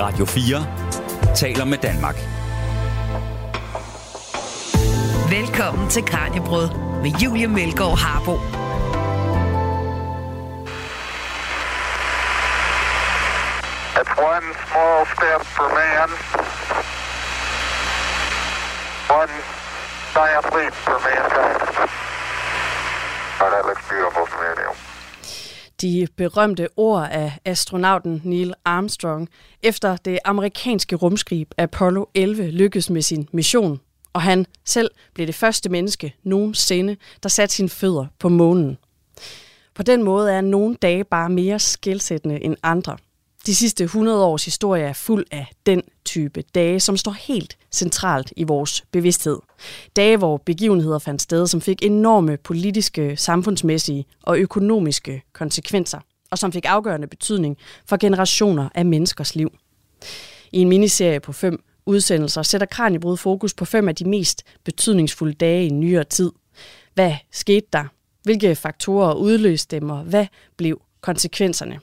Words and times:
Radio 0.00 0.24
4 0.24 0.66
taler 1.34 1.64
med 1.64 1.78
Danmark. 1.78 2.16
Velkommen 5.30 5.88
til 5.90 6.04
Kranjebrød 6.04 6.68
med 7.02 7.10
Julie 7.10 7.46
Melgaard 7.46 7.98
Harbo. 7.98 8.34
It's 14.00 14.14
one 14.32 14.46
small 14.66 15.00
step 15.14 15.42
for 15.56 15.68
man, 15.78 16.08
one 19.20 19.34
giant 20.14 20.46
leap 20.56 20.74
for 20.86 20.98
mankind. 21.08 21.60
Oh, 23.40 23.50
that 23.54 23.64
looks 23.68 23.84
beautiful 23.88 24.17
de 25.82 26.06
berømte 26.16 26.68
ord 26.76 27.08
af 27.10 27.38
astronauten 27.44 28.20
Neil 28.24 28.54
Armstrong, 28.64 29.28
efter 29.62 29.96
det 29.96 30.18
amerikanske 30.24 30.96
rumskib 30.96 31.54
Apollo 31.58 32.04
11 32.14 32.50
lykkedes 32.50 32.90
med 32.90 33.02
sin 33.02 33.28
mission, 33.32 33.80
og 34.12 34.22
han 34.22 34.46
selv 34.64 34.90
blev 35.14 35.26
det 35.26 35.34
første 35.34 35.68
menneske 35.68 36.14
nogensinde, 36.22 36.96
der 37.22 37.28
satte 37.28 37.54
sine 37.54 37.68
fødder 37.68 38.06
på 38.18 38.28
månen. 38.28 38.78
På 39.74 39.82
den 39.82 40.02
måde 40.02 40.32
er 40.32 40.40
nogle 40.40 40.76
dage 40.82 41.04
bare 41.04 41.30
mere 41.30 41.58
skældsættende 41.58 42.44
end 42.44 42.56
andre. 42.62 42.96
De 43.48 43.54
sidste 43.54 43.84
100 43.84 44.24
års 44.24 44.44
historie 44.44 44.84
er 44.84 44.92
fuld 44.92 45.24
af 45.30 45.46
den 45.66 45.82
type 46.04 46.42
dage, 46.54 46.80
som 46.80 46.96
står 46.96 47.10
helt 47.10 47.58
centralt 47.72 48.32
i 48.36 48.44
vores 48.44 48.84
bevidsthed. 48.90 49.38
Dage, 49.96 50.16
hvor 50.16 50.36
begivenheder 50.36 50.98
fandt 50.98 51.22
sted, 51.22 51.46
som 51.46 51.60
fik 51.60 51.82
enorme 51.82 52.36
politiske, 52.36 53.16
samfundsmæssige 53.16 54.04
og 54.22 54.38
økonomiske 54.38 55.22
konsekvenser, 55.32 55.98
og 56.30 56.38
som 56.38 56.52
fik 56.52 56.64
afgørende 56.64 57.06
betydning 57.06 57.56
for 57.86 57.96
generationer 57.96 58.68
af 58.74 58.86
menneskers 58.86 59.34
liv. 59.34 59.50
I 60.52 60.58
en 60.58 60.68
miniserie 60.68 61.20
på 61.20 61.32
fem 61.32 61.62
udsendelser 61.86 62.42
sætter 62.42 62.66
Kranjebrud 62.66 63.16
fokus 63.16 63.54
på 63.54 63.64
fem 63.64 63.88
af 63.88 63.94
de 63.94 64.08
mest 64.08 64.42
betydningsfulde 64.64 65.34
dage 65.34 65.66
i 65.66 65.70
nyere 65.70 66.04
tid. 66.04 66.32
Hvad 66.94 67.14
skete 67.32 67.66
der? 67.72 67.84
Hvilke 68.22 68.56
faktorer 68.56 69.14
udløste 69.14 69.76
dem, 69.76 69.90
og 69.90 70.02
hvad 70.02 70.26
blev 70.56 70.80
konsekvenserne? 71.00 71.80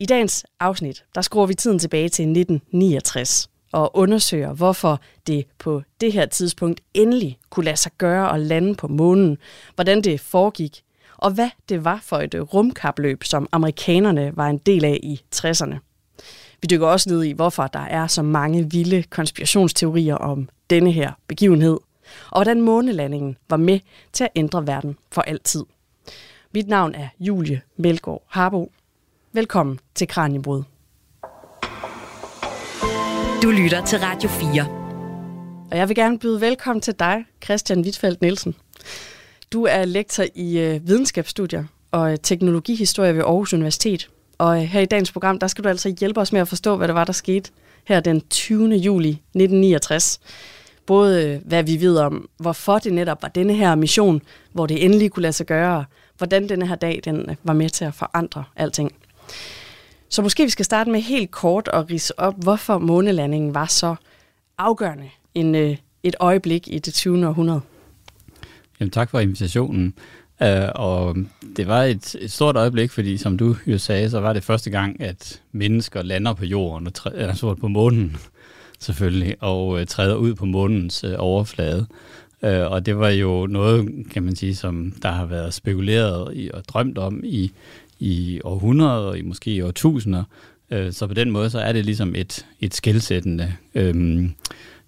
I 0.00 0.06
dagens 0.06 0.44
afsnit, 0.60 1.04
der 1.14 1.20
skruer 1.20 1.46
vi 1.46 1.54
tiden 1.54 1.78
tilbage 1.78 2.08
til 2.08 2.22
1969 2.22 3.50
og 3.72 3.96
undersøger, 3.96 4.52
hvorfor 4.52 5.00
det 5.26 5.46
på 5.58 5.82
det 6.00 6.12
her 6.12 6.26
tidspunkt 6.26 6.80
endelig 6.94 7.38
kunne 7.50 7.64
lade 7.64 7.76
sig 7.76 7.92
gøre 7.98 8.34
at 8.34 8.40
lande 8.40 8.74
på 8.74 8.88
månen, 8.88 9.38
hvordan 9.74 10.02
det 10.02 10.20
foregik, 10.20 10.82
og 11.16 11.30
hvad 11.30 11.50
det 11.68 11.84
var 11.84 12.00
for 12.02 12.16
et 12.16 12.34
øh, 12.34 12.40
rumkapløb, 12.40 13.24
som 13.24 13.48
amerikanerne 13.52 14.32
var 14.36 14.48
en 14.48 14.58
del 14.58 14.84
af 14.84 15.00
i 15.02 15.20
60'erne. 15.34 15.76
Vi 16.62 16.66
dykker 16.70 16.86
også 16.86 17.10
ned 17.10 17.22
i, 17.22 17.32
hvorfor 17.32 17.66
der 17.66 17.80
er 17.80 18.06
så 18.06 18.22
mange 18.22 18.70
vilde 18.70 19.02
konspirationsteorier 19.02 20.14
om 20.14 20.48
denne 20.70 20.92
her 20.92 21.12
begivenhed, 21.28 21.78
og 22.30 22.38
hvordan 22.38 22.60
månelandingen 22.60 23.36
var 23.50 23.56
med 23.56 23.80
til 24.12 24.24
at 24.24 24.30
ændre 24.36 24.66
verden 24.66 24.96
for 25.12 25.22
altid. 25.22 25.64
Mit 26.54 26.68
navn 26.68 26.94
er 26.94 27.08
Julie 27.20 27.60
Melgaard 27.76 28.22
Harbo. 28.28 28.72
Velkommen 29.32 29.80
til 29.94 30.08
Kranjebrud. 30.08 30.62
Du 33.42 33.50
lytter 33.50 33.84
til 33.86 33.98
Radio 33.98 34.28
4. 34.28 34.66
Og 35.70 35.78
jeg 35.78 35.88
vil 35.88 35.96
gerne 35.96 36.18
byde 36.18 36.40
velkommen 36.40 36.80
til 36.80 36.94
dig, 36.98 37.24
Christian 37.44 37.80
Wittfeldt 37.80 38.20
Nielsen. 38.20 38.54
Du 39.52 39.64
er 39.64 39.84
lektor 39.84 40.24
i 40.34 40.58
øh, 40.58 40.88
videnskabsstudier 40.88 41.64
og 41.90 42.12
øh, 42.12 42.18
teknologihistorie 42.22 43.14
ved 43.14 43.22
Aarhus 43.22 43.54
Universitet. 43.54 44.08
Og 44.38 44.56
øh, 44.56 44.62
her 44.62 44.80
i 44.80 44.86
dagens 44.86 45.12
program, 45.12 45.38
der 45.38 45.46
skal 45.46 45.64
du 45.64 45.68
altså 45.68 45.94
hjælpe 46.00 46.20
os 46.20 46.32
med 46.32 46.40
at 46.40 46.48
forstå, 46.48 46.76
hvad 46.76 46.88
der 46.88 46.94
var, 46.94 47.04
der 47.04 47.12
skete 47.12 47.50
her 47.84 48.00
den 48.00 48.20
20. 48.20 48.74
juli 48.74 49.10
1969. 49.10 50.20
Både 50.86 51.26
øh, 51.26 51.40
hvad 51.44 51.62
vi 51.62 51.80
ved 51.80 51.98
om, 51.98 52.28
hvorfor 52.36 52.78
det 52.78 52.92
netop 52.92 53.22
var 53.22 53.28
denne 53.28 53.54
her 53.54 53.74
mission, 53.74 54.22
hvor 54.52 54.66
det 54.66 54.84
endelig 54.84 55.10
kunne 55.10 55.22
lade 55.22 55.32
sig 55.32 55.46
gøre, 55.46 55.84
hvordan 56.18 56.48
denne 56.48 56.66
her 56.66 56.76
dag 56.76 57.00
den 57.04 57.36
var 57.44 57.52
med 57.52 57.70
til 57.70 57.84
at 57.84 57.94
forandre 57.94 58.44
alting. 58.56 58.92
Så 60.08 60.22
måske 60.22 60.42
vi 60.42 60.50
skal 60.50 60.64
starte 60.64 60.90
med 60.90 61.00
helt 61.00 61.30
kort 61.30 61.68
at 61.72 61.90
rise 61.90 62.18
op, 62.18 62.34
hvorfor 62.42 62.78
månelandingen 62.78 63.54
var 63.54 63.66
så 63.66 63.94
afgørende 64.58 65.10
en, 65.34 65.54
øh, 65.54 65.76
et 66.02 66.16
øjeblik 66.20 66.68
i 66.68 66.78
det 66.78 66.94
20. 66.94 67.28
århundrede. 67.28 67.60
Jamen, 68.80 68.90
tak 68.90 69.10
for 69.10 69.20
invitationen. 69.20 69.94
Uh, 70.40 70.68
og 70.74 71.16
det 71.56 71.66
var 71.66 71.82
et, 71.82 72.16
et 72.20 72.32
stort 72.32 72.56
øjeblik, 72.56 72.90
fordi 72.90 73.16
som 73.16 73.38
du 73.38 73.56
jo 73.66 73.78
sagde, 73.78 74.10
så 74.10 74.20
var 74.20 74.32
det 74.32 74.44
første 74.44 74.70
gang, 74.70 75.00
at 75.00 75.42
mennesker 75.52 76.02
lander 76.02 76.34
på 76.34 76.44
jorden, 76.44 76.86
og 76.86 76.94
træ, 76.94 77.10
altså 77.14 77.54
på 77.54 77.68
månen 77.68 78.16
selvfølgelig, 78.78 79.36
og 79.40 79.68
uh, 79.68 79.84
træder 79.84 80.14
ud 80.14 80.34
på 80.34 80.44
månens 80.44 81.04
uh, 81.04 81.10
overflade. 81.18 81.86
Uh, 82.42 82.48
og 82.50 82.86
det 82.86 82.98
var 82.98 83.08
jo 83.08 83.46
noget, 83.46 84.06
kan 84.10 84.22
man 84.22 84.36
sige, 84.36 84.56
som 84.56 84.92
der 85.02 85.10
har 85.10 85.26
været 85.26 85.54
spekuleret 85.54 86.36
i 86.36 86.50
og 86.54 86.64
drømt 86.68 86.98
om 86.98 87.20
i, 87.24 87.52
i 88.00 88.40
århundreder 88.44 88.92
og 88.92 89.18
i 89.18 89.22
måske 89.22 89.50
i 89.50 89.60
årtusinder. 89.60 90.24
Øh, 90.70 90.92
så 90.92 91.06
på 91.06 91.14
den 91.14 91.30
måde, 91.30 91.50
så 91.50 91.58
er 91.60 91.72
det 91.72 91.84
ligesom 91.84 92.14
et, 92.14 92.46
et 92.60 92.74
skældsættende 92.74 93.52
øhm, 93.74 94.34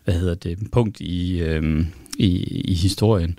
hvad 0.04 0.14
hedder 0.14 0.34
det, 0.34 0.58
punkt 0.72 1.00
i, 1.00 1.40
øhm, 1.40 1.86
i, 2.18 2.28
i 2.44 2.74
historien. 2.74 3.38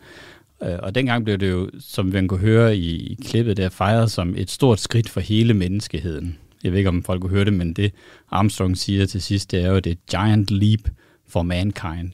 Øh, 0.64 0.80
og 0.80 0.96
dengang 0.96 1.24
blev 1.24 1.38
det 1.38 1.50
jo, 1.52 1.70
som 1.80 2.06
man 2.06 2.28
kunne 2.28 2.40
høre 2.40 2.78
i, 2.78 3.18
klippet 3.26 3.58
der, 3.58 3.70
fejret 3.70 4.12
som 4.12 4.34
et 4.38 4.52
stort 4.52 4.80
skridt 4.80 5.10
for 5.10 5.20
hele 5.20 5.54
menneskeheden. 5.54 6.38
Jeg 6.64 6.72
ved 6.72 6.78
ikke, 6.78 6.90
om 6.90 7.04
folk 7.04 7.22
kunne 7.22 7.32
høre 7.32 7.46
det, 7.46 7.54
men 7.54 7.74
det 7.74 7.92
Armstrong 8.32 8.78
siger 8.78 9.06
til 9.06 9.22
sidst, 9.22 9.52
det 9.52 9.64
er 9.64 9.70
jo, 9.70 9.80
det 9.80 10.06
giant 10.06 10.52
leap 10.52 10.80
for 11.28 11.42
mankind. 11.42 12.12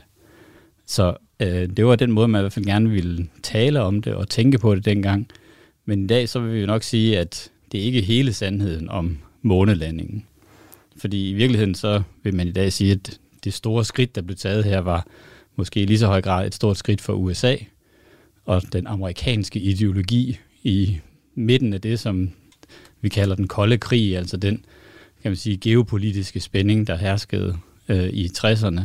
Så 0.85 1.15
øh, 1.39 1.69
det 1.69 1.85
var 1.85 1.95
den 1.95 2.11
måde, 2.11 2.27
man 2.27 2.39
i 2.39 2.43
hvert 2.43 2.53
fald 2.53 2.65
gerne 2.65 2.89
ville 2.89 3.27
tale 3.43 3.81
om 3.81 4.01
det 4.01 4.13
og 4.13 4.29
tænke 4.29 4.57
på 4.57 4.75
det 4.75 4.85
dengang. 4.85 5.27
Men 5.89 6.03
i 6.03 6.07
dag, 6.07 6.29
så 6.29 6.39
vil 6.39 6.53
vi 6.53 6.59
jo 6.59 6.65
nok 6.65 6.83
sige, 6.83 7.19
at 7.19 7.51
det 7.71 7.79
er 7.79 7.83
ikke 7.83 8.01
hele 8.01 8.33
sandheden 8.33 8.89
om 8.89 9.17
månelandingen. 9.41 10.25
Fordi 10.97 11.29
i 11.29 11.33
virkeligheden, 11.33 11.75
så 11.75 12.01
vil 12.23 12.35
man 12.35 12.47
i 12.47 12.51
dag 12.51 12.73
sige, 12.73 12.91
at 12.91 13.19
det 13.43 13.53
store 13.53 13.85
skridt, 13.85 14.15
der 14.15 14.21
blev 14.21 14.37
taget 14.37 14.63
her, 14.63 14.79
var 14.79 15.07
måske 15.55 15.81
i 15.81 15.85
lige 15.85 15.99
så 15.99 16.07
høj 16.07 16.21
grad 16.21 16.47
et 16.47 16.55
stort 16.55 16.77
skridt 16.77 17.01
for 17.01 17.13
USA, 17.13 17.55
og 18.45 18.73
den 18.73 18.87
amerikanske 18.87 19.59
ideologi 19.59 20.39
i 20.63 20.97
midten 21.35 21.73
af 21.73 21.81
det, 21.81 21.99
som 21.99 22.31
vi 23.01 23.09
kalder 23.09 23.35
den 23.35 23.47
kolde 23.47 23.77
krig, 23.77 24.17
altså 24.17 24.37
den 24.37 24.65
kan 25.21 25.31
man 25.31 25.35
sige, 25.35 25.57
geopolitiske 25.57 26.39
spænding, 26.39 26.87
der 26.87 26.95
herskede 26.95 27.57
øh, 27.87 28.09
i 28.09 28.25
60'erne 28.37 28.81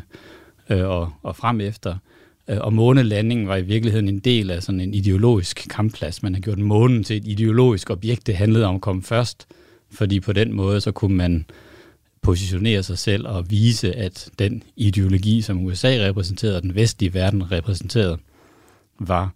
øh, 0.70 0.88
og, 0.88 1.12
og 1.22 1.37
frem 1.37 1.60
efter. 1.60 1.97
Øh, 2.49 2.59
og 2.60 2.72
månelandingen 2.72 3.49
var 3.49 3.56
i 3.56 3.62
virkeligheden 3.62 4.09
en 4.09 4.19
del 4.19 4.50
af 4.50 4.62
sådan 4.62 4.81
en 4.81 4.94
ideologisk 4.94 5.66
kampplads. 5.71 6.22
Man 6.22 6.34
har 6.34 6.41
gjort 6.41 6.59
månen 6.59 7.05
til 7.05 7.16
et 7.16 7.27
ideologisk 7.27 7.91
objekt. 7.91 8.27
Det 8.27 8.37
handlede 8.37 8.66
om 8.66 8.75
at 8.75 8.81
komme 8.81 9.03
først, 9.03 9.47
fordi 9.91 10.21
på 10.21 10.32
den 10.32 10.53
måde 10.53 10.81
så 10.81 10.93
kunne 10.93 11.16
man 11.16 11.47
positionere 12.22 12.82
sig 12.82 12.99
selv 12.99 13.28
og 13.28 13.50
vise, 13.50 13.93
at 13.93 14.31
den 14.38 14.62
ideologi, 14.77 15.43
som 15.43 15.65
USA 15.65 15.88
repræsenterede 15.88 16.56
og 16.56 16.62
den 16.62 16.75
vestlige 16.75 17.15
verden 17.15 17.53
repræsenterede, 17.53 18.19
var 18.99 19.34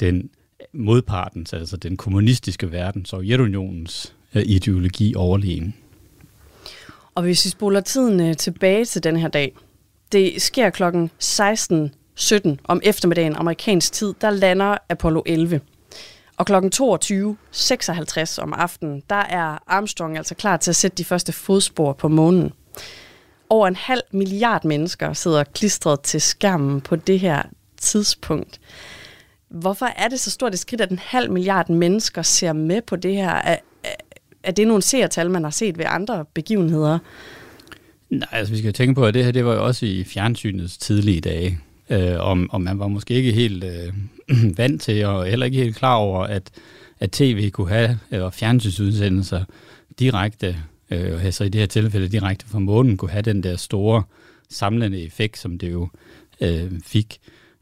den 0.00 0.30
modpartens, 0.72 1.52
altså 1.52 1.76
den 1.76 1.96
kommunistiske 1.96 2.72
verden, 2.72 3.04
Sovjetunionens 3.04 4.14
øh, 4.34 4.42
ideologi 4.46 5.14
overlegen. 5.14 5.74
Og 7.14 7.22
hvis 7.22 7.44
vi 7.44 7.50
spoler 7.50 7.80
tiden 7.80 8.20
øh, 8.20 8.36
tilbage 8.36 8.84
til 8.84 9.04
den 9.04 9.16
her 9.16 9.28
dag, 9.28 9.56
det 10.12 10.42
sker 10.42 10.70
klokken 10.70 11.10
16 11.18 11.90
17 12.16 12.60
om 12.64 12.80
eftermiddagen 12.84 13.36
amerikansk 13.36 13.92
tid, 13.92 14.14
der 14.20 14.30
lander 14.30 14.78
Apollo 14.88 15.22
11. 15.26 15.60
Og 16.36 16.46
klokken 16.46 16.72
22.56 16.74 18.42
om 18.42 18.52
aftenen, 18.52 19.02
der 19.10 19.16
er 19.16 19.58
Armstrong 19.66 20.16
altså 20.16 20.34
klar 20.34 20.56
til 20.56 20.70
at 20.70 20.76
sætte 20.76 20.96
de 20.96 21.04
første 21.04 21.32
fodspor 21.32 21.92
på 21.92 22.08
månen. 22.08 22.52
Over 23.50 23.68
en 23.68 23.76
halv 23.76 24.02
milliard 24.10 24.64
mennesker 24.64 25.12
sidder 25.12 25.44
klistret 25.44 26.00
til 26.00 26.20
skærmen 26.20 26.80
på 26.80 26.96
det 26.96 27.20
her 27.20 27.42
tidspunkt. 27.76 28.60
Hvorfor 29.48 29.86
er 29.86 30.08
det 30.08 30.20
så 30.20 30.30
stort 30.30 30.54
et 30.54 30.58
skridt, 30.58 30.80
at 30.80 30.90
en 30.90 30.98
halv 30.98 31.32
milliard 31.32 31.68
mennesker 31.68 32.22
ser 32.22 32.52
med 32.52 32.82
på 32.82 32.96
det 32.96 33.14
her? 33.14 33.30
Er, 33.30 33.56
er, 33.84 33.94
er 34.42 34.52
det 34.52 34.66
nogle 34.66 34.82
seertal, 34.82 35.30
man 35.30 35.44
har 35.44 35.50
set 35.50 35.78
ved 35.78 35.84
andre 35.88 36.24
begivenheder? 36.34 36.98
Nej, 38.10 38.28
altså 38.32 38.52
vi 38.52 38.58
skal 38.58 38.72
tænke 38.72 38.94
på, 38.94 39.04
at 39.04 39.14
det 39.14 39.24
her 39.24 39.32
det 39.32 39.44
var 39.44 39.54
jo 39.54 39.64
også 39.64 39.86
i 39.86 40.04
fjernsynets 40.04 40.78
tidlige 40.78 41.20
dage. 41.20 41.58
Øh, 41.90 42.16
om, 42.18 42.50
og 42.50 42.60
man 42.60 42.78
var 42.78 42.88
måske 42.88 43.14
ikke 43.14 43.32
helt 43.32 43.64
øh, 43.64 43.92
vant 44.58 44.82
til, 44.82 45.04
og 45.04 45.26
heller 45.26 45.46
ikke 45.46 45.58
helt 45.58 45.76
klar 45.76 45.94
over, 45.94 46.22
at, 46.22 46.50
at 47.00 47.10
tv 47.10 47.50
kunne 47.50 47.68
have, 47.68 47.98
eller 48.10 48.30
fjernsynsudsendelser 48.30 49.44
direkte, 49.98 50.56
øh, 50.90 51.24
altså 51.24 51.44
i 51.44 51.48
det 51.48 51.60
her 51.60 51.66
tilfælde 51.66 52.08
direkte 52.08 52.46
fra 52.46 52.58
månen, 52.58 52.96
kunne 52.96 53.10
have 53.10 53.22
den 53.22 53.42
der 53.42 53.56
store 53.56 54.02
samlende 54.50 55.02
effekt, 55.02 55.38
som 55.38 55.58
det 55.58 55.72
jo 55.72 55.88
øh, 56.40 56.72
fik. 56.84 57.18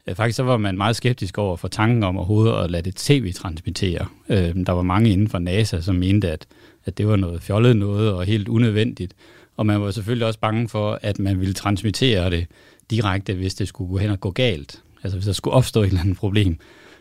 Øh, 0.07 0.15
faktisk 0.15 0.37
så 0.37 0.43
var 0.43 0.57
man 0.57 0.77
meget 0.77 0.95
skeptisk 0.95 1.37
over 1.37 1.57
for 1.57 1.67
tanken 1.67 2.03
om 2.03 2.17
overhovedet 2.17 2.63
at 2.63 2.71
lade 2.71 2.83
det 2.83 2.95
tv-transmittere. 2.95 4.05
Øh, 4.29 4.55
der 4.65 4.71
var 4.71 4.81
mange 4.81 5.09
inden 5.09 5.29
for 5.29 5.39
NASA, 5.39 5.81
som 5.81 5.95
mente, 5.95 6.31
at, 6.31 6.45
at 6.85 6.97
det 6.97 7.07
var 7.07 7.15
noget 7.15 7.41
fjollet 7.41 7.77
noget 7.77 8.13
og 8.13 8.25
helt 8.25 8.47
unødvendigt. 8.47 9.13
Og 9.57 9.65
man 9.65 9.81
var 9.81 9.91
selvfølgelig 9.91 10.27
også 10.27 10.39
bange 10.39 10.69
for, 10.69 10.99
at 11.01 11.19
man 11.19 11.39
ville 11.39 11.53
transmittere 11.53 12.29
det 12.29 12.45
direkte, 12.89 13.33
hvis 13.33 13.55
det 13.55 13.67
skulle 13.67 13.91
gå 13.91 13.97
hen 13.97 14.09
og 14.09 14.19
gå 14.19 14.31
galt. 14.31 14.81
Altså 15.03 15.17
hvis 15.17 15.25
der 15.25 15.33
skulle 15.33 15.53
opstå 15.53 15.81
et 15.81 15.87
eller 15.87 16.01
andet 16.01 16.17
problem, 16.17 16.57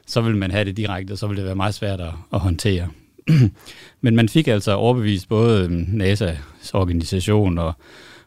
så 0.06 0.20
ville 0.20 0.38
man 0.38 0.50
have 0.50 0.64
det 0.64 0.76
direkte, 0.76 1.12
og 1.12 1.19
så 1.19 1.26
ville 1.26 1.40
det 1.40 1.46
være 1.46 1.56
meget 1.56 1.75
svært 1.75 2.00
at, 2.00 2.12
at 2.32 2.40
håndtere. 2.40 2.88
Men 4.00 4.16
man 4.16 4.28
fik 4.28 4.48
altså 4.48 4.72
overbevist 4.72 5.28
både 5.28 5.64
øhm, 5.64 6.00
NASA's 6.00 6.70
organisation 6.72 7.58
og, 7.58 7.72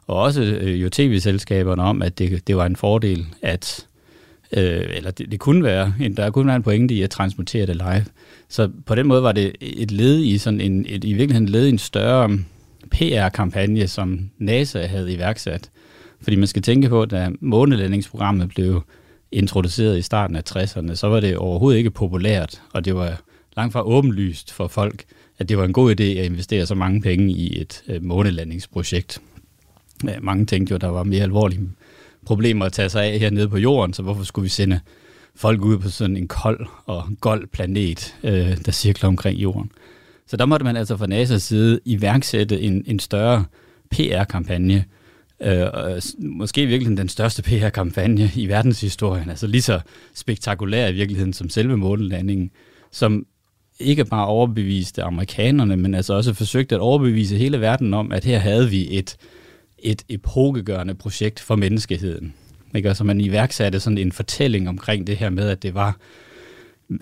og 0.08 0.22
også 0.22 0.44
øh, 0.44 0.82
jo 0.82 0.90
tv-selskaberne 0.90 1.84
om, 1.84 2.02
at 2.02 2.20
det, 2.20 2.48
det 2.48 2.58
var 2.58 2.66
en 2.66 2.76
fordel, 2.76 3.26
at 3.42 3.88
øh, 4.54 4.86
eller 4.90 5.12
det, 5.12 5.32
det 5.32 5.40
kunne 5.40 5.64
være, 5.64 5.94
en, 6.02 6.18
der 6.18 6.32
kunne 6.32 6.48
være 6.48 6.56
en 6.56 6.64
pointe 6.64 6.94
i 6.94 7.02
at 7.02 7.10
transmutere 7.10 7.66
det 7.66 7.76
live. 7.76 8.06
Så 8.50 8.70
på 8.86 8.96
den 8.96 9.08
måde 9.08 9.24
var 9.24 9.32
det 9.32 9.56
et 9.62 9.92
led 9.92 10.20
i 10.20 10.38
sådan 10.38 10.62
en, 10.62 10.86
et, 10.90 11.04
i 11.04 11.14
virkeligheden 11.14 11.50
led 11.50 11.66
i 11.66 11.70
en 11.70 11.78
større 11.78 12.24
øhm, 12.24 12.46
PR-kampagne, 12.92 13.88
som 13.88 14.30
NASA 14.38 14.86
havde 14.86 15.14
iværksat. 15.14 15.70
Fordi 16.22 16.36
man 16.36 16.48
skal 16.48 16.62
tænke 16.62 16.90
på, 16.90 17.02
at 17.02 17.12
da 17.12 17.30
månelandingsprogrammet 17.40 18.50
blev 18.50 18.84
introduceret 19.32 19.98
i 19.98 20.02
starten 20.02 20.36
af 20.36 20.42
60'erne, 20.50 20.96
så 20.96 21.08
var 21.08 21.20
det 21.20 21.38
overhovedet 21.38 21.78
ikke 21.78 21.92
populært, 21.92 22.62
og 22.74 22.86
det 22.86 22.96
var 22.96 23.22
langt 23.58 23.74
fra 23.74 23.88
åbenlyst 23.88 24.54
for 24.54 24.68
folk, 24.68 25.04
at 25.40 25.50
det 25.50 25.58
var 25.58 25.66
en 25.66 25.74
god 25.74 25.92
idé 25.92 26.04
at 26.04 26.26
investere 26.26 26.66
så 26.66 26.76
mange 26.76 27.02
penge 27.02 27.34
i 27.34 27.62
et 27.62 27.84
øh, 27.88 28.04
månelandingsprojekt. 28.04 29.22
Mange 30.22 30.46
tænkte 30.46 30.72
jo, 30.72 30.76
at 30.76 30.82
der 30.82 30.88
var 30.88 31.04
mere 31.04 31.24
alvorlige 31.24 31.70
problemer 32.26 32.66
at 32.66 32.74
tage 32.74 32.90
sig 32.90 33.04
af 33.04 33.20
hernede 33.20 33.50
på 33.50 33.58
jorden, 33.58 33.94
så 33.94 34.04
hvorfor 34.04 34.24
skulle 34.24 34.44
vi 34.44 34.50
sende 34.50 34.80
folk 35.36 35.62
ud 35.62 35.78
på 35.78 35.90
sådan 35.90 36.18
en 36.18 36.28
kold 36.28 36.68
og 36.86 37.04
gold 37.22 37.48
planet, 37.48 38.16
øh, 38.24 38.58
der 38.66 38.72
cirkler 38.72 39.08
omkring 39.08 39.40
jorden. 39.40 39.72
Så 40.28 40.38
der 40.38 40.46
måtte 40.46 40.64
man 40.64 40.76
altså 40.76 40.98
fra 40.98 41.06
NASA's 41.06 41.38
side 41.38 41.80
iværksætte 41.86 42.62
en, 42.62 42.84
en 42.88 43.00
større 43.00 43.46
PR-kampagne, 43.92 44.86
øh, 45.42 45.68
måske 46.20 46.62
i 46.62 46.66
virkeligheden 46.66 46.98
den 46.98 47.10
største 47.10 47.44
PR-kampagne 47.44 48.32
i 48.36 48.48
verdenshistorien, 48.48 49.30
altså 49.30 49.48
lige 49.48 49.62
så 49.62 49.80
spektakulær 50.14 50.88
i 50.88 50.94
virkeligheden 50.94 51.34
som 51.34 51.50
selve 51.50 51.78
månelandingen, 51.78 52.52
som 52.92 53.26
ikke 53.80 54.06
bare 54.06 54.28
overbeviste 54.28 55.04
amerikanerne, 55.04 55.78
men 55.78 55.96
altså 55.96 56.14
også 56.14 56.34
forsøgte 56.34 56.76
at 56.76 56.82
overbevise 56.82 57.38
hele 57.38 57.62
verden 57.62 57.94
om, 57.94 58.12
at 58.12 58.26
her 58.26 58.40
havde 58.40 58.70
vi 58.70 58.98
et, 58.98 59.18
et 59.80 60.04
epokegørende 60.10 60.96
projekt 60.96 61.40
for 61.40 61.56
menneskeheden. 61.56 62.34
Ikke? 62.76 62.96
så 62.96 63.04
man 63.04 63.22
iværksatte 63.22 63.80
sådan 63.80 63.98
en 63.98 64.12
fortælling 64.12 64.70
omkring 64.70 65.08
det 65.08 65.18
her 65.18 65.30
med, 65.30 65.50
at 65.50 65.64
det 65.64 65.74
var 65.74 65.98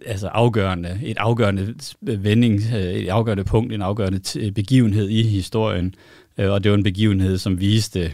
altså 0.05 0.27
afgørende, 0.27 0.99
et 1.03 1.17
afgørende 1.17 1.75
vending, 2.01 2.61
øh, 2.75 2.81
et 2.81 3.09
afgørende 3.09 3.43
punkt, 3.43 3.73
en 3.73 3.81
afgørende 3.81 4.51
begivenhed 4.51 5.09
i 5.09 5.23
historien. 5.23 5.95
Øh, 6.37 6.51
og 6.51 6.63
det 6.63 6.71
var 6.71 6.77
en 6.77 6.83
begivenhed, 6.83 7.37
som 7.37 7.59
viste, 7.59 8.13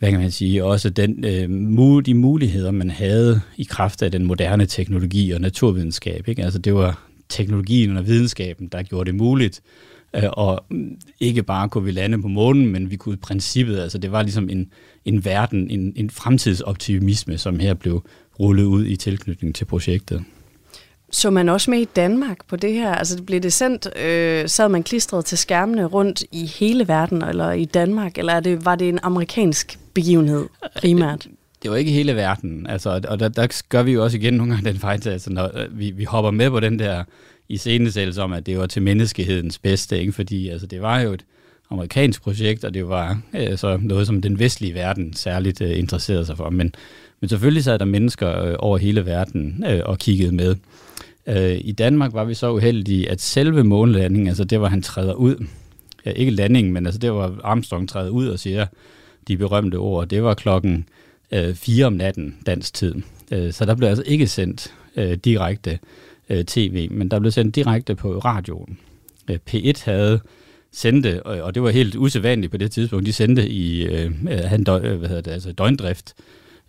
hvad 0.00 0.10
kan 0.10 0.20
man 0.20 0.30
sige, 0.30 0.64
også 0.64 0.90
den, 0.90 1.24
øh, 1.24 2.04
de 2.06 2.14
muligheder, 2.14 2.70
man 2.70 2.90
havde 2.90 3.40
i 3.56 3.64
kraft 3.64 4.02
af 4.02 4.12
den 4.12 4.24
moderne 4.24 4.66
teknologi 4.66 5.30
og 5.30 5.40
naturvidenskab. 5.40 6.28
Ikke? 6.28 6.44
Altså 6.44 6.58
det 6.58 6.74
var 6.74 7.06
teknologien 7.28 7.96
og 7.96 8.06
videnskaben, 8.06 8.68
der 8.68 8.82
gjorde 8.82 9.10
det 9.10 9.18
muligt. 9.18 9.60
Øh, 10.16 10.22
og 10.32 10.64
mm, 10.70 10.96
ikke 11.20 11.42
bare 11.42 11.68
kunne 11.68 11.84
vi 11.84 11.90
lande 11.90 12.22
på 12.22 12.28
månen, 12.28 12.66
men 12.66 12.90
vi 12.90 12.96
kunne 12.96 13.14
i 13.14 13.18
princippet, 13.18 13.78
altså 13.78 13.98
det 13.98 14.12
var 14.12 14.22
ligesom 14.22 14.48
en, 14.48 14.72
en 15.04 15.24
verden, 15.24 15.70
en, 15.70 15.92
en 15.96 16.10
fremtidsoptimisme, 16.10 17.38
som 17.38 17.58
her 17.58 17.74
blev 17.74 18.04
rullet 18.40 18.64
ud 18.64 18.86
i 18.86 18.96
tilknytning 18.96 19.54
til 19.54 19.64
projektet. 19.64 20.24
Så 21.12 21.30
man 21.30 21.48
også 21.48 21.70
med 21.70 21.78
i 21.78 21.88
Danmark 21.96 22.38
på 22.48 22.56
det 22.56 22.72
her? 22.72 22.94
Altså 22.94 23.22
blev 23.22 23.40
det 23.40 23.52
sendt, 23.52 23.98
øh, 23.98 24.48
sad 24.48 24.68
man 24.68 24.82
klistret 24.82 25.24
til 25.24 25.38
skærmene 25.38 25.84
rundt 25.84 26.24
i 26.32 26.46
hele 26.46 26.88
verden, 26.88 27.22
eller 27.22 27.52
i 27.52 27.64
Danmark, 27.64 28.18
eller 28.18 28.32
er 28.32 28.40
det, 28.40 28.64
var 28.64 28.74
det 28.74 28.88
en 28.88 28.98
amerikansk 29.02 29.79
begivenhed 29.94 30.46
primært? 30.76 31.28
Det, 31.62 31.70
var 31.70 31.76
ikke 31.76 31.90
hele 31.90 32.16
verden, 32.16 32.66
altså, 32.66 33.00
og 33.08 33.20
der, 33.20 33.28
der 33.28 33.62
gør 33.68 33.82
vi 33.82 33.92
jo 33.92 34.04
også 34.04 34.16
igen 34.16 34.34
nogle 34.34 34.52
gange 34.52 34.70
den 34.70 34.80
fejltagelse, 34.80 35.32
når 35.32 35.50
øh, 35.54 35.78
vi, 35.78 35.90
vi 35.90 36.04
hopper 36.04 36.30
med 36.30 36.50
på 36.50 36.60
den 36.60 36.78
der 36.78 37.04
i 37.48 37.54
iscenesættelse 37.54 38.22
om, 38.22 38.32
at 38.32 38.46
det 38.46 38.58
var 38.58 38.66
til 38.66 38.82
menneskehedens 38.82 39.58
bedste, 39.58 40.00
ikke? 40.00 40.12
fordi 40.12 40.48
altså, 40.48 40.66
det 40.66 40.82
var 40.82 41.00
jo 41.00 41.12
et 41.12 41.24
amerikansk 41.70 42.22
projekt, 42.22 42.64
og 42.64 42.74
det 42.74 42.88
var 42.88 43.20
altså, 43.32 43.78
noget, 43.82 44.06
som 44.06 44.22
den 44.22 44.38
vestlige 44.38 44.74
verden 44.74 45.12
særligt 45.14 45.60
uh, 45.60 45.78
interesserede 45.78 46.26
sig 46.26 46.36
for. 46.36 46.50
Men, 46.50 46.74
men 47.20 47.28
selvfølgelig 47.28 47.64
sad 47.64 47.78
der 47.78 47.84
mennesker 47.84 48.50
uh, 48.50 48.54
over 48.58 48.78
hele 48.78 49.06
verden 49.06 49.64
uh, 49.66 49.80
og 49.84 49.98
kiggede 49.98 50.34
med. 50.34 50.56
Uh, 51.26 51.66
I 51.66 51.72
Danmark 51.72 52.12
var 52.12 52.24
vi 52.24 52.34
så 52.34 52.52
uheldige, 52.52 53.10
at 53.10 53.20
selve 53.20 53.64
månelandingen, 53.64 54.28
altså 54.28 54.44
det 54.44 54.60
var, 54.60 54.68
han 54.68 54.82
træder 54.82 55.14
ud, 55.14 55.46
ja, 56.06 56.10
ikke 56.10 56.30
landingen, 56.30 56.72
men 56.72 56.86
altså 56.86 56.98
det 56.98 57.12
var 57.12 57.40
Armstrong 57.44 57.88
træder 57.88 58.10
ud 58.10 58.28
og 58.28 58.38
siger 58.38 58.66
de 59.30 59.36
berømte 59.36 59.76
ord, 59.76 60.08
det 60.08 60.22
var 60.22 60.34
klokken 60.34 60.88
øh, 61.32 61.48
uh, 61.48 61.54
4 61.54 61.86
om 61.86 61.92
natten 61.92 62.36
dansk 62.46 62.74
tid. 62.74 62.94
Øh, 63.32 63.52
så 63.52 63.64
der 63.64 63.74
blev 63.74 63.88
altså 63.88 64.04
ikke 64.06 64.26
sendt 64.26 64.74
øh, 64.96 65.12
direkte 65.12 65.78
tv, 66.46 66.90
men 66.90 67.10
der 67.10 67.20
blev 67.20 67.32
sendt 67.32 67.56
direkte 67.56 67.94
på 67.94 68.18
radioen. 68.18 68.78
P1 69.50 69.84
havde 69.84 70.20
sendte, 70.72 71.22
og 71.22 71.54
det 71.54 71.62
var 71.62 71.70
helt 71.70 71.96
usædvanligt 71.96 72.50
på 72.50 72.56
det 72.56 72.70
tidspunkt, 72.70 73.06
de 73.06 73.12
sendte 73.12 73.48
i 73.48 73.86
øh, 73.86 74.10
han 74.44 74.64
døg, 74.64 74.96
hvad 74.96 75.08
hedder 75.08 75.22
det, 75.22 75.30
altså 75.30 75.52
døgndrift, 75.52 76.14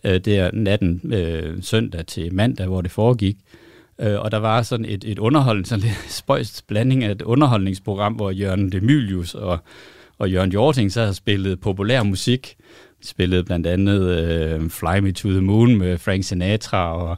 øh, 0.04 0.20
der 0.20 0.52
natten 0.54 1.02
øh, 1.14 1.64
søndag 1.64 2.06
til 2.06 2.34
mandag, 2.34 2.68
hvor 2.68 2.82
det 2.82 2.92
foregik. 2.92 3.38
Øh, 4.00 4.20
og 4.20 4.32
der 4.32 4.38
var 4.38 4.62
sådan 4.62 4.86
et, 4.86 5.04
et 5.04 5.20
underholdning, 5.20 5.68
sådan 5.68 5.84
lidt 5.84 6.06
spøjst 6.10 6.68
blanding 6.68 7.04
af 7.04 7.12
et 7.12 7.22
underholdningsprogram, 7.22 8.14
hvor 8.14 8.32
Jørgen 8.32 8.72
Demilius 8.72 9.36
og, 9.36 9.60
og 10.22 10.32
Jørgen 10.32 10.52
Jorting 10.52 10.92
så 10.92 11.06
har 11.06 11.12
spillet 11.12 11.60
populær 11.60 12.04
musik. 12.04 12.56
Spillede 13.04 13.44
blandt 13.44 13.68
andet 13.68 14.02
øh, 14.02 14.70
Fly 14.70 15.00
Me 15.00 15.12
to 15.12 15.30
the 15.30 15.42
Moon 15.42 15.76
med 15.76 15.98
Frank 15.98 16.24
Sinatra, 16.24 16.98
og, 16.98 17.18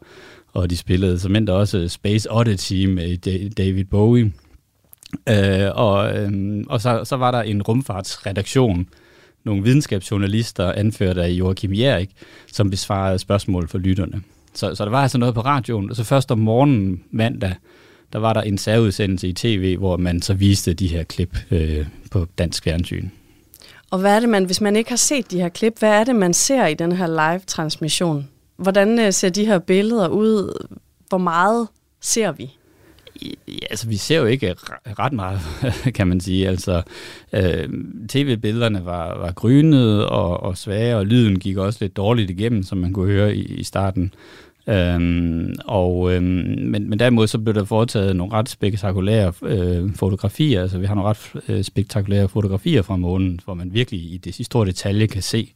og 0.53 0.69
de 0.69 0.77
spillede 0.77 1.19
som 1.19 1.47
også 1.49 1.87
Space 1.87 2.31
Oddity 2.31 2.85
med 2.85 3.17
David 3.49 3.85
Bowie. 3.85 4.33
Øh, 5.29 5.69
og 5.75 6.17
øh, 6.17 6.63
og 6.67 6.81
så, 6.81 7.01
så 7.03 7.15
var 7.15 7.31
der 7.31 7.41
en 7.41 7.61
rumfartsredaktion, 7.61 8.87
nogle 9.43 9.63
videnskabsjournalister 9.63 10.71
anført 10.71 11.17
af 11.17 11.29
Joachim 11.29 11.73
Jærik, 11.73 12.09
som 12.51 12.69
besvarede 12.69 13.19
spørgsmål 13.19 13.67
for 13.67 13.77
lytterne. 13.77 14.21
Så, 14.53 14.75
så 14.75 14.85
der 14.85 14.91
var 14.91 15.01
altså 15.01 15.17
noget 15.17 15.35
på 15.35 15.41
radioen, 15.41 15.89
og 15.89 15.95
så 15.95 16.03
først 16.03 16.31
om 16.31 16.39
morgenen 16.39 17.03
mandag, 17.11 17.55
der 18.13 18.19
var 18.19 18.33
der 18.33 18.41
en 18.41 18.57
særudsendelse 18.57 19.27
i 19.27 19.33
tv, 19.33 19.77
hvor 19.77 19.97
man 19.97 20.21
så 20.21 20.33
viste 20.33 20.73
de 20.73 20.87
her 20.87 21.03
klip 21.03 21.37
øh, 21.51 21.85
på 22.11 22.27
dansk 22.37 22.63
fjernsyn. 22.63 23.09
Og 23.91 23.99
hvad 23.99 24.15
er 24.15 24.19
det, 24.19 24.29
man, 24.29 24.45
hvis 24.45 24.61
man 24.61 24.75
ikke 24.75 24.89
har 24.89 24.97
set 24.97 25.31
de 25.31 25.41
her 25.41 25.49
klip, 25.49 25.79
hvad 25.79 25.89
er 25.89 26.03
det, 26.03 26.15
man 26.15 26.33
ser 26.33 26.67
i 26.67 26.73
den 26.73 26.91
her 26.91 27.07
live-transmission? 27.07 28.27
Hvordan 28.57 28.99
øh, 28.99 29.13
ser 29.13 29.29
de 29.29 29.45
her 29.45 29.59
billeder 29.59 30.07
ud? 30.07 30.67
Hvor 31.09 31.17
meget 31.17 31.67
ser 32.01 32.31
vi? 32.31 32.51
Ja, 33.47 33.65
altså, 33.69 33.87
vi 33.87 33.97
ser 33.97 34.17
jo 34.17 34.25
ikke 34.25 34.55
ret 34.99 35.13
meget, 35.13 35.39
kan 35.95 36.07
man 36.07 36.19
sige. 36.19 36.47
Altså, 36.47 36.81
øh, 37.33 37.69
tv-billederne 38.09 38.85
var, 38.85 39.17
var 39.17 39.31
grynede 39.31 40.09
og, 40.09 40.43
og 40.43 40.57
svage, 40.57 40.97
og 40.97 41.05
lyden 41.05 41.39
gik 41.39 41.57
også 41.57 41.77
lidt 41.81 41.97
dårligt 41.97 42.29
igennem, 42.31 42.63
som 42.63 42.77
man 42.77 42.93
kunne 42.93 43.11
høre 43.11 43.35
i, 43.35 43.43
i 43.43 43.63
starten. 43.63 44.13
Øhm, 44.67 45.55
og, 45.65 46.13
øhm, 46.13 46.23
men, 46.59 46.89
men 46.89 46.99
derimod 46.99 47.27
så 47.27 47.39
blev 47.39 47.53
der 47.53 47.65
foretaget 47.65 48.15
nogle 48.15 48.33
ret 48.33 48.49
spektakulære 48.49 49.33
øh, 49.41 49.95
fotografier. 49.95 50.61
Altså, 50.61 50.77
vi 50.77 50.85
har 50.85 50.95
nogle 50.95 51.09
ret 51.09 51.33
øh, 51.49 51.63
spektakulære 51.63 52.29
fotografier 52.29 52.81
fra 52.81 52.95
månen, 52.95 53.39
hvor 53.45 53.53
man 53.53 53.73
virkelig 53.73 53.99
i, 53.99 54.17
det, 54.17 54.39
i 54.39 54.43
store 54.43 54.65
detalje 54.65 55.07
kan 55.07 55.21
se, 55.21 55.53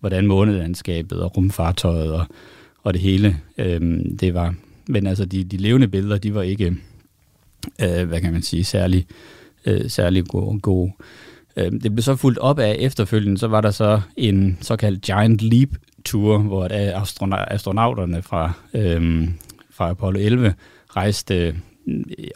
hvordan 0.00 0.26
månelandskabet 0.26 1.22
og 1.22 1.36
rumfartøjet 1.36 2.12
og, 2.12 2.26
og 2.82 2.94
det 2.94 3.02
hele, 3.02 3.36
øhm, 3.58 4.16
det 4.16 4.34
var. 4.34 4.54
Men 4.88 5.06
altså, 5.06 5.24
de, 5.24 5.44
de 5.44 5.56
levende 5.56 5.88
billeder, 5.88 6.18
de 6.18 6.34
var 6.34 6.42
ikke 6.42 6.76
øh, 7.82 8.08
hvad 8.08 8.20
kan 8.20 8.32
man 8.32 8.42
sige, 8.42 8.64
særlig, 8.64 9.06
øh, 9.66 9.90
særlig 9.90 10.24
gode. 10.24 10.60
gode. 10.60 10.92
Øh, 11.56 11.72
det 11.72 11.94
blev 11.94 12.02
så 12.02 12.16
fuldt 12.16 12.38
op 12.38 12.58
af 12.58 12.76
efterfølgende, 12.78 13.38
så 13.38 13.46
var 13.46 13.60
der 13.60 13.70
så 13.70 14.00
en 14.16 14.58
såkaldt 14.60 15.02
Giant 15.02 15.42
Leap 15.42 15.68
ture, 16.04 16.38
hvor 16.38 16.64
øh, 16.64 17.02
astronauterne 17.50 18.22
fra, 18.22 18.52
øh, 18.74 19.28
fra 19.70 19.90
Apollo 19.90 20.20
11 20.20 20.54
rejste, 20.96 21.34
øh, 21.36 21.54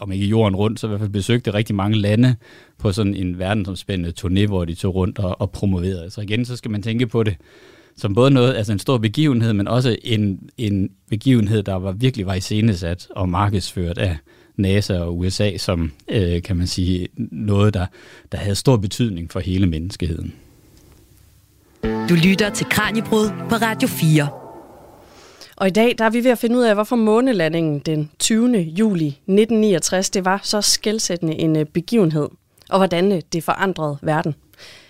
om 0.01 0.13
ikke 0.13 0.27
jorden 0.27 0.57
rundt, 0.57 0.81
så 0.81 0.87
i 0.87 0.89
hvert 0.89 1.01
fald 1.01 1.11
besøgte 1.11 1.55
rigtig 1.55 1.77
mange 1.77 1.99
lande 1.99 2.37
på 2.79 2.93
sådan 2.93 3.15
en 3.15 3.39
verdensomspændende 3.39 4.13
turné, 4.21 4.47
hvor 4.47 4.65
de 4.65 4.75
tog 4.75 4.95
rundt 4.95 5.19
og, 5.19 5.41
og 5.41 5.51
promoverede. 5.51 6.11
Så 6.11 6.21
igen, 6.21 6.45
så 6.45 6.57
skal 6.57 6.71
man 6.71 6.83
tænke 6.83 7.07
på 7.07 7.23
det 7.23 7.37
som 7.97 8.15
både 8.15 8.31
noget, 8.31 8.55
altså 8.55 8.73
en 8.73 8.79
stor 8.79 8.99
begivenhed, 8.99 9.53
men 9.53 9.69
også 9.69 9.97
en, 10.05 10.41
en 10.59 10.91
begivenhed, 11.11 11.63
der 11.63 11.75
var 11.75 11.93
virkelig 11.93 12.27
var 12.27 12.35
iscenesat 12.35 13.09
og 13.11 13.29
markedsført 13.29 13.99
af, 13.99 14.17
NASA 14.57 14.99
og 14.99 15.19
USA 15.19 15.57
som, 15.57 15.93
øh, 16.09 16.43
kan 16.43 16.57
man 16.57 16.67
sige, 16.67 17.09
noget, 17.31 17.75
der, 17.75 17.87
der 18.33 18.39
havde 18.39 18.55
stor 18.55 18.77
betydning 18.77 19.31
for 19.31 19.41
hele 19.41 19.67
menneskeheden. 19.67 20.35
Du 21.83 22.15
lytter 22.15 22.51
til 22.51 22.67
Kranjebrud 22.71 23.29
på 23.49 23.55
Radio 23.55 23.89
4. 23.89 24.29
Og 25.57 25.67
i 25.67 25.71
dag 25.71 25.95
der 25.99 26.05
er 26.05 26.11
vi 26.11 26.25
ved 26.25 26.31
at 26.31 26.39
finde 26.39 26.59
ud 26.59 26.63
af, 26.63 26.75
hvorfor 26.75 26.97
månelandingen 26.97 27.79
den 27.79 28.11
20. 28.19 28.59
juli 28.59 29.07
1969, 29.07 30.11
det 30.11 30.25
var 30.25 30.41
så 30.43 30.61
skældsættende 30.61 31.35
en 31.35 31.57
øh, 31.57 31.65
begivenhed, 31.65 32.29
og 32.71 32.79
hvordan 32.79 33.13
øh, 33.13 33.23
det 33.33 33.45
forandrede 33.45 33.99
verden. 34.03 34.35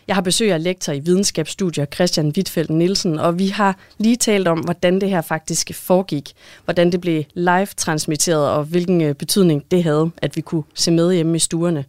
Jeg 0.09 0.17
har 0.17 0.23
besøg 0.23 0.53
af 0.53 0.63
lektor 0.63 0.93
i 0.93 0.99
videnskabsstudier 0.99 1.87
Christian 1.95 2.33
Wittfeldt 2.37 2.71
Nielsen, 2.71 3.19
og 3.19 3.39
vi 3.39 3.49
har 3.49 3.77
lige 3.99 4.17
talt 4.17 4.49
om, 4.49 4.59
hvordan 4.59 5.01
det 5.01 5.11
her 5.11 5.21
faktisk 5.21 5.75
foregik, 5.75 6.33
hvordan 6.65 6.93
det 6.93 7.01
blev 7.01 7.25
live 7.35 7.67
transmitteret, 7.67 8.51
og 8.51 8.65
hvilken 8.65 9.01
øh, 9.01 9.15
betydning 9.15 9.71
det 9.71 9.83
havde, 9.83 10.11
at 10.17 10.37
vi 10.37 10.41
kunne 10.41 10.65
se 10.75 10.91
med 10.91 11.15
hjemme 11.15 11.37
i 11.37 11.39
stuerne. 11.39 11.85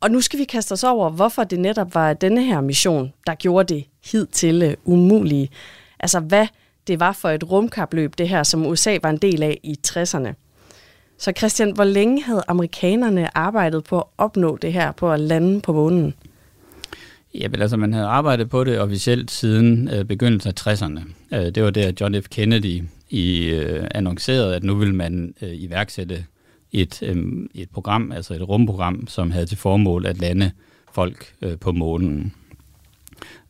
Og 0.00 0.10
nu 0.10 0.20
skal 0.20 0.38
vi 0.38 0.44
kaste 0.44 0.72
os 0.72 0.84
over, 0.84 1.10
hvorfor 1.10 1.44
det 1.44 1.60
netop 1.60 1.94
var 1.94 2.12
denne 2.12 2.44
her 2.44 2.60
mission, 2.60 3.12
der 3.26 3.34
gjorde 3.34 3.74
det 3.74 3.84
hidtil 4.04 4.62
øh, 4.62 4.74
umulige. 4.84 5.48
Altså 6.00 6.20
hvad 6.20 6.46
det 6.86 7.00
var 7.00 7.12
for 7.12 7.28
et 7.28 7.50
rumkapløb, 7.50 8.18
det 8.18 8.28
her, 8.28 8.42
som 8.42 8.66
USA 8.66 8.98
var 9.02 9.10
en 9.10 9.16
del 9.16 9.42
af 9.42 9.60
i 9.62 9.76
60'erne. 9.88 10.32
Så 11.18 11.32
Christian, 11.36 11.70
hvor 11.70 11.84
længe 11.84 12.22
havde 12.22 12.42
amerikanerne 12.48 13.36
arbejdet 13.36 13.84
på 13.84 13.98
at 13.98 14.04
opnå 14.18 14.56
det 14.56 14.72
her, 14.72 14.92
på 14.92 15.12
at 15.12 15.20
lande 15.20 15.60
på 15.60 15.72
månen? 15.72 16.14
Ja, 17.34 17.48
vel, 17.50 17.62
altså 17.62 17.76
man 17.76 17.92
havde 17.92 18.06
arbejdet 18.06 18.50
på 18.50 18.64
det 18.64 18.80
officielt 18.80 19.30
siden 19.30 19.88
øh, 19.88 20.04
begyndelsen 20.04 20.52
af 20.56 20.72
60'erne. 20.72 21.00
Øh, 21.36 21.54
det 21.54 21.62
var 21.62 21.70
det, 21.70 21.80
at 21.80 22.00
John 22.00 22.22
F. 22.22 22.28
Kennedy 22.28 22.82
i, 23.10 23.48
øh, 23.48 23.86
annoncerede, 23.90 24.56
at 24.56 24.64
nu 24.64 24.74
ville 24.74 24.94
man 24.94 25.34
øh, 25.42 25.50
iværksætte 25.52 26.24
et, 26.82 27.02
øh, 27.02 27.46
et 27.54 27.70
program, 27.70 28.12
altså 28.12 28.34
et 28.34 28.48
rumprogram, 28.48 29.06
som 29.06 29.30
havde 29.30 29.46
til 29.46 29.58
formål 29.58 30.06
at 30.06 30.18
lande 30.18 30.50
folk 30.92 31.34
øh, 31.42 31.58
på 31.58 31.72
månen. 31.72 32.32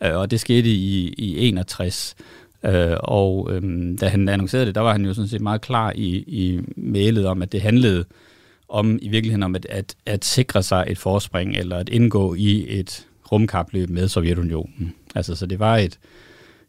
Øh, 0.03 0.17
og 0.17 0.31
det 0.31 0.41
skete 0.41 0.69
i, 0.69 1.15
i 1.19 1.49
61. 1.49 2.17
Øh, 2.65 2.97
og 2.99 3.49
øh, 3.53 3.63
da 4.01 4.09
han 4.09 4.29
annoncerede 4.29 4.67
det, 4.67 4.75
der 4.75 4.81
var 4.81 4.93
han 4.93 5.05
jo 5.05 5.15
sådan 5.15 5.29
set 5.29 5.41
meget 5.41 5.61
klar 5.61 5.93
i, 5.95 6.17
i 6.17 6.61
mailet 6.77 7.27
om, 7.27 7.43
at 7.43 7.53
det 7.53 7.63
handlede 7.63 8.05
om 8.69 8.99
i 9.03 9.09
virkeligheden 9.09 9.43
om 9.43 9.55
at, 9.55 9.67
at, 9.71 9.95
at 10.07 10.25
sikre 10.25 10.63
sig 10.63 10.85
et 10.89 10.99
forspring, 10.99 11.57
eller 11.57 11.77
at 11.77 11.89
indgå 11.89 12.35
i 12.35 12.79
et 12.79 13.07
rumkapløb 13.33 13.91
med 13.91 14.09
Sovjetunionen. 14.09 14.95
Altså, 15.15 15.35
så 15.35 15.47
det 15.47 15.59
var 15.59 15.77
et, 15.77 15.99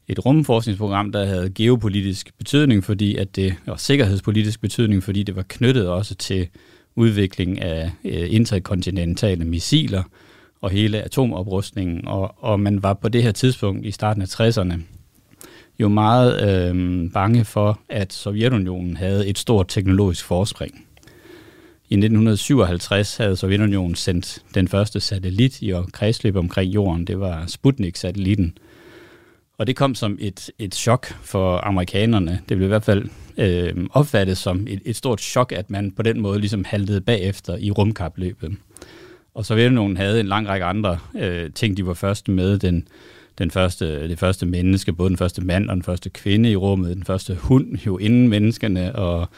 et 0.08 0.26
rumforskningsprogram, 0.26 1.12
der 1.12 1.26
havde 1.26 1.50
geopolitisk 1.50 2.38
betydning, 2.38 2.84
fordi 2.84 3.16
at 3.16 3.36
det 3.36 3.56
var 3.66 3.76
sikkerhedspolitisk 3.76 4.62
betydning, 4.62 5.04
fordi 5.04 5.24
det 5.24 5.36
var 5.36 5.46
knyttet 5.48 5.88
også 5.88 6.16
til 6.16 6.48
udvikling 6.96 7.62
af 7.62 7.92
øh, 8.06 8.34
interkontinentale 8.34 9.46
missiler 9.46 10.04
og 10.62 10.70
hele 10.70 11.02
atomoprustningen. 11.02 12.08
Og, 12.08 12.36
og 12.38 12.60
man 12.60 12.84
var 12.84 12.94
på 12.94 13.10
det 13.10 13.24
her 13.24 13.32
tidspunkt 13.32 13.86
i 13.86 13.92
starten 13.92 14.22
af 14.22 14.40
60'erne 14.40 14.74
jo 15.80 15.88
meget 15.88 16.50
øh, 16.50 17.12
bange 17.12 17.46
for, 17.46 17.80
at 17.90 18.14
Sovjetunionen 18.14 18.98
havde 18.98 19.28
et 19.28 19.38
stort 19.38 19.68
teknologisk 19.68 20.26
forspring. 20.26 20.86
I 21.90 21.94
1957 21.94 23.18
havde 23.18 23.36
Sovjetunionen 23.36 23.96
sendt 23.96 24.44
den 24.54 24.68
første 24.68 25.00
satellit 25.00 25.62
i 25.62 25.74
kredsløb 25.94 26.36
omkring 26.36 26.74
jorden. 26.74 27.08
Det 27.08 27.20
var 27.20 27.46
Sputnik-satellitten. 27.48 28.58
Og 29.58 29.68
det 29.68 29.76
kom 29.76 29.96
som 29.96 30.18
et, 30.20 30.50
et 30.60 30.76
chok 30.76 31.08
for 31.22 31.58
amerikanerne. 31.58 32.42
Det 32.50 32.58
blev 32.58 32.68
i 32.68 32.68
hvert 32.68 32.84
fald 32.84 33.10
øh, 33.38 33.88
opfattet 33.92 34.38
som 34.38 34.68
et, 34.70 34.82
et 34.86 34.96
stort 34.96 35.22
chok, 35.22 35.52
at 35.52 35.70
man 35.70 35.92
på 35.92 36.02
den 36.02 36.22
måde 36.22 36.40
ligesom 36.40 36.64
haltede 36.64 37.02
bagefter 37.02 37.58
i 37.58 37.72
rumkapløbet. 37.72 38.56
Og 39.34 39.46
Sovjetunionen 39.46 39.98
havde 39.98 40.20
en 40.20 40.28
lang 40.28 40.48
række 40.48 40.66
andre 40.66 40.98
øh, 41.20 41.52
ting, 41.52 41.78
de 41.78 41.86
var 41.86 41.94
første 41.94 42.32
med. 42.32 42.60
Den, 42.60 42.88
den 43.38 43.52
første, 43.52 44.08
det 44.10 44.20
første 44.20 44.46
menneske, 44.46 44.94
både 44.94 45.10
den 45.10 45.18
første 45.18 45.42
mand 45.42 45.70
og 45.70 45.76
den 45.76 45.84
første 45.84 46.10
kvinde 46.10 46.52
i 46.52 46.56
rummet, 46.56 46.96
den 46.96 47.04
første 47.04 47.36
hund 47.36 47.78
jo 47.86 47.98
inden 47.98 48.28
menneskene, 48.28 48.96
og 48.96 49.30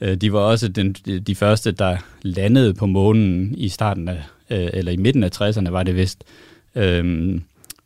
øh, 0.00 0.14
de 0.14 0.32
var 0.32 0.38
også 0.38 0.68
den, 0.68 0.92
de 0.92 1.34
første, 1.34 1.72
der 1.72 1.96
landede 2.22 2.74
på 2.74 2.86
månen 2.86 3.54
i 3.56 3.68
starten 3.68 4.08
af, 4.08 4.22
øh, 4.50 4.68
eller 4.72 4.92
i 4.92 4.96
midten 4.96 5.24
af 5.24 5.40
60'erne 5.40 5.70
var 5.70 5.82
det 5.82 5.96
vist, 5.96 6.24
øh, 6.74 7.34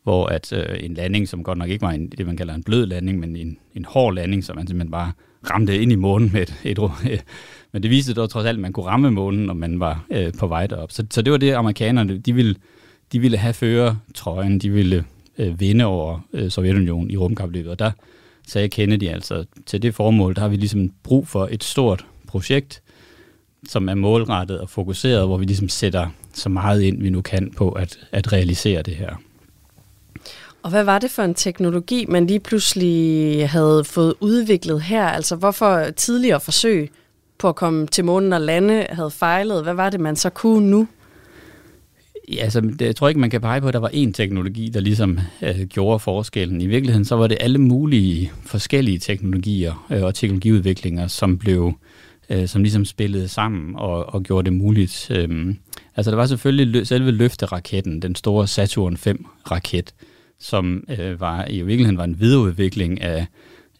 hvor 0.08 0.26
at 0.26 0.52
øh, 0.52 0.76
en 0.80 0.94
landing, 0.94 1.28
som 1.28 1.42
godt 1.42 1.58
nok 1.58 1.68
ikke 1.68 1.82
var 1.82 1.90
en, 1.90 2.08
det, 2.08 2.26
man 2.26 2.36
kalder 2.36 2.54
en 2.54 2.62
blød 2.62 2.86
landing, 2.86 3.18
men 3.18 3.36
en, 3.36 3.58
en 3.74 3.84
hård 3.84 4.14
landing, 4.14 4.44
som 4.44 4.56
man 4.56 4.66
simpelthen 4.66 4.90
bare 4.90 5.12
ramte 5.50 5.82
ind 5.82 5.92
i 5.92 5.94
månen 5.94 6.30
med 6.32 6.42
et, 6.42 6.54
et, 6.64 6.78
et 7.10 7.24
men 7.72 7.82
det 7.82 7.90
viste 7.90 8.14
dog 8.14 8.30
trods 8.30 8.46
alt, 8.46 8.56
at 8.56 8.62
man 8.62 8.72
kunne 8.72 8.86
ramme 8.86 9.10
månen, 9.10 9.46
når 9.46 9.54
man 9.54 9.80
var 9.80 10.04
øh, 10.10 10.32
på 10.38 10.46
vej 10.46 10.66
derop. 10.66 10.92
Så, 10.92 11.06
så 11.10 11.22
det 11.22 11.32
var 11.32 11.38
det, 11.38 11.52
amerikanerne, 11.52 12.18
de 12.18 12.32
ville, 12.32 12.54
de 13.12 13.18
ville 13.18 13.36
have 13.36 13.54
førertrøjen, 13.54 14.58
de 14.58 14.70
ville 14.70 15.04
øh, 15.38 15.60
vinde 15.60 15.84
over 15.84 16.20
øh, 16.32 16.50
Sovjetunionen 16.50 17.10
i 17.10 17.16
rumkapløbet. 17.16 17.70
Og 17.70 17.78
der 17.78 17.90
sagde 18.46 18.68
Kennedy 18.68 19.08
altså, 19.08 19.44
til 19.66 19.82
det 19.82 19.94
formål, 19.94 20.34
der 20.34 20.40
har 20.40 20.48
vi 20.48 20.56
ligesom 20.56 20.92
brug 21.02 21.28
for 21.28 21.48
et 21.50 21.64
stort 21.64 22.06
projekt, 22.26 22.82
som 23.68 23.88
er 23.88 23.94
målrettet 23.94 24.60
og 24.60 24.70
fokuseret, 24.70 25.26
hvor 25.26 25.38
vi 25.38 25.44
ligesom 25.44 25.68
sætter 25.68 26.08
så 26.34 26.48
meget 26.48 26.82
ind, 26.82 27.02
vi 27.02 27.10
nu 27.10 27.20
kan 27.20 27.52
på 27.56 27.70
at, 27.70 27.98
at 28.12 28.32
realisere 28.32 28.82
det 28.82 28.94
her. 28.94 29.16
Og 30.62 30.70
hvad 30.70 30.84
var 30.84 30.98
det 30.98 31.10
for 31.10 31.22
en 31.22 31.34
teknologi, 31.34 32.06
man 32.08 32.26
lige 32.26 32.40
pludselig 32.40 33.48
havde 33.48 33.84
fået 33.84 34.14
udviklet 34.20 34.82
her? 34.82 35.06
Altså 35.06 35.36
hvorfor 35.36 35.84
tidligere 35.96 36.40
forsøg 36.40 36.90
på 37.38 37.48
at 37.48 37.56
komme 37.56 37.86
til 37.86 38.04
månen 38.04 38.32
og 38.32 38.40
lande 38.40 38.86
havde 38.90 39.10
fejlet? 39.10 39.62
Hvad 39.62 39.74
var 39.74 39.90
det, 39.90 40.00
man 40.00 40.16
så 40.16 40.30
kunne 40.30 40.70
nu? 40.70 40.88
Ja, 42.32 42.42
altså, 42.42 42.60
det, 42.60 42.80
jeg 42.80 42.96
tror 42.96 43.08
ikke, 43.08 43.20
man 43.20 43.30
kan 43.30 43.40
pege 43.40 43.60
på, 43.60 43.68
at 43.68 43.74
der 43.74 43.80
var 43.80 43.88
én 43.88 44.12
teknologi, 44.12 44.68
der 44.68 44.80
ligesom 44.80 45.18
øh, 45.42 45.60
gjorde 45.60 45.98
forskellen. 45.98 46.60
I 46.60 46.66
virkeligheden 46.66 47.04
så 47.04 47.16
var 47.16 47.26
det 47.26 47.38
alle 47.40 47.58
mulige 47.58 48.32
forskellige 48.46 48.98
teknologier 48.98 49.86
øh, 49.90 50.02
og 50.02 50.14
teknologiudviklinger, 50.14 51.06
som 51.06 51.38
blev 51.38 51.72
øh, 52.30 52.48
som 52.48 52.62
ligesom 52.62 52.84
spillede 52.84 53.28
sammen 53.28 53.76
og, 53.76 54.14
og 54.14 54.22
gjorde 54.22 54.50
det 54.50 54.58
muligt. 54.58 55.10
Øh, 55.10 55.54
altså 55.98 56.10
der 56.10 56.16
var 56.16 56.26
selvfølgelig 56.26 56.76
lø- 56.76 56.84
selve 56.84 57.10
løfteraketten, 57.10 58.02
den 58.02 58.14
store 58.14 58.46
Saturn 58.46 58.94
5-raket, 58.94 59.94
som 60.38 60.84
øh, 60.98 61.20
var 61.20 61.46
i 61.48 61.62
virkeligheden 61.62 61.98
var 61.98 62.04
en 62.04 62.20
videreudvikling 62.20 63.00
af, 63.00 63.26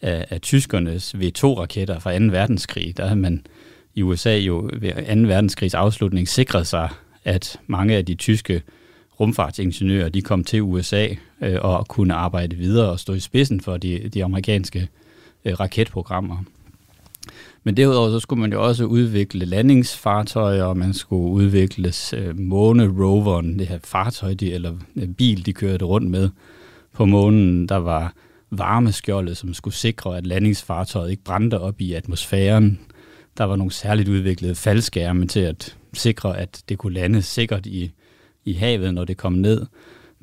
af, 0.03 0.27
af 0.31 0.41
tyskernes 0.41 1.15
V2-raketter 1.15 1.99
fra 1.99 2.19
2. 2.19 2.25
verdenskrig. 2.25 2.97
Der 2.97 3.07
havde 3.07 3.21
man 3.21 3.47
i 3.95 4.03
USA 4.03 4.37
jo 4.37 4.71
ved 4.73 4.93
2. 4.93 5.29
verdenskrigs 5.29 5.75
afslutning 5.75 6.29
sikret 6.29 6.67
sig 6.67 6.89
at 7.25 7.61
mange 7.67 7.97
af 7.97 8.07
de 8.07 8.15
tyske 8.15 8.63
rumfartsingeniører, 9.21 10.09
de 10.09 10.23
kom 10.23 10.45
til 10.45 10.63
USA 10.63 11.09
øh, 11.43 11.57
og 11.61 11.89
kunne 11.89 12.15
arbejde 12.15 12.57
videre 12.57 12.91
og 12.91 13.01
stå 13.01 13.13
i 13.13 13.21
spidsen 13.21 13.61
for 13.61 13.77
de, 13.77 14.09
de 14.15 14.25
amerikanske 14.25 14.89
øh, 15.45 15.61
raketprogrammer. 15.61 16.45
Men 17.69 17.77
derudover 17.77 18.11
så 18.11 18.21
skulle 18.21 18.41
man 18.41 18.53
jo 18.53 18.65
også 18.65 18.85
udvikle 18.85 19.45
landingsfartøjer, 19.45 20.63
og 20.63 20.77
man 20.77 20.95
skulle 20.95 21.31
udvikle 21.31 21.93
øh, 22.17 22.39
måneroveren, 22.39 23.59
det 23.59 23.67
her 23.67 23.79
fartøj, 23.85 24.35
de, 24.35 24.53
eller 24.53 24.75
øh, 24.97 25.09
bil, 25.09 25.47
de 25.47 25.53
kørte 25.53 25.85
rundt 25.85 26.11
med 26.11 26.29
på 26.95 27.05
månen. 27.05 27.69
Der 27.69 27.77
var 27.77 28.15
varmeskjoldet, 28.51 29.37
som 29.37 29.55
skulle 29.55 29.75
sikre, 29.75 30.17
at 30.17 30.27
landingsfartøjet 30.27 31.11
ikke 31.11 31.25
brændte 31.25 31.61
op 31.61 31.81
i 31.81 31.93
atmosfæren. 31.93 32.81
Der 33.39 33.45
var 33.45 33.57
nogle 33.57 33.73
særligt 33.73 34.09
udviklede 34.09 34.55
faldskærme 34.55 35.27
til 35.27 35.41
at 35.41 35.77
sikre, 35.95 36.39
at 36.39 36.63
det 36.69 36.79
kunne 36.79 36.95
lande 36.95 37.23
sikkert 37.23 37.67
i, 37.67 37.91
i 38.45 38.53
havet, 38.53 38.95
når 38.95 39.05
det 39.05 39.17
kom 39.17 39.33
ned. 39.33 39.67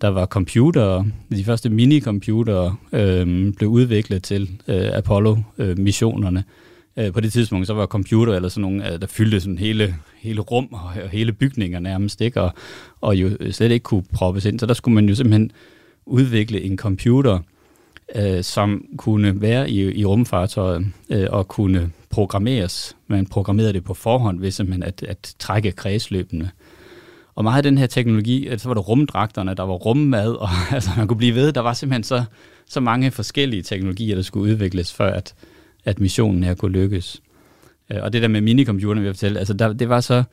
Der 0.02 0.08
var 0.08 0.26
computere, 0.26 1.06
de 1.32 1.44
første 1.44 1.70
minicomputere 1.70 2.76
øh, 2.94 3.54
blev 3.54 3.70
udviklet 3.70 4.24
til 4.24 4.62
øh, 4.68 4.90
Apollo-missionerne. 4.94 6.40
Øh, 6.40 6.65
Øh, 6.98 7.14
på 7.14 7.20
det 7.20 7.34
tidspunkt 7.34 7.68
så 7.68 7.74
var 7.74 7.86
computer 7.86 8.34
eller 8.34 8.50
sådan 8.50 8.62
nogle, 8.62 8.94
øh, 8.94 9.02
der 9.02 9.08
fyldte 9.08 9.40
sådan 9.40 9.58
hele, 9.58 9.96
hele 10.18 10.42
rum 10.42 10.68
og, 10.72 11.04
og 11.04 11.10
hele 11.10 11.32
bygninger 11.32 11.80
nærmest, 11.80 12.22
ikke? 12.22 12.42
Og, 12.42 12.54
og 13.02 13.16
jo 13.16 13.52
slet 13.52 13.72
ikke 13.72 13.84
kunne 13.84 14.04
proppes 14.14 14.46
ind. 14.46 14.60
Så 14.60 14.66
der 14.66 14.74
skulle 14.74 14.96
man 14.96 15.10
jo 15.10 15.16
simpelthen 15.16 15.52
udvikle 16.06 16.62
en 16.62 16.78
computer, 16.78 17.40
øh, 18.16 18.44
som 18.44 18.86
kunne 18.98 19.42
være 19.42 19.70
i, 19.70 20.00
i 20.00 20.06
rumfartøjet 20.06 20.86
øh, 21.10 21.28
og 21.30 21.48
kunne 21.48 21.92
programmeres. 22.10 22.96
Man 23.08 23.26
programmerede 23.26 23.74
det 23.74 23.84
på 23.84 23.94
forhånd 23.94 24.40
ved 24.40 24.52
simpelthen 24.52 24.84
at, 24.84 25.04
at 25.04 25.36
trække 25.40 25.72
kredsløbene. 25.72 26.52
Og 27.36 27.44
meget 27.44 27.58
af 27.58 27.64
den 27.64 27.78
her 27.78 27.88
teknologi, 27.88 28.48
øh, 28.48 28.60
så 28.60 28.70
var 28.70 28.74
der 28.74 28.82
rumdragterne, 28.82 29.54
der 29.54 29.64
var 29.64 29.74
rummad, 29.74 30.32
og 30.32 30.50
altså, 30.76 30.90
man 30.98 31.08
kunne 31.08 31.18
blive 31.18 31.36
ved. 31.36 31.52
Der 31.52 31.62
var 31.62 31.74
simpelthen 31.74 32.04
så, 32.04 32.24
så 32.70 32.80
mange 32.80 33.12
forskellige 33.12 33.62
teknologier, 33.62 34.16
der 34.16 34.22
skulle 34.22 34.52
udvikles, 34.52 34.94
for 34.94 35.04
at, 35.04 35.36
at 35.86 36.00
missionen 36.00 36.44
her 36.44 36.54
kunne 36.54 36.72
lykkes. 36.72 37.22
Øh, 37.92 37.98
og 38.02 38.14
det 38.14 38.22
der 38.22 38.28
med 38.28 38.42
minicomputerne, 38.42 39.02
vil 39.02 39.08
jeg 39.08 39.16
fortælle, 39.16 39.40
altså 39.40 39.54
der, 39.54 39.74
det 39.74 39.90
var 39.90 40.00
så, 40.00 40.24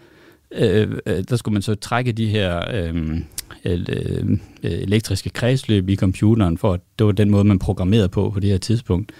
øh, 0.52 0.90
øh 1.06 1.24
der 1.28 1.36
skulle 1.36 1.52
man 1.52 1.62
så 1.62 1.74
trække 1.74 2.12
de 2.12 2.26
her 2.26 2.74
øh, 2.74 3.20
øh, 3.64 4.30
øh, 4.30 4.38
elektriske 4.62 5.30
kredsløb 5.30 5.88
i 5.88 5.96
computeren, 5.96 6.58
for 6.58 6.72
at 6.72 6.80
det 6.98 7.06
var 7.06 7.12
den 7.12 7.30
måde, 7.30 7.44
man 7.44 7.58
programmerede 7.58 8.08
på 8.08 8.30
på 8.30 8.40
det 8.40 8.50
her 8.50 8.58
tidspunkt. 8.58 9.12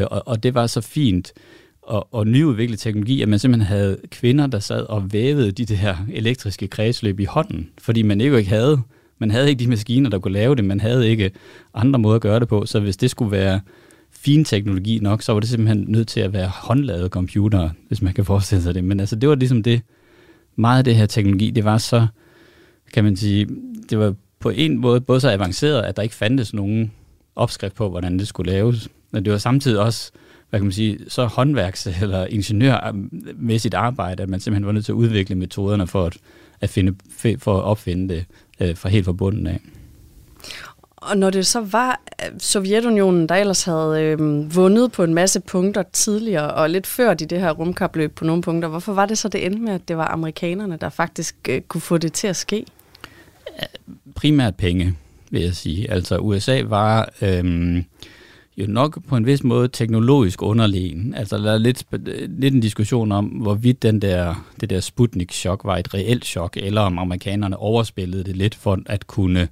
Og, 0.00 0.28
og 0.28 0.42
det 0.42 0.54
var 0.54 0.66
så 0.66 0.80
fint, 0.80 1.32
og, 1.88 2.14
og 2.14 2.26
nyudviklet 2.26 2.78
teknologi, 2.78 3.22
at 3.22 3.28
man 3.28 3.38
simpelthen 3.38 3.66
havde 3.66 3.98
kvinder, 4.10 4.46
der 4.46 4.58
sad 4.58 4.82
og 4.82 5.12
vævede 5.12 5.52
de 5.52 5.64
der 5.64 5.96
elektriske 6.12 6.68
kredsløb 6.68 7.20
i 7.20 7.24
hånden, 7.24 7.70
fordi 7.78 8.02
man 8.02 8.20
ikke 8.20 8.44
havde, 8.44 8.80
man 9.18 9.30
havde 9.30 9.48
ikke 9.48 9.60
de 9.60 9.68
maskiner, 9.68 10.10
der 10.10 10.18
kunne 10.18 10.32
lave 10.32 10.56
det, 10.56 10.64
man 10.64 10.80
havde 10.80 11.08
ikke 11.08 11.30
andre 11.74 11.98
måder 11.98 12.16
at 12.16 12.22
gøre 12.22 12.40
det 12.40 12.48
på, 12.48 12.66
så 12.66 12.80
hvis 12.80 12.96
det 12.96 13.10
skulle 13.10 13.30
være 13.30 13.60
fin 14.20 14.44
teknologi 14.44 14.98
nok, 15.02 15.22
så 15.22 15.32
var 15.32 15.40
det 15.40 15.48
simpelthen 15.48 15.84
nødt 15.88 16.08
til 16.08 16.20
at 16.20 16.32
være 16.32 16.48
håndlavede 16.48 17.08
computere, 17.08 17.72
hvis 17.88 18.02
man 18.02 18.14
kan 18.14 18.24
forestille 18.24 18.62
sig 18.62 18.74
det. 18.74 18.84
Men 18.84 19.00
altså, 19.00 19.16
det 19.16 19.28
var 19.28 19.34
ligesom 19.34 19.62
det, 19.62 19.82
meget 20.56 20.78
af 20.78 20.84
det 20.84 20.96
her 20.96 21.06
teknologi, 21.06 21.50
det 21.50 21.64
var 21.64 21.78
så, 21.78 22.06
kan 22.92 23.04
man 23.04 23.16
sige, 23.16 23.48
det 23.90 23.98
var 23.98 24.14
på 24.40 24.50
en 24.50 24.78
måde 24.78 25.00
både 25.00 25.20
så 25.20 25.30
avanceret, 25.30 25.82
at 25.82 25.96
der 25.96 26.02
ikke 26.02 26.14
fandtes 26.14 26.54
nogen 26.54 26.92
opskrift 27.36 27.74
på, 27.74 27.90
hvordan 27.90 28.18
det 28.18 28.28
skulle 28.28 28.52
laves, 28.52 28.88
men 29.10 29.24
det 29.24 29.32
var 29.32 29.38
samtidig 29.38 29.80
også, 29.80 30.12
hvad 30.50 30.60
kan 30.60 30.64
man 30.64 30.72
sige, 30.72 30.98
så 31.08 31.26
håndværks- 31.26 32.02
eller 32.02 32.26
ingeniørmæssigt 32.26 33.74
arbejde, 33.74 34.22
at 34.22 34.28
man 34.28 34.40
simpelthen 34.40 34.66
var 34.66 34.72
nødt 34.72 34.84
til 34.84 34.92
at 34.92 34.96
udvikle 34.96 35.34
metoderne 35.34 35.86
for 35.86 36.06
at, 36.06 36.16
at, 36.60 36.70
finde, 36.70 36.94
for 37.38 37.58
at 37.58 37.62
opfinde 37.62 38.14
det 38.14 38.24
øh, 38.60 38.76
fra 38.76 38.88
helt 38.88 39.04
fra 39.04 39.12
bunden 39.12 39.46
af. 39.46 39.60
Og 41.00 41.18
når 41.18 41.30
det 41.30 41.46
så 41.46 41.60
var 41.60 42.00
Sovjetunionen, 42.38 43.28
der 43.28 43.34
ellers 43.34 43.64
havde 43.64 44.02
øh, 44.02 44.54
vundet 44.56 44.92
på 44.92 45.04
en 45.04 45.14
masse 45.14 45.40
punkter 45.40 45.82
tidligere, 45.82 46.54
og 46.54 46.70
lidt 46.70 46.86
før 46.86 47.14
de 47.14 47.26
det 47.26 47.40
her 47.40 47.50
rumkapløb 47.50 48.14
på 48.14 48.24
nogle 48.24 48.42
punkter, 48.42 48.68
hvorfor 48.68 48.92
var 48.92 49.06
det 49.06 49.18
så 49.18 49.28
det 49.28 49.46
endte 49.46 49.62
med, 49.62 49.72
at 49.72 49.88
det 49.88 49.96
var 49.96 50.08
amerikanerne, 50.08 50.78
der 50.80 50.88
faktisk 50.88 51.36
øh, 51.48 51.60
kunne 51.60 51.80
få 51.80 51.98
det 51.98 52.12
til 52.12 52.26
at 52.26 52.36
ske? 52.36 52.64
Primært 54.14 54.56
penge, 54.56 54.94
vil 55.30 55.42
jeg 55.42 55.54
sige. 55.54 55.90
Altså 55.90 56.18
USA 56.18 56.62
var 56.64 57.08
øh, 57.22 57.76
jo 58.56 58.66
nok 58.66 58.98
på 59.08 59.16
en 59.16 59.26
vis 59.26 59.44
måde 59.44 59.68
teknologisk 59.68 60.42
underlegen. 60.42 61.14
Altså 61.14 61.38
der 61.38 61.52
er 61.52 61.58
lidt, 61.58 61.84
lidt 62.28 62.54
en 62.54 62.60
diskussion 62.60 63.12
om, 63.12 63.24
hvorvidt 63.24 63.82
den 63.82 64.02
der, 64.02 64.46
det 64.60 64.70
der 64.70 64.80
Sputnik-chok 64.80 65.64
var 65.64 65.76
et 65.76 65.94
reelt 65.94 66.24
chok, 66.24 66.56
eller 66.56 66.80
om 66.80 66.98
amerikanerne 66.98 67.56
overspillede 67.56 68.24
det 68.24 68.36
lidt 68.36 68.54
for 68.54 68.78
at 68.86 69.06
kunne 69.06 69.48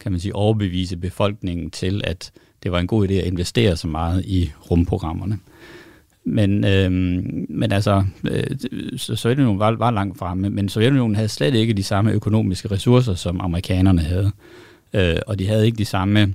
kan 0.00 0.12
man 0.12 0.20
sige, 0.20 0.34
overbevise 0.34 0.96
befolkningen 0.96 1.70
til, 1.70 2.00
at 2.04 2.32
det 2.62 2.72
var 2.72 2.78
en 2.78 2.86
god 2.86 3.08
idé 3.08 3.12
at 3.12 3.26
investere 3.26 3.76
så 3.76 3.88
meget 3.88 4.24
i 4.24 4.50
rumprogrammerne. 4.70 5.38
Men, 6.24 6.64
øh, 6.64 6.90
men 7.48 7.72
altså, 7.72 8.04
øh, 8.30 8.46
Sovjetunionen 8.96 9.58
var, 9.58 9.70
var 9.70 9.90
langt 9.90 10.18
fremme, 10.18 10.50
men 10.50 10.68
Sovjetunionen 10.68 11.14
havde 11.14 11.28
slet 11.28 11.54
ikke 11.54 11.72
de 11.72 11.82
samme 11.82 12.12
økonomiske 12.12 12.70
ressourcer, 12.70 13.14
som 13.14 13.40
amerikanerne 13.40 14.00
havde. 14.00 14.30
Øh, 14.94 15.16
og 15.26 15.38
de 15.38 15.46
havde 15.46 15.66
ikke 15.66 15.78
de 15.78 15.84
samme 15.84 16.34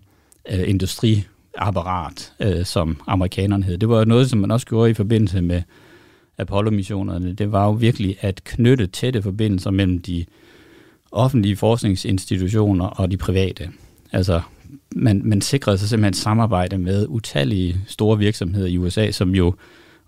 øh, 0.52 0.70
industriapparat, 0.70 2.34
øh, 2.40 2.66
som 2.66 2.98
amerikanerne 3.08 3.64
havde. 3.64 3.78
Det 3.78 3.90
var 3.90 4.06
noget, 4.06 4.30
som 4.30 4.40
man 4.40 4.52
også 4.52 4.68
gjorde 4.68 4.92
i 4.92 4.94
forbindelse 4.94 5.42
med 5.42 5.62
Apollo-missionerne. 6.38 7.34
Det 7.34 7.52
var 7.52 7.66
jo 7.66 7.72
virkelig 7.72 8.18
at 8.22 8.44
knytte 8.44 8.88
tætte 8.88 9.22
forbindelser 9.22 9.72
mellem 9.72 10.02
de 10.02 10.26
offentlige 11.16 11.56
forskningsinstitutioner 11.56 12.86
og 12.86 13.12
de 13.12 13.18
private. 13.18 13.70
Altså, 14.12 14.42
man, 14.96 15.22
man 15.24 15.42
sikrede 15.42 15.78
sig 15.78 15.90
simpelthen 15.90 16.14
samarbejde 16.14 16.78
med 16.78 17.06
utallige 17.10 17.78
store 17.88 18.18
virksomheder 18.18 18.68
i 18.68 18.78
USA, 18.78 19.12
som 19.12 19.36
jo 19.36 19.54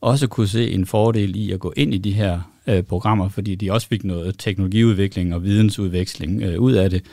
også 0.01 0.27
kunne 0.27 0.47
se 0.47 0.71
en 0.71 0.85
fordel 0.85 1.35
i 1.35 1.51
at 1.51 1.59
gå 1.59 1.73
ind 1.75 1.93
i 1.93 1.97
de 1.97 2.13
her 2.13 2.39
øh, 2.67 2.83
programmer, 2.83 3.29
fordi 3.29 3.55
de 3.55 3.71
også 3.71 3.87
fik 3.87 4.03
noget 4.03 4.35
teknologiudvikling 4.37 5.35
og 5.35 5.43
vidensudveksling 5.43 6.43
øh, 6.43 6.59
ud 6.59 6.71
af 6.71 6.89
det, 6.89 7.03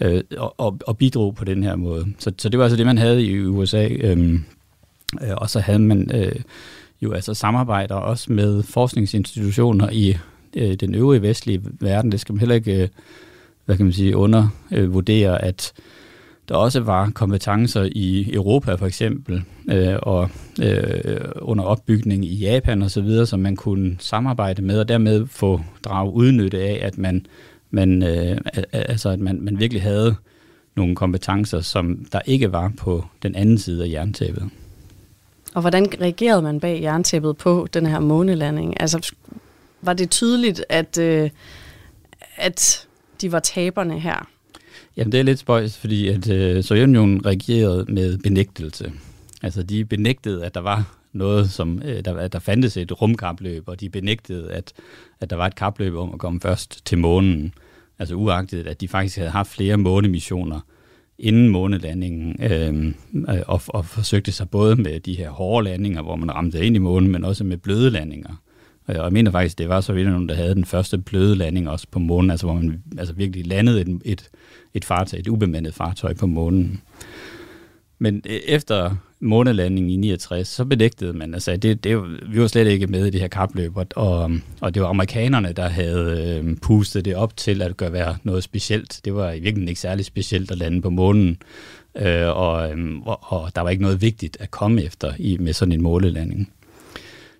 øh, 0.00 0.22
og, 0.38 0.78
og, 0.86 0.98
bidrog 0.98 1.34
på 1.34 1.44
den 1.44 1.62
her 1.62 1.76
måde. 1.76 2.06
Så, 2.18 2.32
så 2.38 2.48
det 2.48 2.58
var 2.58 2.64
altså 2.64 2.76
det, 2.76 2.86
man 2.86 2.98
havde 2.98 3.24
i 3.24 3.46
USA. 3.46 3.88
Øhm, 3.88 4.44
øh, 5.22 5.34
og 5.36 5.50
så 5.50 5.60
havde 5.60 5.78
man 5.78 6.10
øh, 6.14 6.40
jo 7.02 7.12
altså 7.12 7.34
samarbejder 7.34 7.94
også 7.94 8.32
med 8.32 8.62
forskningsinstitutioner 8.62 9.90
i 9.90 10.16
øh, 10.56 10.74
den 10.74 10.94
øvrige 10.94 11.22
vestlige 11.22 11.62
verden. 11.80 12.12
Det 12.12 12.20
skal 12.20 12.32
man 12.32 12.40
heller 12.40 12.54
ikke... 12.54 12.82
Øh, 12.82 12.88
hvad 13.64 13.76
kan 13.76 13.86
man 13.86 13.92
sige, 13.92 14.16
undervurdere, 14.16 15.44
at 15.44 15.72
der 16.48 16.54
også 16.54 16.80
var 16.80 17.10
kompetencer 17.10 17.88
i 17.92 18.34
Europa 18.34 18.74
for 18.74 18.86
eksempel, 18.86 19.42
øh, 19.70 19.96
og 20.02 20.30
øh, 20.62 21.20
under 21.40 21.64
opbygning 21.64 22.24
i 22.24 22.34
Japan 22.34 22.82
og 22.82 22.90
så 22.90 23.00
videre, 23.00 23.26
som 23.26 23.40
man 23.40 23.56
kunne 23.56 23.96
samarbejde 23.98 24.62
med, 24.62 24.78
og 24.80 24.88
dermed 24.88 25.26
få 25.26 25.60
drag 25.84 26.14
udnytte 26.14 26.58
af, 26.60 26.80
at 26.82 26.98
man, 26.98 27.26
man, 27.70 28.02
øh, 28.02 28.38
altså, 28.72 29.08
at 29.08 29.20
man, 29.20 29.40
man 29.40 29.58
virkelig 29.58 29.82
havde 29.82 30.14
nogle 30.76 30.96
kompetencer, 30.96 31.60
som 31.60 32.06
der 32.12 32.20
ikke 32.26 32.52
var 32.52 32.72
på 32.76 33.04
den 33.22 33.34
anden 33.34 33.58
side 33.58 33.84
af 33.84 33.88
jerntæppet. 33.88 34.50
Og 35.54 35.60
hvordan 35.60 35.86
reagerede 36.00 36.42
man 36.42 36.60
bag 36.60 36.82
jerntæppet 36.82 37.36
på 37.36 37.68
den 37.74 37.86
her 37.86 38.00
månelanding? 38.00 38.80
Altså, 38.80 39.12
var 39.82 39.92
det 39.92 40.10
tydeligt, 40.10 40.64
at, 40.68 40.98
øh, 40.98 41.30
at 42.36 42.86
de 43.22 43.32
var 43.32 43.40
taberne 43.40 44.00
her? 44.00 44.28
Jamen 44.96 45.12
det 45.12 45.20
er 45.20 45.24
lidt 45.24 45.38
spøjs, 45.38 45.78
fordi 45.78 46.08
at 46.08 46.30
øh, 46.30 46.64
Sovjetunionen 46.64 47.26
reagerede 47.26 47.84
med 47.88 48.18
benægtelse. 48.18 48.92
Altså 49.42 49.62
de 49.62 49.84
benægtede, 49.84 50.44
at 50.44 50.54
der 50.54 50.60
var 50.60 50.98
noget, 51.12 51.50
som 51.50 51.82
øh, 51.84 52.04
der, 52.04 52.28
der 52.28 52.38
fandtes 52.38 52.76
et 52.76 53.02
rumkapløb, 53.02 53.68
og 53.68 53.80
de 53.80 53.90
benægtede, 53.90 54.52
at, 54.52 54.72
at 55.20 55.30
der 55.30 55.36
var 55.36 55.46
et 55.46 55.54
kapløb 55.54 55.94
om 55.94 56.12
at 56.12 56.18
komme 56.18 56.40
først 56.40 56.86
til 56.86 56.98
månen. 56.98 57.54
Altså 57.98 58.14
uagtet, 58.14 58.66
at 58.66 58.80
de 58.80 58.88
faktisk 58.88 59.16
havde 59.16 59.30
haft 59.30 59.50
flere 59.50 59.76
månemissioner 59.76 60.60
inden 61.18 61.48
månelandingen, 61.48 62.36
øh, 62.42 62.94
øh 63.34 63.42
og, 63.46 63.62
og 63.68 63.84
forsøgte 63.84 64.32
sig 64.32 64.50
både 64.50 64.76
med 64.76 65.00
de 65.00 65.14
her 65.14 65.30
hårde 65.30 65.64
landinger, 65.64 66.02
hvor 66.02 66.16
man 66.16 66.34
ramte 66.34 66.66
ind 66.66 66.76
i 66.76 66.78
månen, 66.78 67.12
men 67.12 67.24
også 67.24 67.44
med 67.44 67.56
bløde 67.56 67.90
landinger. 67.90 68.42
Øh, 68.88 68.96
og 68.98 69.04
jeg 69.04 69.12
mener 69.12 69.30
faktisk, 69.30 69.58
det 69.58 69.68
var 69.68 69.80
så 69.80 69.92
nogen, 69.92 70.28
der 70.28 70.34
havde 70.34 70.54
den 70.54 70.64
første 70.64 70.98
bløde 70.98 71.36
landing 71.36 71.68
også 71.68 71.86
på 71.90 71.98
månen, 71.98 72.30
altså 72.30 72.46
hvor 72.46 72.54
man 72.54 72.82
altså 72.98 73.14
virkelig 73.14 73.46
landede 73.46 73.80
et, 73.80 74.00
et, 74.04 74.30
et 74.74 74.84
fartøj, 74.84 75.18
et 75.18 75.28
ubemandet 75.28 75.74
fartøj 75.74 76.14
på 76.14 76.26
månen. 76.26 76.80
Men 77.98 78.22
øh, 78.26 78.40
efter 78.46 78.96
månelandingen 79.20 79.90
i 79.90 79.96
69, 79.96 80.48
så 80.48 80.64
benægtede 80.64 81.12
man, 81.12 81.34
altså 81.34 81.56
det, 81.56 81.84
det, 81.84 82.02
vi 82.32 82.40
var 82.40 82.46
slet 82.46 82.66
ikke 82.66 82.86
med 82.86 83.06
i 83.06 83.10
det 83.10 83.20
her 83.20 83.28
kapløb, 83.28 83.76
og, 83.76 84.30
og 84.60 84.74
det 84.74 84.82
var 84.82 84.88
amerikanerne, 84.88 85.52
der 85.52 85.68
havde 85.68 86.40
øh, 86.44 86.56
pustet 86.56 87.04
det 87.04 87.16
op 87.16 87.36
til 87.36 87.62
at 87.62 87.76
gøre 87.76 87.92
være 87.92 88.16
noget 88.22 88.44
specielt. 88.44 89.00
Det 89.04 89.14
var 89.14 89.30
i 89.30 89.40
virkeligheden 89.40 89.68
ikke 89.68 89.80
særlig 89.80 90.04
specielt 90.04 90.50
at 90.50 90.58
lande 90.58 90.82
på 90.82 90.90
månen, 90.90 91.36
øh, 91.96 92.28
og, 92.28 92.70
øh, 92.70 92.98
og, 93.02 93.18
og 93.22 93.56
der 93.56 93.62
var 93.62 93.70
ikke 93.70 93.82
noget 93.82 94.02
vigtigt 94.02 94.36
at 94.40 94.50
komme 94.50 94.82
efter 94.82 95.12
i, 95.18 95.36
med 95.40 95.52
sådan 95.52 95.72
en 95.72 95.82
månelanding. 95.82 96.52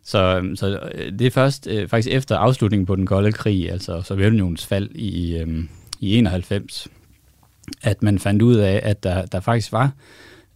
Så, 0.04 0.50
så 0.54 0.78
øh, 0.94 1.12
det 1.18 1.26
er 1.26 1.30
først 1.30 1.66
øh, 1.66 1.88
faktisk 1.88 2.14
efter 2.14 2.36
afslutningen 2.36 2.86
på 2.86 2.96
den 2.96 3.06
kolde 3.06 3.32
krig, 3.32 3.70
altså 3.70 4.02
Sovjetunionens 4.02 4.66
fald 4.66 4.90
i, 4.94 5.36
øh, 5.36 5.64
i 6.00 6.16
91, 6.18 6.88
at 7.82 8.02
man 8.02 8.18
fandt 8.18 8.42
ud 8.42 8.56
af, 8.56 8.80
at 8.82 9.02
der, 9.02 9.26
der 9.26 9.40
faktisk 9.40 9.72
var, 9.72 9.92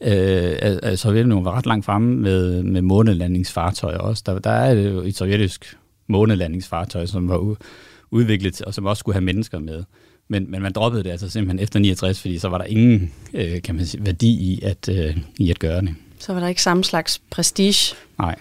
øh, 0.01 0.57
at 0.83 0.99
Sovjetunionen 0.99 1.45
var 1.45 1.57
ret 1.57 1.67
langt 1.67 1.85
fremme 1.85 2.17
med, 2.17 2.63
med 2.63 2.83
månelandingsfartøjer 2.83 3.99
også. 3.99 4.23
Der, 4.27 4.39
der 4.39 4.51
er 4.51 4.73
jo 4.73 5.01
et 5.01 5.17
sovjetisk 5.17 5.79
månelandingsfartøj, 6.07 7.07
som 7.07 7.29
var 7.29 7.57
udviklet, 8.11 8.63
og 8.63 8.75
som 8.75 8.87
også 8.87 9.01
skulle 9.01 9.15
have 9.15 9.25
mennesker 9.25 9.59
med. 9.59 9.85
Men, 10.29 10.51
men 10.51 10.63
man 10.63 10.73
droppede 10.73 11.05
det 11.05 11.11
altså 11.11 11.31
simpelthen 11.31 11.59
efter 11.59 11.79
69, 11.79 12.21
fordi 12.21 12.39
så 12.39 12.49
var 12.49 12.59
der 12.59 12.65
ingen 12.65 13.13
øh, 13.35 13.63
kan 13.63 13.75
man 13.75 13.87
sige, 13.87 14.07
værdi 14.07 14.29
i 14.29 14.61
at, 14.63 14.89
øh, 14.89 15.17
i 15.39 15.51
at 15.51 15.59
gøre 15.59 15.81
det. 15.81 15.95
Så 16.19 16.33
var 16.33 16.41
der 16.41 16.49
ikke 16.49 16.63
samme 16.63 16.85
slags 16.85 17.21
prestige? 17.31 17.97
Nej. 18.19 18.37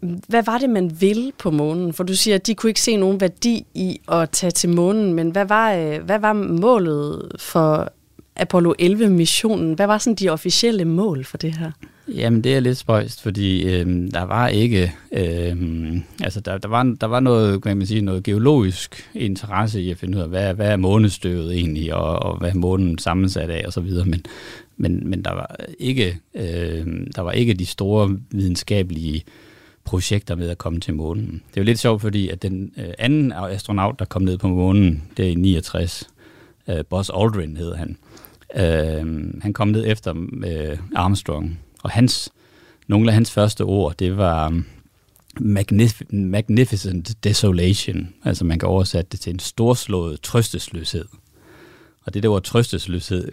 Hvad 0.00 0.42
var 0.42 0.58
det, 0.58 0.70
man 0.70 1.00
ville 1.00 1.32
på 1.38 1.50
månen? 1.50 1.92
For 1.92 2.04
du 2.04 2.16
siger, 2.16 2.34
at 2.34 2.46
de 2.46 2.54
kunne 2.54 2.70
ikke 2.70 2.80
se 2.80 2.96
nogen 2.96 3.20
værdi 3.20 3.66
i 3.74 4.00
at 4.12 4.30
tage 4.30 4.50
til 4.50 4.70
månen, 4.70 5.14
men 5.14 5.30
hvad 5.30 5.44
var, 5.44 5.72
øh, 5.72 6.02
hvad 6.02 6.18
var 6.18 6.32
målet 6.32 7.32
for 7.38 7.92
Apollo 8.36 8.74
11-missionen? 8.82 9.74
Hvad 9.74 9.86
var 9.86 9.98
sådan 9.98 10.14
de 10.14 10.28
officielle 10.28 10.84
mål 10.84 11.24
for 11.24 11.36
det 11.36 11.58
her? 11.58 11.70
Jamen, 12.08 12.44
det 12.44 12.56
er 12.56 12.60
lidt 12.60 12.78
spøjst, 12.78 13.22
fordi 13.22 13.68
øh, 13.68 14.12
der 14.12 14.22
var 14.22 14.48
ikke, 14.48 14.92
øh, 15.12 15.56
altså 16.20 16.40
der, 16.40 16.58
der, 16.58 16.68
var, 16.68 16.96
der 17.00 17.06
var 17.06 17.20
noget, 17.20 17.62
kan 17.62 17.76
man 17.76 17.86
sige, 17.86 18.00
noget 18.00 18.22
geologisk 18.22 19.10
interesse 19.14 19.82
i 19.82 19.90
at 19.90 19.96
finde 19.96 20.18
ud 20.18 20.22
af, 20.22 20.28
hvad, 20.28 20.54
hvad 20.54 20.68
er 20.68 20.76
månestøvet 20.76 21.54
egentlig, 21.54 21.94
og, 21.94 22.18
og 22.18 22.38
hvad 22.38 22.50
er 22.50 22.54
månen 22.54 22.98
sammensat 22.98 23.50
af, 23.50 23.62
og 23.66 23.72
så 23.72 23.80
videre, 23.80 24.04
men, 24.04 24.22
men, 24.76 25.10
men 25.10 25.24
der 25.24 25.32
var 25.32 25.56
ikke, 25.78 26.18
øh, 26.34 26.86
der 27.16 27.20
var 27.20 27.32
ikke 27.32 27.54
de 27.54 27.66
store 27.66 28.16
videnskabelige 28.30 29.24
øh, 29.26 29.47
projekter 29.88 30.34
med 30.34 30.50
at 30.50 30.58
komme 30.58 30.80
til 30.80 30.94
månen. 30.94 31.42
Det 31.48 31.56
er 31.56 31.60
jo 31.60 31.64
lidt 31.64 31.78
sjovt, 31.78 32.02
fordi 32.02 32.28
at 32.28 32.42
den 32.42 32.72
øh, 32.76 32.92
anden 32.98 33.32
astronaut, 33.32 33.98
der 33.98 34.04
kom 34.04 34.22
ned 34.22 34.38
på 34.38 34.48
månen, 34.48 35.02
det 35.16 35.26
er 35.26 35.30
i 35.30 35.34
69, 35.34 36.08
øh, 36.68 36.84
Buzz 36.90 37.10
Aldrin 37.14 37.56
hed 37.56 37.74
han, 37.74 37.96
øh, 38.54 39.34
han 39.42 39.52
kom 39.52 39.68
ned 39.68 39.84
efter 39.86 40.14
øh, 40.46 40.78
Armstrong, 40.94 41.58
og 41.82 41.90
hans, 41.90 42.30
nogle 42.86 43.08
af 43.08 43.14
hans 43.14 43.30
første 43.30 43.62
ord, 43.62 43.96
det 43.96 44.16
var 44.16 44.48
um, 44.48 44.66
magnif- 45.40 46.14
magnificent 46.16 47.24
desolation, 47.24 48.08
altså 48.24 48.44
man 48.44 48.58
kan 48.58 48.68
oversætte 48.68 49.08
det 49.12 49.20
til 49.20 49.32
en 49.32 49.38
storslået 49.38 50.20
trøstesløshed. 50.20 51.04
Og 52.04 52.14
det 52.14 52.22
der 52.22 52.28
ord 52.28 52.42
trøstesløshed, 52.42 53.32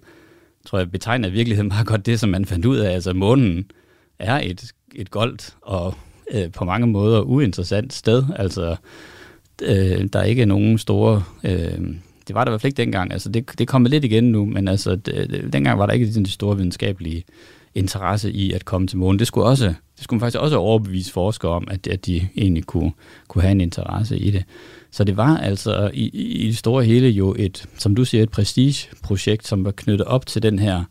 tror 0.65 0.77
jeg 0.77 0.91
betegner 0.91 1.27
i 1.27 1.31
virkeligheden 1.31 1.67
meget 1.67 1.87
godt 1.87 2.05
det, 2.05 2.19
som 2.19 2.29
man 2.29 2.45
fandt 2.45 2.65
ud 2.65 2.77
af. 2.77 2.93
Altså 2.93 3.13
månen 3.13 3.71
er 4.19 4.39
et, 4.43 4.71
et 4.95 5.11
goldt 5.11 5.55
og 5.61 5.93
øh, 6.31 6.51
på 6.51 6.65
mange 6.65 6.87
måder 6.87 7.21
uinteressant 7.21 7.93
sted. 7.93 8.23
Altså, 8.35 8.75
øh, 9.61 10.09
der 10.13 10.19
er 10.19 10.23
ikke 10.23 10.45
nogen 10.45 10.77
store... 10.77 11.23
Øh, 11.43 11.79
det 12.27 12.35
var 12.35 12.43
der 12.43 12.51
i 12.51 12.53
hvert 12.53 12.61
fald 12.61 12.71
ikke 12.71 12.81
dengang. 12.81 13.11
Altså, 13.11 13.29
det, 13.29 13.59
det 13.59 13.67
kommer 13.67 13.89
lidt 13.89 14.03
igen 14.03 14.23
nu, 14.23 14.45
men 14.45 14.67
altså, 14.67 14.95
det, 14.95 15.49
dengang 15.53 15.79
var 15.79 15.85
der 15.85 15.93
ikke 15.93 16.13
den 16.13 16.25
store 16.25 16.57
videnskabelige 16.57 17.23
interesse 17.75 18.31
i 18.31 18.51
at 18.51 18.65
komme 18.65 18.87
til 18.87 18.97
månen. 18.97 19.19
Det 19.19 19.27
skulle, 19.27 19.47
også, 19.47 19.65
det 19.65 20.03
skulle 20.03 20.17
man 20.17 20.21
faktisk 20.21 20.41
også 20.41 20.57
overbevise 20.57 21.11
forskere 21.11 21.51
om, 21.51 21.67
at, 21.71 21.87
at 21.87 22.05
de 22.05 22.27
egentlig 22.37 22.63
kunne, 22.63 22.91
kunne 23.27 23.41
have 23.41 23.51
en 23.51 23.61
interesse 23.61 24.17
i 24.17 24.31
det. 24.31 24.43
Så 24.91 25.03
det 25.03 25.17
var 25.17 25.37
altså 25.37 25.89
i, 25.93 26.09
i 26.43 26.47
det 26.47 26.57
store 26.57 26.83
hele 26.83 27.09
jo 27.09 27.35
et, 27.39 27.65
som 27.77 27.95
du 27.95 28.05
siger, 28.05 28.23
et 28.23 28.29
prestigeprojekt, 28.29 29.47
som 29.47 29.65
var 29.65 29.71
knyttet 29.71 30.07
op 30.07 30.25
til 30.25 30.43
den 30.43 30.59
her 30.59 30.83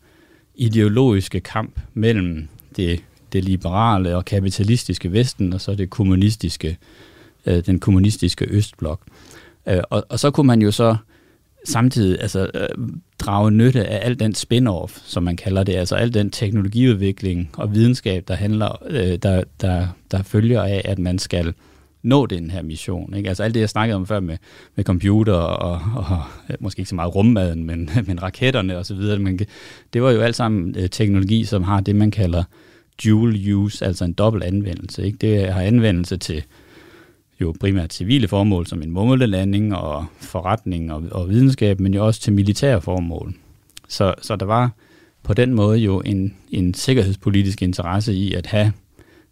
ideologiske 0.55 1.39
kamp 1.39 1.79
mellem 1.93 2.47
det, 2.75 3.03
det 3.35 3.43
liberale 3.43 4.15
og 4.15 4.25
kapitalistiske 4.25 5.11
Vesten, 5.11 5.53
og 5.53 5.61
så 5.61 5.75
det 5.75 5.89
kommunistiske, 5.89 6.77
øh, 7.45 7.65
den 7.65 7.79
kommunistiske 7.79 8.45
Østblok. 8.49 9.01
Øh, 9.67 9.81
og, 9.89 10.05
og 10.09 10.19
så 10.19 10.31
kunne 10.31 10.47
man 10.47 10.61
jo 10.61 10.71
så 10.71 10.95
samtidig 11.65 12.21
altså, 12.21 12.49
øh, 12.53 12.87
drage 13.19 13.51
nytte 13.51 13.85
af 13.85 14.05
al 14.05 14.19
den 14.19 14.35
spin-off, 14.35 15.01
som 15.05 15.23
man 15.23 15.35
kalder 15.35 15.63
det, 15.63 15.75
altså 15.75 15.95
al 15.95 16.13
den 16.13 16.29
teknologiudvikling 16.29 17.49
og 17.53 17.73
videnskab, 17.73 18.27
der 18.27 18.35
handler, 18.35 18.83
øh, 18.87 19.17
der, 19.23 19.43
der, 19.61 19.87
der 20.11 20.23
følger 20.23 20.63
af, 20.63 20.81
at 20.85 20.99
man 20.99 21.19
skal 21.19 21.53
nå 22.03 22.25
den 22.25 22.51
her 22.51 22.61
mission. 22.61 23.13
Ikke? 23.13 23.29
Altså 23.29 23.43
alt 23.43 23.53
det, 23.53 23.59
jeg 23.59 23.69
snakkede 23.69 23.95
om 23.95 24.07
før 24.07 24.19
med, 24.19 24.37
med 24.75 24.83
computer 24.85 25.33
og, 25.33 25.81
og, 25.95 26.05
og 26.05 26.21
måske 26.59 26.79
ikke 26.79 26.89
så 26.89 26.95
meget 26.95 27.15
rummaden, 27.15 27.63
men, 27.63 27.89
men 28.07 28.23
raketterne 28.23 28.77
og 28.77 28.85
så 28.85 28.95
videre, 28.95 29.37
det 29.93 30.03
var 30.03 30.11
jo 30.11 30.21
alt 30.21 30.35
sammen 30.35 30.75
øh, 30.77 30.89
teknologi, 30.89 31.45
som 31.45 31.63
har 31.63 31.81
det, 31.81 31.95
man 31.95 32.11
kalder 32.11 32.43
dual 33.03 33.53
use, 33.53 33.85
altså 33.85 34.05
en 34.05 34.13
dobbelt 34.13 34.43
anvendelse. 34.43 35.05
Ikke? 35.05 35.17
Det 35.17 35.53
har 35.53 35.61
anvendelse 35.61 36.17
til 36.17 36.43
jo 37.41 37.55
primært 37.59 37.93
civile 37.93 38.27
formål, 38.27 38.67
som 38.67 38.81
en 38.81 38.91
målelanding 38.91 39.75
og 39.75 40.05
forretning 40.19 40.93
og, 40.93 41.03
og 41.11 41.29
videnskab, 41.29 41.79
men 41.79 41.93
jo 41.93 42.05
også 42.05 42.21
til 42.21 42.33
militære 42.33 42.81
formål. 42.81 43.33
Så, 43.87 44.13
så 44.21 44.35
der 44.35 44.45
var 44.45 44.71
på 45.23 45.33
den 45.33 45.53
måde 45.53 45.77
jo 45.77 46.01
en, 46.05 46.35
en 46.51 46.73
sikkerhedspolitisk 46.73 47.61
interesse 47.61 48.13
i 48.13 48.33
at 48.33 48.45
have 48.45 48.71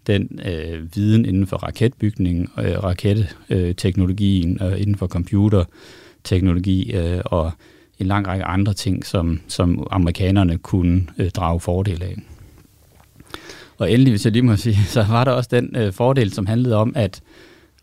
den 0.07 0.39
øh, 0.45 0.95
viden 0.95 1.25
inden 1.25 1.47
for 1.47 1.57
raketbygning, 1.57 2.49
øh, 2.57 2.83
raketteknologien, 2.83 4.59
øh, 4.61 4.81
inden 4.81 4.95
for 4.95 5.07
computerteknologi 5.07 6.93
øh, 6.93 7.21
og 7.25 7.51
en 7.99 8.05
lang 8.05 8.27
række 8.27 8.45
andre 8.45 8.73
ting, 8.73 9.05
som, 9.05 9.41
som 9.47 9.87
amerikanerne 9.91 10.57
kunne 10.57 11.07
øh, 11.17 11.29
drage 11.29 11.59
fordel 11.59 12.03
af. 12.03 12.15
Og 13.77 13.91
endelig, 13.91 14.11
hvis 14.11 14.25
jeg 14.25 14.33
lige 14.33 14.43
må 14.43 14.55
sige, 14.55 14.77
så 14.95 15.05
var 15.09 15.23
der 15.23 15.31
også 15.31 15.49
den 15.53 15.75
øh, 15.75 15.93
fordel, 15.93 16.33
som 16.33 16.45
handlede 16.45 16.75
om 16.75 16.93
at 16.95 17.21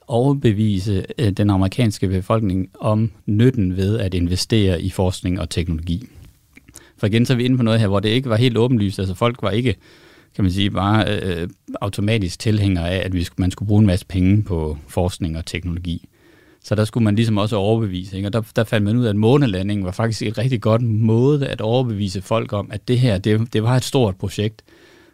overbevise 0.07 1.07
øh, 1.19 1.31
den 1.31 1.51
amerikanske 1.51 2.09
befolkning 2.09 2.69
om 2.81 3.11
nytten 3.27 3.77
ved 3.77 3.99
at 3.99 4.15
investere 4.15 4.83
i 4.83 4.91
forskning 4.91 5.41
og 5.41 5.51
teknologi. 5.51 6.07
For 6.99 7.07
igen 7.07 7.27
så 7.27 7.33
er 7.33 7.37
vi 7.37 7.45
inde 7.45 7.57
på 7.57 7.63
noget 7.63 7.81
her, 7.81 7.89
hvor 7.89 8.01
det 8.01 8.09
ikke 8.09 8.29
var 8.29 8.37
helt 8.37 8.57
åbenlyst. 8.57 8.99
Altså 8.99 9.15
folk 9.15 9.43
var 9.43 9.51
ikke 9.51 9.75
kan 10.35 10.45
man 10.45 10.53
sige, 10.53 10.71
bare 10.71 11.05
øh, 11.09 11.43
øh 11.43 11.49
automatisk 11.81 12.39
tilhænger 12.39 12.87
af, 12.87 12.97
at 13.05 13.15
vi, 13.15 13.29
man 13.37 13.51
skulle 13.51 13.67
bruge 13.67 13.81
en 13.81 13.87
masse 13.87 14.07
penge 14.07 14.43
på 14.43 14.79
forskning 14.89 15.37
og 15.37 15.47
teknologi. 15.47 16.09
Så 16.65 16.75
der 16.75 16.85
skulle 16.85 17.05
man 17.05 17.17
ligesom 17.17 17.39
også 17.39 17.57
overbevise. 17.57 18.17
Ikke? 18.17 18.29
Og 18.29 18.33
der, 18.33 18.43
der 18.57 18.65
fandt 18.65 18.85
man 18.85 18.97
ud 18.97 19.05
af, 19.05 19.11
at 19.11 19.17
månelandingen 19.17 19.85
var 19.85 19.93
faktisk 19.93 20.23
et 20.23 20.39
rigtig 20.39 20.61
godt 20.61 20.83
måde 20.83 21.47
at 21.47 21.61
overbevise 21.61 22.23
folk 22.23 22.53
om, 22.53 22.69
at 22.73 22.89
det 22.89 22.99
her, 22.99 23.19
det, 23.19 23.53
det 23.53 23.63
var 23.63 23.77
et 23.77 23.85
stort 23.85 24.17
projekt, 24.17 24.63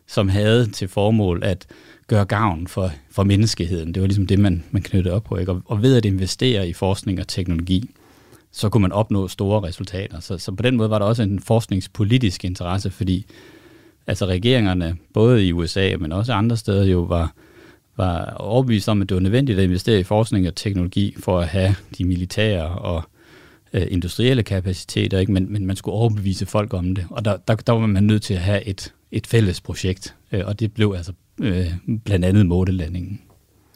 som 0.07 0.29
havde 0.29 0.67
til 0.67 0.89
formål 0.89 1.41
at 1.45 1.67
gøre 2.07 2.25
gavn 2.25 2.67
for, 2.67 2.91
for 3.11 3.25
menneskeheden. 3.25 3.95
Det 3.95 4.01
var 4.01 4.07
ligesom 4.07 4.27
det, 4.27 4.39
man, 4.39 4.65
man 4.71 4.83
knyttede 4.83 5.15
op 5.15 5.25
på. 5.25 5.37
Ikke? 5.37 5.53
Og, 5.53 5.63
og 5.65 5.83
ved 5.83 5.97
at 5.97 6.05
investere 6.05 6.69
i 6.69 6.73
forskning 6.73 7.21
og 7.21 7.29
teknologi, 7.29 7.91
så 8.53 8.69
kunne 8.69 8.83
man 8.83 8.93
opnå 8.93 9.29
store 9.29 9.63
resultater. 9.63 10.21
Så, 10.21 10.39
så 10.39 10.53
på 10.53 10.63
den 10.63 10.77
måde 10.77 10.91
var 10.91 10.99
der 10.99 11.07
også 11.07 11.23
en 11.23 11.41
forskningspolitisk 11.41 12.45
interesse, 12.45 12.91
fordi 12.91 13.27
altså 14.07 14.27
regeringerne, 14.27 14.97
både 15.15 15.47
i 15.47 15.53
USA, 15.53 15.97
men 15.99 16.13
også 16.13 16.33
andre 16.33 16.57
steder 16.57 16.85
jo, 16.85 17.01
var, 17.01 17.33
var 17.97 18.31
overbevist 18.31 18.89
om, 18.89 19.03
at 19.03 19.09
det 19.09 19.15
var 19.15 19.21
nødvendigt 19.21 19.59
at 19.59 19.65
investere 19.65 20.01
i 20.01 20.05
forskning 20.05 20.47
og 20.47 20.55
teknologi 20.55 21.17
for 21.19 21.41
at 21.41 21.49
have 21.49 21.75
de 21.99 22.05
militære 22.05 22.69
og 22.69 23.03
øh, 23.73 23.87
industrielle 23.91 24.43
kapaciteter, 24.43 25.19
ikke? 25.19 25.33
Men, 25.33 25.53
men 25.53 25.67
man 25.67 25.77
skulle 25.77 25.95
overbevise 25.95 26.47
folk 26.47 26.75
om 26.75 26.95
det. 26.95 27.07
Og 27.11 27.25
der, 27.25 27.37
der, 27.37 27.55
der 27.55 27.73
var 27.73 27.87
man 27.87 28.05
nødt 28.05 28.23
til 28.23 28.35
at 28.35 28.41
have 28.41 28.65
et, 28.65 28.93
et 29.13 29.27
fælles 29.27 29.61
projekt, 29.61 30.15
øh, 30.33 30.43
og 30.47 30.61
det 30.61 30.73
blev 30.73 30.95
altså 30.97 31.13
øh, 31.41 31.73
blandt 32.05 32.25
andet 32.25 32.47
månelandingen. 32.47 33.21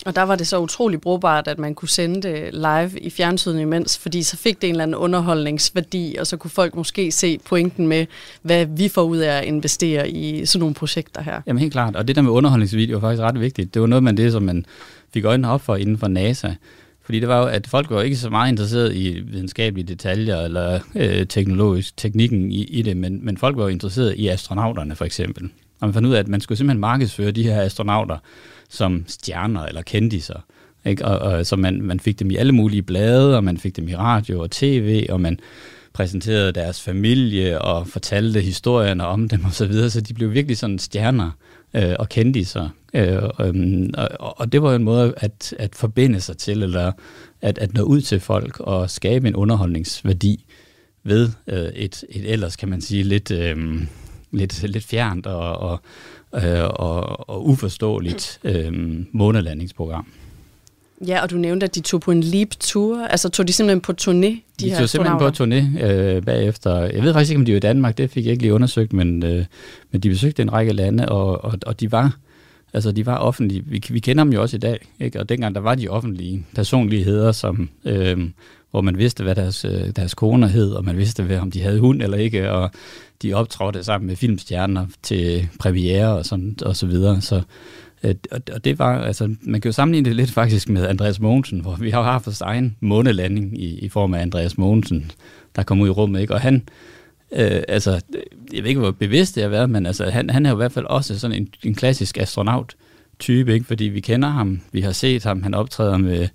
Og 0.06 0.16
der 0.16 0.22
var 0.22 0.36
det 0.36 0.46
så 0.46 0.58
utrolig 0.58 1.00
brugbart, 1.00 1.48
at 1.48 1.58
man 1.58 1.74
kunne 1.74 1.88
sende 1.88 2.22
det 2.22 2.52
live 2.52 3.00
i 3.00 3.10
fjernsynet 3.10 3.60
imens, 3.60 3.98
fordi 3.98 4.22
så 4.22 4.36
fik 4.36 4.60
det 4.60 4.68
en 4.68 4.74
eller 4.74 4.82
anden 4.82 4.94
underholdningsværdi, 4.94 6.16
og 6.20 6.26
så 6.26 6.36
kunne 6.36 6.50
folk 6.50 6.74
måske 6.74 7.12
se 7.12 7.38
pointen 7.38 7.88
med, 7.88 8.06
hvad 8.42 8.66
vi 8.66 8.88
får 8.88 9.02
ud 9.02 9.18
af 9.18 9.38
at 9.38 9.44
investere 9.44 10.10
i 10.10 10.46
sådan 10.46 10.60
nogle 10.60 10.74
projekter 10.74 11.22
her. 11.22 11.40
Jamen 11.46 11.60
helt 11.60 11.72
klart, 11.72 11.96
og 11.96 12.08
det 12.08 12.16
der 12.16 12.22
med 12.22 12.30
underholdningsvideo 12.30 12.98
var 12.98 13.08
faktisk 13.08 13.22
ret 13.22 13.40
vigtigt. 13.40 13.74
Det 13.74 13.82
var 13.82 13.88
noget 13.88 14.02
man 14.02 14.16
det, 14.16 14.32
som 14.32 14.42
man 14.42 14.66
fik 15.14 15.24
øjnene 15.24 15.50
op 15.50 15.60
for 15.60 15.76
inden 15.76 15.98
for 15.98 16.08
NASA. 16.08 16.54
Fordi 17.10 17.20
det 17.20 17.28
var 17.28 17.38
jo, 17.38 17.44
at 17.44 17.66
folk 17.66 17.90
var 17.90 18.02
ikke 18.02 18.16
så 18.16 18.30
meget 18.30 18.50
interesseret 18.50 18.94
i 18.94 19.20
videnskabelige 19.20 19.86
detaljer 19.86 20.40
eller 20.40 20.80
øh, 20.94 21.26
teknologisk 21.26 21.96
teknikken 21.96 22.52
i, 22.52 22.64
i 22.64 22.82
det, 22.82 22.96
men, 22.96 23.24
men 23.24 23.36
folk 23.36 23.56
var 23.56 23.62
jo 23.62 23.68
interesseret 23.68 24.14
i 24.14 24.28
astronauterne 24.28 24.96
for 24.96 25.04
eksempel. 25.04 25.50
Og 25.80 25.88
man 25.88 25.94
fandt 25.94 26.08
ud 26.08 26.14
af, 26.14 26.18
at 26.18 26.28
man 26.28 26.40
skulle 26.40 26.58
simpelthen 26.58 26.80
markedsføre 26.80 27.30
de 27.30 27.42
her 27.42 27.62
astronauter 27.62 28.18
som 28.68 29.04
stjerner 29.08 29.62
eller 29.62 29.82
kendiser. 29.82 30.40
Ikke? 30.84 31.04
Og, 31.04 31.18
og, 31.18 31.46
så 31.46 31.56
man, 31.56 31.82
man 31.82 32.00
fik 32.00 32.18
dem 32.18 32.30
i 32.30 32.36
alle 32.36 32.52
mulige 32.52 32.82
blade, 32.82 33.36
og 33.36 33.44
man 33.44 33.58
fik 33.58 33.76
dem 33.76 33.88
i 33.88 33.96
radio 33.96 34.40
og 34.40 34.50
tv, 34.50 35.06
og 35.08 35.20
man 35.20 35.38
præsenterede 35.92 36.52
deres 36.52 36.82
familie 36.82 37.62
og 37.62 37.88
fortalte 37.88 38.40
historierne 38.40 39.06
om 39.06 39.28
dem 39.28 39.44
osv., 39.44 39.52
så, 39.52 39.66
videre, 39.66 39.90
så 39.90 40.00
de 40.00 40.14
blev 40.14 40.32
virkelig 40.32 40.58
sådan 40.58 40.78
stjerner 40.78 41.26
øh, 41.26 41.49
øh, 41.74 41.94
og 41.98 42.09
kendiser. 42.09 42.68
Øh, 42.94 43.22
øh, 43.40 43.88
og, 44.20 44.40
og 44.40 44.52
det 44.52 44.62
var 44.62 44.74
en 44.74 44.85
måde 44.85 45.14
at, 45.16 45.54
at 45.59 45.74
forbinde 45.74 46.20
sig 46.20 46.37
til, 46.37 46.62
eller 46.62 46.92
at, 47.40 47.59
at 47.59 47.74
nå 47.74 47.83
ud 47.83 48.00
til 48.00 48.20
folk 48.20 48.61
og 48.61 48.90
skabe 48.90 49.28
en 49.28 49.37
underholdningsværdi 49.37 50.44
ved 51.02 51.30
øh, 51.46 51.59
et, 51.59 52.04
et 52.09 52.33
ellers, 52.33 52.56
kan 52.56 52.68
man 52.68 52.80
sige, 52.80 53.02
lidt, 53.02 53.30
øh, 53.30 53.83
lidt, 54.33 54.62
lidt 54.62 54.85
fjernt 54.85 55.26
og, 55.26 55.56
og, 55.56 55.80
øh, 56.35 56.64
og, 56.64 57.30
og 57.30 57.48
uforståeligt 57.48 58.40
øh, 58.44 58.72
månelandingsprogram. 59.12 60.06
Ja, 61.06 61.22
og 61.22 61.30
du 61.30 61.36
nævnte, 61.36 61.64
at 61.64 61.74
de 61.74 61.80
tog 61.80 62.00
på 62.00 62.10
en 62.10 62.20
leap-tour. 62.20 63.06
Altså 63.06 63.28
tog 63.28 63.48
de 63.48 63.52
simpelthen 63.52 63.80
på 63.80 63.92
turné, 64.00 64.14
de, 64.16 64.40
de 64.60 64.70
her 64.70 64.78
tog 64.78 64.88
simpelthen 64.88 65.18
på 65.18 65.28
turné 65.28 65.84
øh, 65.84 66.22
bagefter. 66.22 66.80
Jeg 66.80 67.02
ved 67.02 67.12
faktisk 67.12 67.30
ikke, 67.30 67.40
om 67.40 67.44
de 67.44 67.52
var 67.52 67.56
i 67.56 67.60
Danmark, 67.60 67.98
det 67.98 68.10
fik 68.10 68.24
jeg 68.24 68.32
ikke 68.32 68.42
lige 68.42 68.54
undersøgt, 68.54 68.92
men, 68.92 69.22
øh, 69.22 69.44
men 69.90 70.00
de 70.00 70.08
besøgte 70.08 70.42
en 70.42 70.52
række 70.52 70.72
lande, 70.72 71.08
og, 71.08 71.44
og, 71.44 71.58
og 71.66 71.80
de 71.80 71.92
var 71.92 72.16
altså 72.72 72.92
de 72.92 73.06
var 73.06 73.16
offentlige. 73.16 73.62
Vi, 73.66 73.82
vi 73.90 74.00
kender 74.00 74.24
dem 74.24 74.32
jo 74.32 74.42
også 74.42 74.56
i 74.56 74.60
dag, 74.60 74.88
ikke? 75.00 75.20
og 75.20 75.28
dengang 75.28 75.54
der 75.54 75.60
var 75.60 75.74
de 75.74 75.88
offentlige 75.88 76.46
personligheder, 76.54 77.32
som, 77.32 77.68
øh, 77.84 78.18
hvor 78.70 78.80
man 78.80 78.98
vidste, 78.98 79.24
hvad 79.24 79.34
deres, 79.34 79.64
øh, 79.64 79.90
deres 79.96 80.14
koner 80.14 80.48
hed, 80.48 80.72
og 80.72 80.84
man 80.84 80.96
vidste, 80.96 81.22
hvad, 81.22 81.38
om 81.38 81.50
de 81.50 81.62
havde 81.62 81.80
hund 81.80 82.02
eller 82.02 82.16
ikke, 82.16 82.52
og 82.52 82.70
de 83.22 83.34
optrådte 83.34 83.84
sammen 83.84 84.06
med 84.06 84.16
filmstjerner 84.16 84.86
til 85.02 85.48
premiere 85.58 86.16
og, 86.16 86.26
sådan, 86.26 86.56
og 86.62 86.76
så 86.76 86.86
videre. 86.86 87.20
Så, 87.20 87.42
Øh, 88.04 88.14
og 88.52 88.64
det 88.64 88.78
var, 88.78 89.02
altså, 89.02 89.34
man 89.42 89.60
kan 89.60 89.68
jo 89.68 89.72
sammenligne 89.72 90.08
det 90.08 90.16
lidt 90.16 90.30
faktisk 90.30 90.68
med 90.68 90.86
Andreas 90.86 91.20
Mogensen, 91.20 91.60
hvor 91.60 91.76
vi 91.76 91.90
har 91.90 92.02
haft 92.02 92.26
vores 92.26 92.40
egen 92.40 92.76
månelanding 92.80 93.62
i, 93.62 93.78
i 93.78 93.88
form 93.88 94.14
af 94.14 94.22
Andreas 94.22 94.58
Mogensen, 94.58 95.10
der 95.56 95.62
kom 95.62 95.80
ud 95.80 95.88
i 95.88 95.90
rummet, 95.90 96.20
ikke? 96.20 96.34
og 96.34 96.40
han, 96.40 96.54
øh, 97.32 97.62
altså, 97.68 98.00
jeg 98.52 98.62
ved 98.62 98.68
ikke, 98.68 98.80
hvor 98.80 98.90
bevidst 98.90 99.34
det 99.34 99.42
har 99.42 99.50
været, 99.50 99.70
men 99.70 99.86
altså, 99.86 100.10
han, 100.10 100.30
han 100.30 100.46
er 100.46 100.50
jo 100.50 100.56
i 100.56 100.62
hvert 100.62 100.72
fald 100.72 100.86
også 100.86 101.18
sådan 101.18 101.36
en, 101.36 101.48
en 101.64 101.74
klassisk 101.74 102.18
astronaut, 102.18 102.74
type, 103.18 103.54
ikke? 103.54 103.66
fordi 103.66 103.84
vi 103.84 104.00
kender 104.00 104.28
ham, 104.28 104.60
vi 104.72 104.80
har 104.80 104.92
set 104.92 105.24
ham, 105.24 105.42
han 105.42 105.54
optræder 105.54 105.96
med 105.96 106.28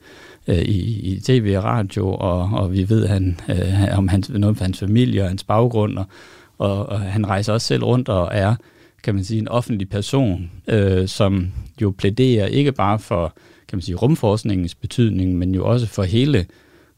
øh, 0.47 0.57
i, 0.57 0.99
i 0.99 1.19
tv 1.19 1.53
og 1.57 1.63
radio, 1.63 2.13
og, 2.13 2.49
og 2.53 2.73
vi 2.73 2.89
ved 2.89 3.07
han, 3.07 3.39
øh, 3.49 3.97
om 3.97 4.07
hans, 4.07 4.29
noget 4.29 4.45
om 4.45 4.57
hans 4.61 4.79
familie 4.79 5.21
og 5.21 5.27
hans 5.27 5.43
baggrund, 5.43 5.97
og, 5.97 6.05
og, 6.57 6.89
og 6.89 6.99
han 6.99 7.27
rejser 7.27 7.53
også 7.53 7.67
selv 7.67 7.83
rundt 7.83 8.09
og 8.09 8.29
er, 8.31 8.55
kan 9.05 9.15
man 9.15 9.23
sige, 9.23 9.39
en 9.39 9.47
offentlig 9.47 9.89
person, 9.89 10.51
øh, 10.67 11.07
som 11.07 11.51
jo 11.81 11.93
plæderer 11.97 12.45
ikke 12.45 12.71
bare 12.71 12.99
for, 12.99 13.33
kan 13.67 13.77
man 13.77 13.81
sige, 13.81 13.95
rumforskningens 13.95 14.75
betydning, 14.75 15.35
men 15.37 15.55
jo 15.55 15.65
også 15.65 15.87
for 15.87 16.03
hele, 16.03 16.45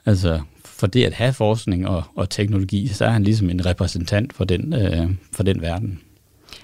altså 0.05 0.41
for 0.65 0.87
det 0.87 1.03
at 1.03 1.13
have 1.13 1.33
forskning 1.33 1.87
og, 1.87 2.03
og 2.15 2.29
teknologi, 2.29 2.87
så 2.87 3.05
er 3.05 3.09
han 3.09 3.23
ligesom 3.23 3.49
en 3.49 3.65
repræsentant 3.65 4.33
for 4.33 4.43
den, 4.43 4.73
øh, 4.73 5.09
for 5.33 5.43
den 5.43 5.61
verden. 5.61 5.99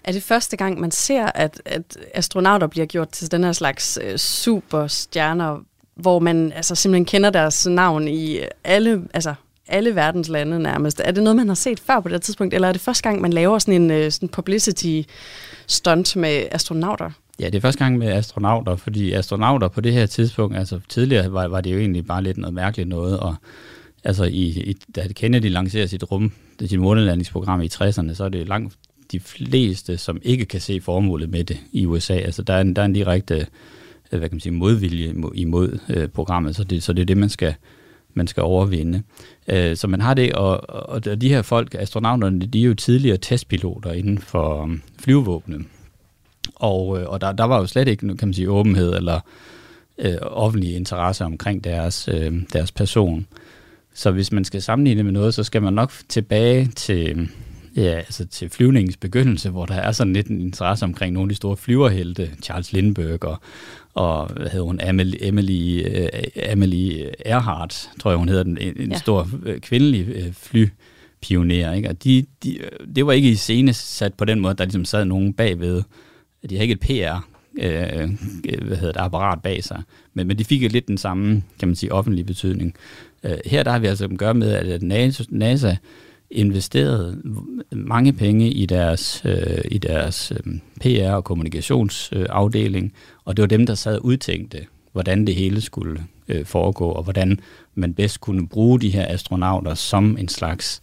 Er 0.04 0.12
det 0.12 0.24
første 0.24 0.58
gang, 0.58 0.80
man 0.80 0.92
ser, 0.92 1.26
at, 1.26 1.62
at 1.66 1.98
astronauter 2.14 2.68
bliver 2.68 2.86
gjort 2.86 3.10
til 3.10 3.32
den 3.32 3.44
her 3.44 3.52
slags 3.52 4.00
øh, 4.04 4.18
superstjerner, 4.18 5.60
hvor 5.96 6.20
man 6.20 6.52
altså 6.52 6.76
simpelthen 6.76 7.06
kender 7.06 7.30
deres 7.30 7.68
navn 7.68 8.08
i 8.08 8.40
alle, 8.64 9.04
altså 9.14 9.34
alle 9.68 9.96
verdens 9.96 10.30
lande 10.30 10.60
nærmest. 10.60 11.02
Er 11.06 11.12
det 11.12 11.24
noget, 11.24 11.36
man 11.36 11.48
har 11.48 11.56
set 11.56 11.80
før 11.80 12.00
på 12.00 12.10
det 12.10 12.22
tidspunkt, 12.22 12.54
eller 12.54 12.68
er 12.68 12.72
det 12.72 12.82
første 12.82 13.04
gang, 13.04 13.22
man 13.22 13.34
laver 13.34 13.60
sådan 13.60 13.82
en 13.82 13.92
øh, 13.92 14.12
sådan 14.12 14.30
publicity 14.30 15.02
stunt 15.68 16.16
med 16.16 16.44
astronauter? 16.52 17.10
Ja, 17.40 17.46
det 17.46 17.56
er 17.56 17.62
første 17.62 17.84
gang 17.84 17.98
med 17.98 18.08
astronauter, 18.08 18.76
fordi 18.76 19.14
astronauter 19.14 19.68
på 19.68 19.82
det 19.82 19.94
her 19.94 20.06
tidspunkt, 20.06 20.58
altså 20.58 20.80
tidligere 20.90 21.34
var, 21.34 21.48
var 21.48 21.62
det 21.62 21.74
jo 21.74 21.78
egentlig 21.78 22.06
bare 22.06 22.24
lidt 22.24 22.38
noget 22.38 22.54
mærkeligt 22.54 22.90
noget, 22.90 23.20
og 23.20 23.36
altså 24.04 24.24
i, 24.24 24.44
i, 24.44 24.78
da 24.96 25.08
Kennedy 25.08 25.50
lancerer 25.50 25.88
sit 25.88 26.12
rum, 26.12 26.32
det 26.60 26.70
sit 26.70 26.80
månelandingsprogram 26.80 27.62
i 27.62 27.70
60'erne, 27.74 28.14
så 28.14 28.24
er 28.24 28.30
det 28.30 28.48
langt 28.48 28.78
de 29.12 29.20
fleste, 29.20 29.98
som 29.98 30.20
ikke 30.24 30.46
kan 30.46 30.62
se 30.62 30.82
formålet 30.82 31.30
med 31.30 31.44
det 31.44 31.58
i 31.72 31.86
USA. 31.86 32.14
Altså 32.14 32.42
der 32.42 32.54
er 32.54 32.62
en, 32.62 32.76
der 32.76 32.82
er 32.82 32.86
en 32.86 32.94
direkte 32.94 33.48
øh, 34.12 34.20
hvad 34.20 34.30
kan 34.30 34.36
man 34.36 34.40
sige, 34.40 34.54
modvilje 34.54 35.14
imod 35.34 35.80
øh, 35.90 36.08
programmet, 36.08 36.56
så 36.56 36.64
det, 36.64 36.84
så 36.84 36.94
det 36.94 37.02
er 37.02 37.06
det, 37.06 37.18
man 37.18 37.30
skal, 37.30 37.56
man 38.14 38.28
skal 38.28 38.44
overvinde. 38.44 39.04
Øh, 39.48 39.78
så 39.78 39.88
man 39.88 40.02
har 40.02 40.14
det, 40.14 40.34
og, 40.34 40.70
og 40.90 41.22
de 41.22 41.30
her 41.30 41.42
folk, 41.42 41.76
astronauterne, 41.80 42.46
de 42.46 42.62
er 42.62 42.66
jo 42.66 42.74
tidligere 42.74 43.18
testpiloter 43.18 43.92
inden 43.92 44.18
for 44.18 44.62
um, 44.62 44.82
flyvevåbnet. 45.00 45.66
Og, 46.56 47.00
øh, 47.00 47.10
og 47.10 47.22
der, 47.22 47.32
der 47.32 47.44
var 47.44 47.60
jo 47.60 47.66
slet 47.66 47.88
ikke, 47.88 48.18
kan 48.18 48.28
man 48.28 48.34
sige, 48.34 48.50
åbenhed 48.50 48.96
eller 48.96 49.20
øh, 49.98 50.18
offentlig 50.22 50.76
interesse 50.76 51.26
omkring 51.26 51.64
deres, 51.64 52.10
øh, 52.14 52.34
deres 52.54 52.72
person. 52.72 53.28
Så 53.94 54.12
hvis 54.12 54.32
man 54.32 54.46
skal 54.46 54.62
sammenligne 54.62 55.04
med 55.04 55.12
noget, 55.12 55.34
så 55.34 55.44
skal 55.44 55.62
man 55.62 55.74
nok 55.74 55.92
tilbage 56.10 56.66
til, 56.76 57.30
ja, 57.76 57.96
altså 57.96 58.28
til 58.28 58.50
flyvningens 58.50 58.98
begyndelse, 58.98 59.50
hvor 59.50 59.66
der 59.66 59.76
er 59.76 59.92
sådan 59.92 60.14
lidt 60.14 60.28
en 60.28 60.42
interesse 60.42 60.86
omkring 60.86 61.14
nogle 61.14 61.28
af 61.28 61.30
de 61.30 61.36
store 61.36 61.58
flyverhelte, 61.58 62.30
Charles 62.44 62.74
Lindbergh 62.74 63.28
og, 63.28 63.38
og 63.94 64.28
hvad 64.28 64.50
hedder 64.50 64.66
hun, 64.66 64.80
Emily, 64.84 65.16
Emily, 65.22 65.86
uh, 65.86 66.20
Emily 66.36 67.06
Earhart, 67.26 67.90
tror 68.00 68.12
jeg 68.12 68.18
hun 68.18 68.30
hedder, 68.30 68.44
den, 68.44 68.58
en, 68.58 68.74
en 68.80 68.92
ja. 68.92 68.98
stor 68.98 69.30
uh, 69.46 69.58
kvindelig 69.62 70.08
uh, 70.18 70.34
flypioner. 70.34 71.74
Ikke? 71.74 71.90
Og 71.90 72.04
de, 72.04 72.26
de, 72.44 72.60
det 72.96 73.06
var 73.06 73.12
ikke 73.12 73.30
i 73.30 73.36
scene 73.36 73.74
sat 73.74 74.14
på 74.14 74.26
den 74.26 74.40
måde, 74.40 74.54
der 74.54 74.66
ligesom 74.66 74.86
sad 74.86 75.06
nogen 75.06 75.34
bagved. 75.34 75.84
De 76.50 76.56
har 76.56 76.62
ikke 76.62 76.74
et 76.74 76.80
PR 76.80 77.34
øh, 77.58 78.10
hvad 78.62 78.78
hedder 78.78 78.92
det, 78.92 79.00
apparat 79.00 79.42
bag 79.42 79.64
sig. 79.64 79.82
Men, 80.14 80.28
men 80.28 80.38
de 80.38 80.46
fik 80.46 80.64
jo 80.64 80.70
lidt 80.72 80.88
den 80.88 80.98
samme, 80.98 81.44
kan 81.60 81.68
man 81.68 81.76
sige, 81.76 81.92
offentlige 81.92 82.26
betydning. 82.26 82.76
Øh, 83.24 83.38
her 83.46 83.64
der 83.64 83.72
har 83.72 83.80
vi 83.80 83.88
altså 83.88 84.06
at 84.06 84.18
gøre 84.18 84.34
med, 84.34 84.52
at 84.52 84.82
NASA, 84.82 85.24
NASA 85.30 85.76
investerede 86.32 87.22
mange 87.72 88.14
penge 88.14 88.50
i 88.50 88.66
deres, 88.66 89.22
øh, 89.26 89.62
i 89.72 89.78
deres 89.78 90.32
øh, 90.32 90.54
PR- 90.84 91.12
og 91.12 91.24
kommunikationsafdeling, 91.24 92.86
øh, 92.86 92.92
og 93.26 93.38
det 93.38 93.44
var 93.44 93.48
dem, 93.48 93.66
der 93.66 93.76
sad 93.76 93.98
og 93.98 94.06
udtænkte, 94.06 94.66
hvordan 94.92 95.28
det 95.28 95.36
hele 95.36 95.62
skulle 95.62 96.04
øh, 96.28 96.46
foregå, 96.46 96.90
og 96.90 97.04
hvordan 97.04 97.40
man 97.76 97.94
bedst 97.94 98.22
kunne 98.22 98.48
bruge 98.48 98.80
de 98.80 98.90
her 98.90 99.14
astronauter 99.14 99.74
som 99.74 100.18
en 100.18 100.28
slags 100.28 100.82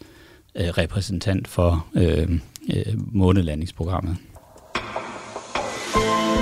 øh, 0.55 0.68
repræsentant 0.68 1.48
for 1.48 1.87
øh, 1.94 2.31
øh, 2.74 2.94
månelandingsprogrammet. 2.96 4.16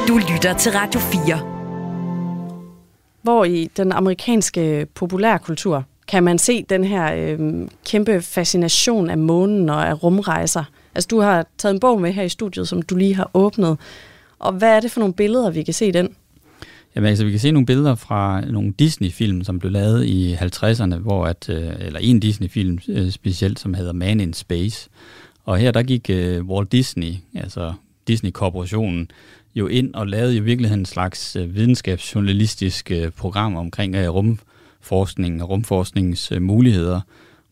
Du 0.09 0.19
lytter 0.33 0.55
til 0.59 0.73
Radio 0.73 1.01
4. 1.01 1.59
Hvor 3.23 3.45
i 3.45 3.69
den 3.77 3.93
amerikanske 3.93 4.87
populærkultur 4.95 5.85
kan 6.09 6.23
man 6.25 6.39
se 6.39 6.63
den 6.63 6.85
her 6.85 7.15
øh, 7.15 7.69
kæmpe 7.87 8.23
fascination 8.23 9.11
af 9.11 9.19
månen 9.19 9.69
og 9.69 9.89
af 9.89 10.03
rumrejser. 10.03 10.65
Altså 10.95 11.09
du 11.11 11.21
har 11.21 11.47
taget 11.59 11.75
en 11.75 11.81
bog 11.81 12.01
med 12.01 12.13
her 12.13 12.23
i 12.23 12.29
studiet, 12.29 12.69
som 12.69 12.83
du 12.83 12.97
lige 12.97 13.15
har 13.15 13.31
åbnet. 13.35 13.79
Og 14.39 14.53
hvad 14.53 14.77
er 14.77 14.81
det 14.81 14.91
for 14.91 15.01
nogle 15.01 15.15
billeder, 15.15 15.51
vi 15.51 15.63
kan 15.63 15.75
se 15.75 15.87
i 15.87 15.91
den? 15.91 16.09
Jamen 16.95 17.09
altså, 17.09 17.25
vi 17.25 17.31
kan 17.31 17.41
se 17.41 17.51
nogle 17.51 17.67
billeder 17.67 17.95
fra 17.95 18.41
nogle 18.41 18.73
Disney-film, 18.79 19.45
som 19.45 19.59
blev 19.59 19.73
lavet 19.73 20.05
i 20.05 20.35
50'erne, 20.35 20.95
hvor 20.95 21.27
at, 21.27 21.49
øh, 21.49 21.73
eller 21.81 22.01
en 22.01 22.21
Disney-film 22.21 22.79
øh, 22.89 23.11
specielt, 23.11 23.61
som 23.61 23.75
hedder 23.75 23.93
Man 23.93 24.21
in 24.21 24.33
Space. 24.33 24.89
Og 25.45 25.59
her 25.59 25.71
der 25.71 25.83
gik 25.83 26.11
uh, 26.13 26.47
Walt 26.49 26.73
Disney, 26.73 27.15
altså 27.35 27.73
Disney-korporationen, 28.09 29.11
jo 29.55 29.67
ind 29.67 29.95
og 29.95 30.07
lavede 30.07 30.37
i 30.37 30.41
virkeligheden 30.41 30.81
en 30.81 30.87
slags 30.87 31.37
videnskabsjournalistisk 31.41 32.93
program 33.17 33.57
omkring 33.57 34.09
rum 34.09 34.39
rumforskningen 34.93 35.41
og 35.41 35.51
rumforskningens 35.51 36.33
øh, 36.33 36.43
muligheder, 36.43 37.01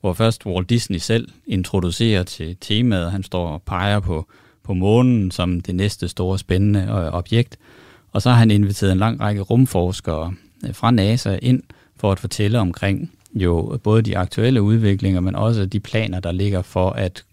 hvor 0.00 0.12
først 0.12 0.46
Walt 0.46 0.70
Disney 0.70 0.98
selv 0.98 1.28
introducerer 1.46 2.22
til 2.22 2.56
temaet, 2.60 3.12
han 3.12 3.22
står 3.22 3.48
og 3.48 3.62
peger 3.62 4.00
på, 4.00 4.26
på 4.62 4.74
månen 4.74 5.30
som 5.30 5.60
det 5.60 5.74
næste 5.74 6.08
store 6.08 6.38
spændende 6.38 6.80
øh, 6.80 7.12
objekt, 7.12 7.58
og 8.12 8.22
så 8.22 8.30
har 8.30 8.36
han 8.36 8.50
inviteret 8.50 8.92
en 8.92 8.98
lang 8.98 9.20
række 9.20 9.40
rumforskere 9.40 10.34
øh, 10.66 10.74
fra 10.74 10.90
NASA 10.90 11.38
ind 11.42 11.62
for 11.96 12.12
at 12.12 12.18
fortælle 12.20 12.58
omkring 12.58 13.10
jo 13.34 13.78
både 13.82 14.02
de 14.02 14.18
aktuelle 14.18 14.62
udviklinger, 14.62 15.20
men 15.20 15.34
også 15.34 15.66
de 15.66 15.80
planer, 15.80 16.20
der 16.20 16.32
ligger 16.32 16.62
for 16.62 16.90
at 16.90 17.24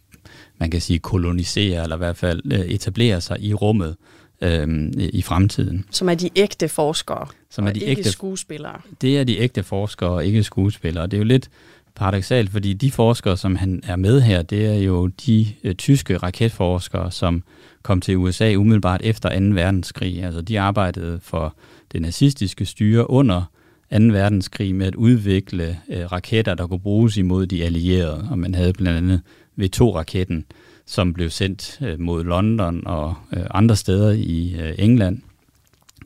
man 0.57 0.71
kan 0.71 0.81
sige 0.81 0.99
kolonisere, 0.99 1.83
eller 1.83 1.95
i 1.95 1.97
hvert 1.97 2.17
fald 2.17 2.41
øh, 2.53 2.59
etablere 2.59 3.21
sig 3.21 3.37
i 3.41 3.53
rummet 3.53 3.95
øh, 4.43 4.91
i 4.97 5.21
fremtiden. 5.21 5.85
Som 5.91 6.09
er 6.09 6.15
de 6.15 6.29
ægte 6.35 6.67
forskere, 6.67 7.27
som 7.49 7.67
er 7.67 7.71
de 7.71 7.79
ikke 7.79 7.99
ægte, 7.99 8.11
skuespillere. 8.11 8.81
Det 9.01 9.19
er 9.19 9.23
de 9.23 9.39
ægte 9.39 9.63
forskere, 9.63 10.09
og 10.09 10.25
ikke 10.25 10.43
skuespillere. 10.43 11.05
Det 11.05 11.13
er 11.13 11.17
jo 11.17 11.23
lidt 11.23 11.49
paradoxalt, 11.95 12.49
fordi 12.49 12.73
de 12.73 12.91
forskere, 12.91 13.37
som 13.37 13.55
han 13.55 13.83
er 13.87 13.95
med 13.95 14.21
her, 14.21 14.41
det 14.41 14.65
er 14.65 14.73
jo 14.73 15.07
de 15.07 15.47
øh, 15.63 15.75
tyske 15.75 16.17
raketforskere, 16.17 17.11
som 17.11 17.43
kom 17.83 18.01
til 18.01 18.17
USA 18.17 18.55
umiddelbart 18.55 19.01
efter 19.03 19.39
2. 19.39 19.45
verdenskrig. 19.45 20.23
Altså 20.23 20.41
de 20.41 20.59
arbejdede 20.59 21.19
for 21.21 21.55
det 21.91 22.01
nazistiske 22.01 22.65
styre 22.65 23.09
under 23.09 23.41
2. 23.91 23.97
verdenskrig 23.97 24.75
med 24.75 24.87
at 24.87 24.95
udvikle 24.95 25.79
øh, 25.89 26.11
raketter, 26.11 26.55
der 26.55 26.67
kunne 26.67 26.79
bruges 26.79 27.17
imod 27.17 27.45
de 27.45 27.63
allierede. 27.63 28.27
Og 28.31 28.39
man 28.39 28.55
havde 28.55 28.73
blandt 28.73 28.97
andet 28.97 29.21
V2-raketten, 29.61 30.45
som 30.85 31.13
blev 31.13 31.29
sendt 31.29 31.79
øh, 31.81 31.99
mod 31.99 32.23
London 32.23 32.87
og 32.87 33.15
øh, 33.33 33.43
andre 33.51 33.75
steder 33.75 34.11
i 34.11 34.55
øh, 34.59 34.75
England. 34.77 35.21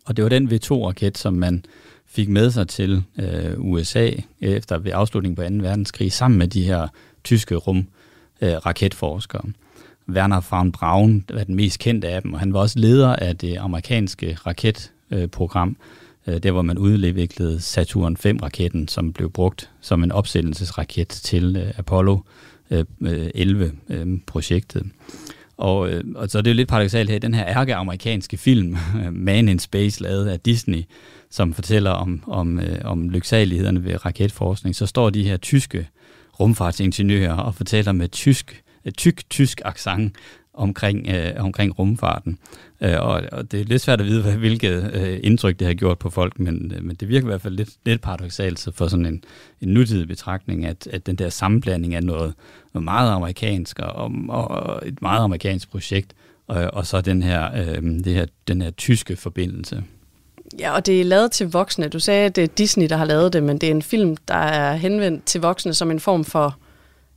Og 0.06 0.18
det 0.18 0.24
var 0.24 0.30
den 0.30 0.48
V2-raket, 0.48 1.18
som 1.18 1.34
man 1.34 1.66
fik 2.06 2.30
med 2.30 2.52
sig 2.52 2.68
til 2.68 3.04
øh, 3.20 3.54
USA 3.58 4.12
efter 4.42 4.78
ved 4.78 4.92
afslutningen 4.96 5.36
på 5.36 5.42
2. 5.42 5.68
verdenskrig, 5.68 6.12
sammen 6.12 6.38
med 6.38 6.48
de 6.48 6.64
her 6.64 6.88
tyske 7.24 7.56
rum-raketforskere. 7.56 9.44
Øh, 9.46 9.54
Werner 10.16 10.42
von 10.52 10.72
Braun 10.72 11.26
var 11.34 11.44
den 11.44 11.56
mest 11.56 11.80
kendte 11.80 12.08
af 12.08 12.22
dem, 12.22 12.34
og 12.34 12.40
han 12.40 12.54
var 12.54 12.60
også 12.60 12.80
leder 12.80 13.16
af 13.16 13.38
det 13.38 13.58
amerikanske 13.58 14.38
raketprogram, 14.46 15.78
øh, 16.28 16.36
øh 16.36 16.44
der 16.44 16.52
hvor 16.52 16.62
man 16.62 16.78
udviklede 16.78 17.62
Saturn 17.62 18.18
5-raketten, 18.26 18.88
som 18.88 19.14
blev 19.14 19.32
brugt 19.32 19.70
som 19.82 20.04
en 20.04 20.12
opsendelsesraket 20.12 21.08
til 21.08 21.56
øh, 21.56 21.74
Apollo 21.78 22.18
Øh, 22.72 22.86
øh, 23.02 23.28
11-projektet. 23.36 24.82
Øh, 24.82 24.92
og, 25.58 25.90
øh, 25.90 26.04
og 26.16 26.30
så 26.30 26.38
er 26.38 26.42
det 26.42 26.52
jo 26.52 26.56
lidt 26.56 26.70
paradoxalt 26.70 27.10
her, 27.10 27.20
den 27.20 27.34
her 27.34 27.46
ærke-amerikanske 27.48 28.38
film, 28.38 28.78
Man 29.12 29.50
in 29.50 29.60
Space, 29.60 30.04
lavet 30.04 30.28
af 30.28 30.40
Disney, 30.40 30.84
som 31.30 31.54
fortæller 31.54 31.92
om, 31.92 32.24
om, 32.28 32.60
øh, 32.60 32.80
om 32.84 33.10
lyksalighederne 33.10 33.84
ved 33.84 34.06
raketforskning, 34.06 34.76
så 34.76 34.86
står 34.86 35.10
de 35.10 35.24
her 35.24 35.38
tyske 35.38 35.88
rumfartsingeniører 36.40 37.34
og 37.34 37.56
fortæller 37.56 37.92
med 37.92 38.10
tysk, 38.10 38.64
tyk 38.98 39.30
tysk 39.30 39.62
accent 39.66 40.16
omkring, 40.58 41.08
øh, 41.10 41.32
omkring 41.38 41.80
rumfarten. 41.80 42.38
Øh, 42.82 42.96
og, 43.00 43.22
og 43.32 43.52
det 43.52 43.62
er 43.62 43.66
lidt 43.66 43.82
svært 43.82 44.02
at 44.02 44.08
vide, 44.08 44.22
hvad, 44.22 44.34
hvilket 44.34 44.92
øh, 44.94 45.20
indtryk 45.24 45.60
det 45.60 45.68
har 45.68 45.74
gjort 45.74 46.00
på 46.00 46.10
folk, 46.10 46.40
men, 46.40 46.72
øh, 46.76 46.84
men 46.84 46.96
det 46.96 47.08
virker 47.08 47.28
i 47.28 47.30
hvert 47.30 47.42
fald 47.42 47.56
lidt, 47.56 47.70
lidt 47.86 48.02
paradoxalt 48.02 48.68
for 48.74 48.88
sådan 48.88 49.06
en, 49.06 49.24
en 49.62 49.70
nutidig 49.70 50.08
betragtning, 50.08 50.66
at, 50.66 50.88
at 50.92 51.06
den 51.06 51.16
der 51.16 51.30
sammenblanding 51.30 51.96
af 51.96 52.04
noget, 52.04 52.34
noget 52.74 52.84
meget 52.84 53.12
amerikansk 53.12 53.80
og, 53.80 54.12
og 54.30 54.82
et 54.88 55.02
meget 55.02 55.24
amerikansk 55.24 55.72
projekt, 55.72 56.14
og, 56.48 56.70
og 56.74 56.86
så 56.86 57.02
den 57.02 57.24
her, 57.24 57.50
øh, 57.56 57.84
det 57.84 58.14
her, 58.14 58.26
den 58.48 58.62
her 58.62 58.72
tyske 58.72 59.16
forbindelse. 59.16 59.84
Ja, 60.60 60.72
og 60.76 60.86
det 60.86 61.02
er 61.02 61.06
lavet 61.06 61.32
til 61.32 61.52
voksne. 61.52 61.88
Du 61.88 62.00
sagde, 62.00 62.26
at 62.26 62.36
det 62.36 62.44
er 62.44 62.48
Disney, 62.48 62.90
der 62.90 62.98
har 62.98 63.06
lavet 63.06 63.34
det, 63.34 63.44
men 63.44 63.58
det 63.58 63.68
er 63.68 63.72
en 63.72 63.82
film, 63.82 64.18
der 64.28 64.36
er 64.36 64.76
henvendt 64.76 65.26
til 65.26 65.42
voksne 65.42 65.74
som 65.74 65.92
en 65.92 66.00
form 66.00 66.26
for, 66.26 66.58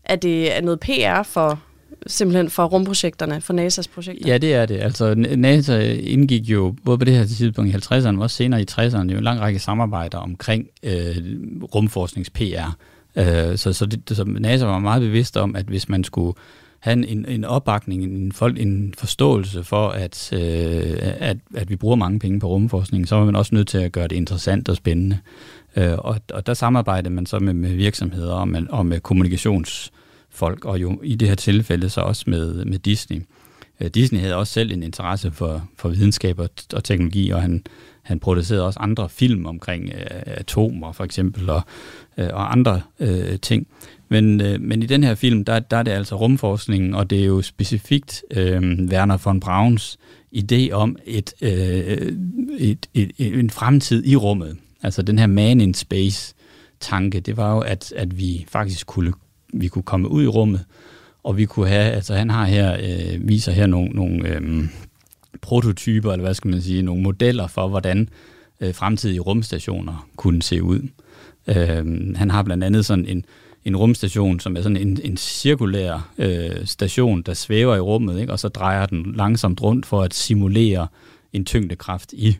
Er 0.04 0.16
det 0.16 0.56
er 0.56 0.60
noget 0.60 0.80
PR 0.80 1.22
for 1.22 1.60
simpelthen 2.06 2.50
for 2.50 2.64
rumprojekterne, 2.64 3.40
for 3.40 3.52
NASA's 3.54 3.94
projekter? 3.94 4.28
Ja, 4.28 4.38
det 4.38 4.54
er 4.54 4.66
det. 4.66 4.80
Altså 4.80 5.14
NASA 5.14 5.80
indgik 5.92 6.42
jo 6.42 6.74
både 6.84 6.98
på 6.98 7.04
det 7.04 7.14
her 7.14 7.24
tidspunkt 7.24 7.70
i 7.70 7.76
50'erne, 7.76 8.10
men 8.10 8.22
også 8.22 8.36
senere 8.36 8.62
i 8.62 8.66
60'erne, 8.70 9.12
jo 9.12 9.18
en 9.18 9.24
lang 9.24 9.40
række 9.40 9.58
samarbejder 9.58 10.18
omkring 10.18 10.66
øh, 10.82 11.16
rumforsknings-PR. 11.74 12.76
Øh, 13.16 13.58
så, 13.58 13.72
så, 13.72 13.86
det, 13.86 14.16
så 14.16 14.24
NASA 14.24 14.66
var 14.66 14.78
meget 14.78 15.02
bevidst 15.02 15.36
om, 15.36 15.56
at 15.56 15.64
hvis 15.64 15.88
man 15.88 16.04
skulle 16.04 16.34
have 16.80 17.08
en, 17.08 17.24
en 17.28 17.44
opbakning, 17.44 18.04
en, 18.04 18.32
folk, 18.32 18.60
en 18.60 18.94
forståelse 18.98 19.64
for, 19.64 19.88
at, 19.88 20.32
øh, 20.32 20.96
at, 21.00 21.36
at 21.54 21.70
vi 21.70 21.76
bruger 21.76 21.96
mange 21.96 22.18
penge 22.18 22.40
på 22.40 22.48
rumforskning, 22.48 23.08
så 23.08 23.16
var 23.16 23.24
man 23.24 23.36
også 23.36 23.54
nødt 23.54 23.68
til 23.68 23.78
at 23.78 23.92
gøre 23.92 24.08
det 24.08 24.16
interessant 24.16 24.68
og 24.68 24.76
spændende. 24.76 25.18
Øh, 25.76 25.98
og, 25.98 26.20
og 26.32 26.46
der 26.46 26.54
samarbejdede 26.54 27.14
man 27.14 27.26
så 27.26 27.38
med, 27.38 27.54
med 27.54 27.74
virksomheder 27.74 28.34
og 28.34 28.48
med, 28.48 28.62
og 28.70 28.86
med 28.86 29.00
kommunikations 29.00 29.92
folk, 30.30 30.64
og 30.64 30.80
jo 30.80 31.00
i 31.02 31.14
det 31.14 31.28
her 31.28 31.34
tilfælde 31.34 31.88
så 31.88 32.00
også 32.00 32.24
med, 32.26 32.64
med 32.64 32.78
Disney. 32.78 33.22
Øh, 33.80 33.90
Disney 33.90 34.20
havde 34.20 34.36
også 34.36 34.52
selv 34.52 34.72
en 34.72 34.82
interesse 34.82 35.30
for, 35.30 35.68
for 35.76 35.88
videnskab 35.88 36.38
og, 36.38 36.50
og 36.74 36.84
teknologi, 36.84 37.30
og 37.30 37.42
han, 37.42 37.64
han 38.02 38.20
producerede 38.20 38.66
også 38.66 38.78
andre 38.78 39.08
film 39.08 39.46
omkring 39.46 39.90
øh, 39.94 40.20
atomer 40.26 40.92
for 40.92 41.04
eksempel, 41.04 41.50
og, 41.50 41.62
øh, 42.18 42.28
og 42.32 42.52
andre 42.52 42.82
øh, 43.00 43.38
ting. 43.38 43.66
Men, 44.08 44.40
øh, 44.40 44.60
men 44.60 44.82
i 44.82 44.86
den 44.86 45.04
her 45.04 45.14
film, 45.14 45.44
der, 45.44 45.58
der 45.58 45.76
er 45.76 45.82
det 45.82 45.90
altså 45.90 46.16
rumforskningen, 46.16 46.94
og 46.94 47.10
det 47.10 47.20
er 47.20 47.24
jo 47.24 47.42
specifikt 47.42 48.24
øh, 48.30 48.78
Werner 48.90 49.16
von 49.24 49.40
Brauns 49.40 49.98
idé 50.36 50.70
om 50.72 50.96
et, 51.04 51.34
øh, 51.42 51.50
et, 52.58 52.86
et, 52.94 53.12
et, 53.18 53.38
en 53.38 53.50
fremtid 53.50 54.04
i 54.06 54.16
rummet. 54.16 54.56
Altså 54.82 55.02
den 55.02 55.18
her 55.18 55.26
man 55.26 55.60
in 55.60 55.74
space 55.74 56.34
tanke, 56.80 57.20
det 57.20 57.36
var 57.36 57.54
jo, 57.54 57.60
at, 57.60 57.92
at 57.96 58.18
vi 58.18 58.46
faktisk 58.48 58.86
kunne 58.86 59.12
vi 59.52 59.68
kunne 59.68 59.82
komme 59.82 60.08
ud 60.08 60.22
i 60.22 60.26
rummet, 60.26 60.64
og 61.22 61.36
vi 61.36 61.44
kunne 61.44 61.68
have, 61.68 61.90
altså 61.90 62.14
han 62.14 62.30
har 62.30 62.44
her, 62.44 62.76
øh, 62.82 63.28
viser 63.28 63.52
her 63.52 63.66
nogle, 63.66 63.88
nogle 63.88 64.28
øh, 64.28 64.64
prototyper, 65.40 66.12
eller 66.12 66.24
hvad 66.24 66.34
skal 66.34 66.50
man 66.50 66.62
sige, 66.62 66.82
nogle 66.82 67.02
modeller 67.02 67.46
for, 67.46 67.68
hvordan 67.68 68.08
øh, 68.60 68.74
fremtidige 68.74 69.20
rumstationer 69.20 70.08
kunne 70.16 70.42
se 70.42 70.62
ud. 70.62 70.88
Øh, 71.46 72.16
han 72.16 72.30
har 72.30 72.42
blandt 72.42 72.64
andet 72.64 72.86
sådan 72.86 73.06
en, 73.06 73.24
en 73.64 73.76
rumstation, 73.76 74.40
som 74.40 74.56
er 74.56 74.62
sådan 74.62 74.76
en, 74.76 75.00
en 75.04 75.16
cirkulær 75.16 76.12
øh, 76.18 76.66
station, 76.66 77.22
der 77.22 77.34
svæver 77.34 77.76
i 77.76 77.80
rummet, 77.80 78.20
ikke? 78.20 78.32
og 78.32 78.38
så 78.38 78.48
drejer 78.48 78.86
den 78.86 79.12
langsomt 79.16 79.62
rundt 79.62 79.86
for 79.86 80.02
at 80.02 80.14
simulere 80.14 80.86
en 81.32 81.44
tyngdekraft 81.44 82.12
i 82.12 82.28
øh, 82.28 82.34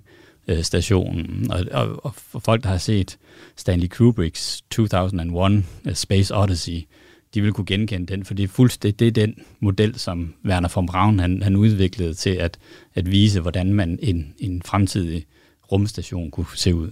Øh, 0.50 0.62
stationen. 0.62 1.50
Og, 1.50 1.64
og, 1.72 2.04
og 2.04 2.14
for 2.14 2.38
folk, 2.38 2.62
der 2.62 2.68
har 2.68 2.78
set 2.78 3.18
Stanley 3.56 3.88
Kubricks 3.88 4.62
2001 4.70 5.52
uh, 5.52 5.62
øh, 5.86 5.94
Space 5.94 6.36
Odyssey, 6.36 6.86
de 7.34 7.42
vil 7.42 7.52
kunne 7.52 7.66
genkende 7.66 8.06
den, 8.06 8.24
for 8.24 8.34
det 8.34 8.42
er 8.42 8.48
fuldstændig 8.48 8.98
det 8.98 9.06
er 9.06 9.26
den 9.26 9.34
model, 9.60 9.98
som 9.98 10.34
Werner 10.44 10.68
von 10.74 10.86
Braun 10.86 11.18
han, 11.18 11.42
han 11.42 11.56
udviklede 11.56 12.14
til 12.14 12.30
at, 12.30 12.58
at 12.94 13.10
vise, 13.10 13.40
hvordan 13.40 13.74
man 13.74 13.98
en, 14.02 14.34
en 14.38 14.62
fremtidig 14.62 15.26
rumstation 15.72 16.30
kunne 16.30 16.46
se 16.54 16.74
ud. 16.74 16.90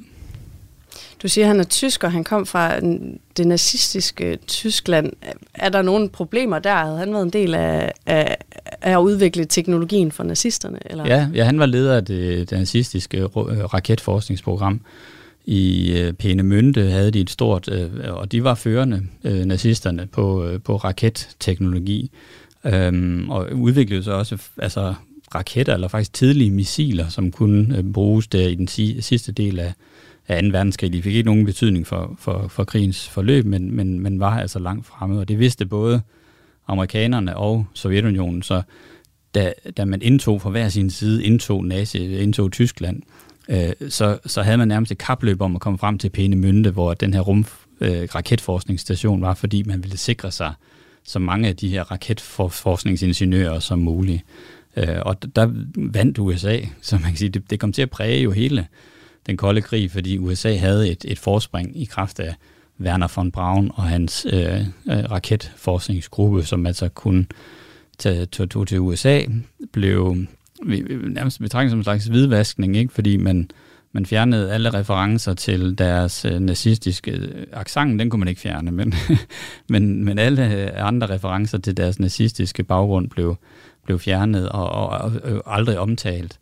Du 1.23 1.29
siger, 1.29 1.45
at 1.45 1.49
han 1.49 1.61
er 1.61 1.65
tysker, 1.65 2.09
han 2.09 2.25
kom 2.25 2.47
fra 2.47 2.81
mm, 2.81 3.19
det 3.37 3.47
nazistiske 3.47 4.39
Tyskland. 4.47 5.13
Er 5.55 5.69
der 5.69 5.83
nogle 5.83 6.09
problemer 6.09 6.59
der? 6.59 6.75
Havde 6.75 6.99
han 6.99 7.13
været 7.13 7.23
en 7.23 7.31
del 7.31 7.55
af, 7.55 7.93
af, 8.07 8.37
af 8.83 8.93
at 8.93 8.99
udvikle 8.99 9.45
teknologien 9.45 10.13
for 10.13 10.25
nazisterne? 10.25 10.79
Eller? 10.87 11.07
Ja, 11.07 11.29
ja, 11.35 11.45
han 11.45 11.59
var 11.59 11.67
leder 11.67 11.97
af 11.97 12.05
det, 12.05 12.51
det 12.51 12.59
nazistiske 12.59 13.19
øh, 13.19 13.25
raketforskningsprogram. 13.75 14.81
I 15.47 15.93
øh, 15.93 16.13
Peenemünde 16.23 16.81
havde 16.81 17.11
de 17.11 17.21
et 17.21 17.31
stort, 17.31 17.69
øh, 17.73 17.91
og 18.09 18.33
de 18.33 18.45
var 18.45 18.55
førende, 18.55 19.03
øh, 19.25 19.45
nazisterne, 19.45 20.07
på, 20.07 20.45
øh, 20.45 20.61
på 20.61 20.77
raketteknologi. 20.77 22.11
Øhm, 22.65 23.31
og 23.31 23.49
udviklede 23.53 24.03
så 24.03 24.13
også 24.13 24.39
altså, 24.59 24.95
raketter, 25.35 25.75
eller 25.75 25.89
faktisk 25.89 26.13
tidlige 26.13 26.51
missiler, 26.51 27.09
som 27.09 27.33
kunne 27.33 27.79
øh, 27.79 27.85
bruges 27.93 28.27
der 28.27 28.49
i 28.49 28.55
den 28.55 28.69
si- 28.69 29.01
sidste 29.01 29.33
del 29.33 29.59
af, 29.59 29.73
af 30.29 30.43
2. 30.43 30.49
verdenskrig. 30.49 30.93
De 30.93 31.03
fik 31.03 31.15
ikke 31.15 31.27
nogen 31.27 31.45
betydning 31.45 31.87
for, 31.87 32.17
for, 32.19 32.49
for 32.49 32.65
krigens 32.65 33.09
forløb, 33.09 33.45
men, 33.45 33.77
men, 33.77 34.01
men 34.01 34.21
var 34.21 34.41
altså 34.41 34.59
langt 34.59 34.87
fremme, 34.87 35.21
og 35.21 35.29
det 35.29 35.39
vidste 35.39 35.67
både 35.67 36.01
amerikanerne 36.69 37.37
og 37.37 37.67
Sovjetunionen, 37.75 38.43
så 38.43 38.63
da, 39.35 39.53
da 39.77 39.85
man 39.85 40.03
indtog 40.03 40.43
fra 40.43 40.51
hver 40.51 40.69
sin 40.69 40.91
side, 40.91 41.25
indtog 41.25 41.65
Nazi, 41.65 42.17
indtog 42.17 42.53
Tyskland, 42.53 43.03
øh, 43.49 43.73
så, 43.89 44.19
så 44.27 44.43
havde 44.43 44.59
man 44.59 44.69
nærmest 44.69 44.93
et 44.93 44.99
kapløb 44.99 45.41
om 45.43 45.55
at 45.55 45.61
komme 45.61 45.79
frem 45.79 45.99
til 45.99 46.11
Pæne 46.11 46.37
Mynte, 46.37 46.71
hvor 46.71 46.95
den 46.95 47.15
her 47.15 47.21
rum 47.21 47.47
øh, 47.81 48.09
raketforskningsstation 48.15 49.23
var, 49.23 49.35
fordi 49.35 49.63
man 49.63 49.83
ville 49.83 49.97
sikre 49.97 50.31
sig 50.31 50.53
så 51.05 51.19
mange 51.19 51.49
af 51.49 51.57
de 51.57 51.69
her 51.69 51.83
raketforskningsingeniører 51.83 53.59
som 53.59 53.79
muligt. 53.79 54.23
Øh, 54.77 54.97
og 55.03 55.37
der 55.37 55.51
vandt 55.77 56.19
USA, 56.19 56.59
så 56.83 56.97
man 56.97 57.11
kan 57.11 57.17
sige, 57.17 57.29
det, 57.29 57.51
det 57.51 57.61
kom 57.61 57.73
til 57.73 57.83
at 57.83 57.91
præge 57.91 58.23
jo 58.23 58.31
hele 58.31 58.67
den 59.29 59.37
kolde 59.37 59.63
krig, 59.63 59.91
fordi 59.91 60.19
USA 60.19 60.57
havde 60.57 60.91
et, 60.91 61.05
et 61.09 61.19
forspring 61.19 61.83
i 61.83 61.85
kraft 61.85 62.21
af 62.21 62.35
Werner 62.81 63.09
von 63.17 63.31
Braun 63.31 63.71
og 63.75 63.83
hans 63.83 64.27
øh, 64.33 64.61
øh 64.61 64.65
raketforskningsgruppe, 64.87 66.45
som 66.45 66.67
altså 66.67 66.89
kunne 66.89 67.27
tage 67.99 68.27
tog 68.27 68.67
til 68.67 68.81
USA, 68.81 69.21
blev 69.73 70.17
nærmest 71.09 71.41
betragtet 71.41 71.71
som 71.71 71.79
en 71.79 71.85
slags 71.85 72.07
hvidvaskning, 72.07 72.77
ikke? 72.77 72.95
fordi 72.95 73.17
man, 73.17 73.51
man 73.93 74.07
fjernede 74.07 74.53
alle 74.53 74.71
referencer 74.75 75.35
til 75.35 75.79
deres 75.79 76.25
øh, 76.25 76.41
nazistiske 76.41 77.11
øh, 77.11 77.47
accent, 77.53 78.01
den 78.01 78.11
kunne 78.11 78.21
man 78.21 78.29
ikke 78.29 78.41
fjerne, 78.41 78.71
men, 78.71 78.95
men, 79.69 80.05
men 80.05 80.19
alle 80.19 80.55
øh, 80.55 80.87
andre 80.87 81.07
referencer 81.07 81.59
til 81.59 81.77
deres 81.77 82.01
nazistiske 82.01 82.65
baggrund 82.65 83.11
blev, 83.11 83.37
blev 83.85 83.99
fjernet 83.99 84.49
og, 84.49 84.71
og, 84.71 84.89
og, 84.89 85.13
og 85.23 85.57
aldrig 85.57 85.79
omtalt. 85.79 86.39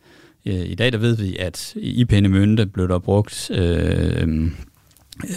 Øh, 0.46 0.70
I 0.70 0.74
dag 0.74 0.92
der 0.92 0.98
ved 0.98 1.16
vi, 1.16 1.36
at 1.36 1.72
i 1.76 2.04
Peenemünde 2.12 2.64
blev 2.64 2.88
der 2.88 2.98
brugt 2.98 3.50
øh, 3.50 4.22
øh, 4.22 4.50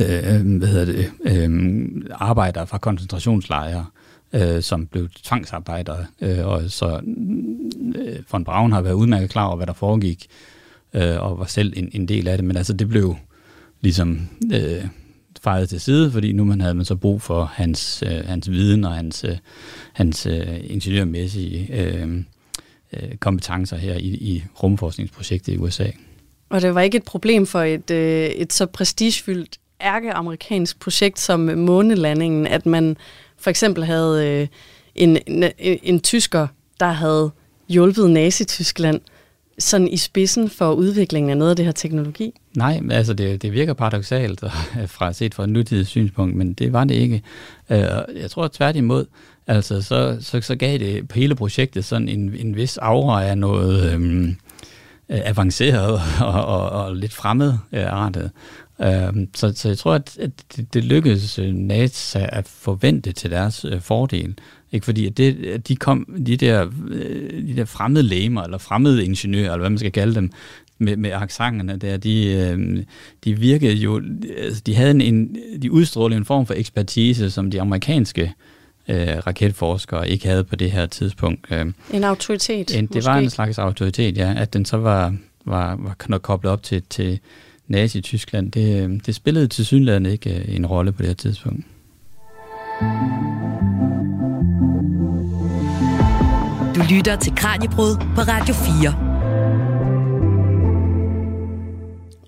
øh, 0.01 0.57
hvad 0.57 0.67
hedder 0.67 0.85
det, 0.85 1.11
øh, 1.21 1.87
arbejdere 2.11 2.67
fra 2.67 2.77
koncentrationslejre, 2.77 3.85
øh, 4.33 4.63
som 4.63 4.87
blev 4.87 5.09
tvangsarbejdere. 5.23 6.05
Øh, 6.21 6.47
og 6.47 6.61
så 6.67 7.01
øh, 7.95 8.19
von 8.31 8.43
Braun 8.43 8.71
har 8.71 8.81
været 8.81 8.93
udmærket 8.93 9.29
klar 9.29 9.45
over, 9.45 9.55
hvad 9.55 9.67
der 9.67 9.73
foregik, 9.73 10.27
øh, 10.93 11.23
og 11.23 11.39
var 11.39 11.45
selv 11.45 11.73
en, 11.75 11.89
en 11.91 12.07
del 12.07 12.27
af 12.27 12.37
det. 12.37 12.45
Men 12.45 12.57
altså, 12.57 12.73
det 12.73 12.89
blev 12.89 13.15
ligesom 13.81 14.19
øh, 14.53 14.85
fejret 15.41 15.69
til 15.69 15.81
side, 15.81 16.11
fordi 16.11 16.31
nu 16.31 16.45
man 16.45 16.61
havde 16.61 16.73
man 16.73 16.85
så 16.85 16.95
brug 16.95 17.21
for 17.21 17.45
hans, 17.45 18.03
øh, 18.05 18.25
hans 18.25 18.51
viden 18.51 18.85
og 18.85 18.93
hans, 18.93 19.23
øh, 19.23 19.37
hans 19.93 20.25
øh, 20.25 20.59
ingeniørmæssige 20.63 21.81
øh, 21.81 22.23
øh, 22.93 23.15
kompetencer 23.15 23.77
her 23.77 23.95
i, 23.95 24.07
i 24.07 24.43
rumforskningsprojektet 24.63 25.53
i 25.53 25.57
USA. 25.57 25.87
Og 26.49 26.61
det 26.61 26.75
var 26.75 26.81
ikke 26.81 26.97
et 26.97 27.03
problem 27.03 27.45
for 27.45 27.61
et, 27.61 27.91
øh, 27.91 28.25
et 28.25 28.53
så 28.53 28.65
prestigefyldt 28.65 29.57
ærkeamerikansk 29.81 30.79
projekt 30.79 31.19
som 31.19 31.39
månelandingen, 31.39 32.47
at 32.47 32.65
man 32.65 32.97
for 33.37 33.49
eksempel 33.49 33.85
havde 33.85 34.27
øh, 34.27 34.47
en, 34.95 35.17
en, 35.27 35.51
en 35.59 35.99
tysker, 35.99 36.47
der 36.79 36.91
havde 36.91 37.31
hjulpet 37.69 38.09
Nazi-Tyskland 38.09 39.01
sådan 39.59 39.87
i 39.87 39.97
spidsen 39.97 40.49
for 40.49 40.73
udviklingen 40.73 41.29
af 41.29 41.37
noget 41.37 41.49
af 41.49 41.55
det 41.55 41.65
her 41.65 41.71
teknologi? 41.71 42.33
Nej, 42.55 42.81
altså 42.91 43.13
det, 43.13 43.41
det 43.41 43.53
virker 43.53 43.73
paradoxalt 43.73 44.39
fra 44.95 45.13
set 45.13 45.33
fra 45.33 45.43
et 45.43 45.49
nutidigt 45.49 45.87
synspunkt, 45.87 46.35
men 46.35 46.53
det 46.53 46.73
var 46.73 46.83
det 46.83 46.95
ikke. 46.95 47.21
Øh, 47.69 47.79
jeg 48.15 48.31
tror 48.31 48.47
tværtimod, 48.47 49.05
altså 49.49 49.81
så, 49.81 50.17
så, 50.21 50.41
så 50.41 50.55
gav 50.55 50.77
det 50.77 51.07
på 51.07 51.15
hele 51.15 51.35
projektet 51.35 51.85
sådan 51.85 52.09
en, 52.09 52.35
en 52.35 52.55
vis 52.55 52.77
aura 52.77 53.25
af 53.25 53.37
noget 53.37 53.93
øhm, 53.93 54.27
øh, 55.09 55.19
avanceret 55.25 56.01
og, 56.33 56.45
og, 56.45 56.69
og 56.69 56.95
lidt 56.95 57.13
fremmedartet. 57.13 58.31
Øh, 58.81 59.07
øhm, 59.07 59.29
så, 59.35 59.53
så 59.55 59.67
jeg 59.67 59.77
tror, 59.77 59.93
at, 59.93 60.17
at 60.19 60.31
det, 60.55 60.73
det 60.73 60.83
lykkedes 60.83 61.39
øh, 61.39 61.53
NASA 61.53 62.25
at 62.31 62.47
forvente 62.47 63.11
til 63.11 63.31
deres 63.31 63.65
øh, 63.65 63.81
fordel. 63.81 64.35
Ikke 64.71 64.85
fordi 64.85 65.07
at 65.07 65.17
det, 65.17 65.45
at 65.45 65.67
de 65.67 65.75
kom, 65.75 66.21
de 66.25 66.37
der, 66.37 66.67
øh, 66.89 67.47
de 67.47 67.55
der 67.55 67.65
fremmede 67.65 68.03
læmer, 68.03 68.43
eller 68.43 68.57
fremmede 68.57 69.05
ingeniører, 69.05 69.51
eller 69.51 69.57
hvad 69.57 69.69
man 69.69 69.79
skal 69.79 69.91
kalde 69.91 70.15
dem, 70.15 70.31
med, 70.81 70.97
med 70.97 71.11
aksangerne 71.11 71.77
der, 71.77 71.97
de, 71.97 72.25
øh, 72.25 72.83
de 73.23 73.39
virkede 73.39 73.73
jo, 73.73 74.01
altså 74.37 74.61
de 74.65 74.75
havde 74.75 75.03
en, 75.03 75.35
de 75.61 75.71
udstrålede 75.71 76.17
en 76.17 76.25
form 76.25 76.45
for 76.45 76.53
ekspertise, 76.53 77.31
som 77.31 77.51
de 77.51 77.61
amerikanske 77.61 78.21
øh, 78.21 78.29
raketforskere 79.27 80.09
ikke 80.09 80.27
havde 80.27 80.43
på 80.43 80.55
det 80.55 80.71
her 80.71 80.85
tidspunkt. 80.85 81.47
Øh, 81.51 81.65
en 81.93 82.03
autoritet, 82.03 82.77
en, 82.77 82.85
Det 82.87 82.95
måske. 82.95 83.09
var 83.09 83.17
en 83.17 83.29
slags 83.29 83.57
autoritet, 83.57 84.17
ja, 84.17 84.33
at 84.37 84.53
den 84.53 84.65
så 84.65 84.77
var, 84.77 85.15
var, 85.45 85.95
var 86.07 86.17
koblet 86.17 86.51
op 86.51 86.63
til, 86.63 86.81
til 86.89 87.19
Nazi-Tyskland, 87.67 88.51
det, 88.51 89.01
det 89.05 89.15
spillede 89.15 89.47
til 89.47 89.65
synligheden 89.65 90.05
ikke 90.05 90.35
øh, 90.35 90.55
en 90.55 90.65
rolle 90.65 90.91
på 90.91 91.01
det 91.01 91.07
her 91.07 91.15
tidspunkt. 91.15 91.65
Du 96.75 96.81
lytter 96.95 97.15
til 97.21 97.35
Kranjebrud 97.35 97.95
på 98.15 98.21
Radio 98.21 98.53
4. 98.53 99.08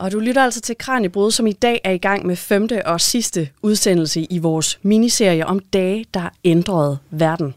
Og 0.02 0.12
du 0.12 0.20
lytter 0.20 0.44
altså 0.44 0.62
til 0.62 0.78
Kranjebrud, 0.78 1.32
som 1.32 1.48
i 1.48 1.52
dag 1.52 1.82
er 1.84 1.92
i 1.92 1.98
gang 1.98 2.26
med 2.26 2.36
femte 2.36 2.88
og 2.88 3.02
sidste 3.02 3.50
udsendelse 3.62 4.22
i 4.22 4.38
vores 4.38 4.80
miniserie 4.82 5.46
om 5.46 5.60
dage, 5.60 6.06
der 6.14 6.30
ændrede 6.44 6.98
verden. 7.10 7.54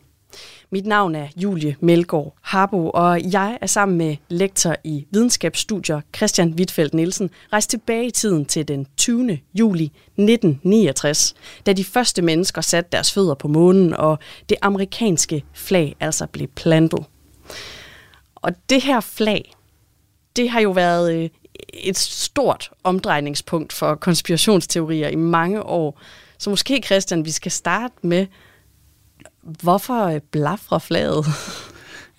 Mit 0.70 0.86
navn 0.86 1.14
er 1.14 1.28
Julie 1.36 1.76
Melgaard 1.80 2.34
Harbo, 2.42 2.90
og 2.90 3.32
jeg 3.32 3.58
er 3.60 3.66
sammen 3.66 3.98
med 3.98 4.16
lektor 4.28 4.76
i 4.84 5.06
videnskabsstudier 5.10 6.00
Christian 6.16 6.54
Wittfeldt 6.58 6.94
Nielsen 6.94 7.30
rejst 7.52 7.70
tilbage 7.70 8.06
i 8.06 8.10
tiden 8.10 8.44
til 8.44 8.68
den 8.68 8.86
20. 8.96 9.38
juli 9.54 9.84
1969, 9.84 11.34
da 11.66 11.72
de 11.72 11.84
første 11.84 12.22
mennesker 12.22 12.60
satte 12.60 12.88
deres 12.92 13.12
fødder 13.12 13.34
på 13.34 13.48
månen, 13.48 13.94
og 13.94 14.18
det 14.48 14.56
amerikanske 14.62 15.44
flag 15.52 15.96
altså 16.00 16.26
blev 16.26 16.48
plantet. 16.48 17.04
Og 18.34 18.52
det 18.70 18.82
her 18.82 19.00
flag, 19.00 19.54
det 20.36 20.50
har 20.50 20.60
jo 20.60 20.70
været 20.70 21.14
øh, 21.14 21.30
et 21.74 21.98
stort 21.98 22.70
omdrejningspunkt 22.84 23.72
for 23.72 23.94
konspirationsteorier 23.94 25.08
i 25.08 25.16
mange 25.16 25.62
år. 25.62 26.00
Så 26.38 26.50
måske, 26.50 26.82
Christian, 26.84 27.24
vi 27.24 27.30
skal 27.30 27.52
starte 27.52 27.94
med, 28.02 28.26
Hvorfor 29.44 30.06
øh, 30.06 30.20
blaffer 30.30 30.78
flaget? 30.78 31.26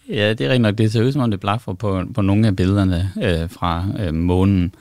Ja, 0.09 0.29
det 0.29 0.41
er 0.41 0.49
rigtig 0.49 0.59
nok. 0.59 0.77
Det 0.77 0.91
ser 0.91 1.03
ud 1.03 1.11
som 1.11 1.21
om, 1.21 1.31
det 1.31 1.39
blaffer 1.39 1.73
på, 1.73 2.03
på 2.13 2.21
nogle 2.21 2.47
af 2.47 2.55
billederne 2.55 3.11
øh, 3.23 3.49
fra 3.49 3.85
øh, 3.99 4.13
månen 4.13 4.75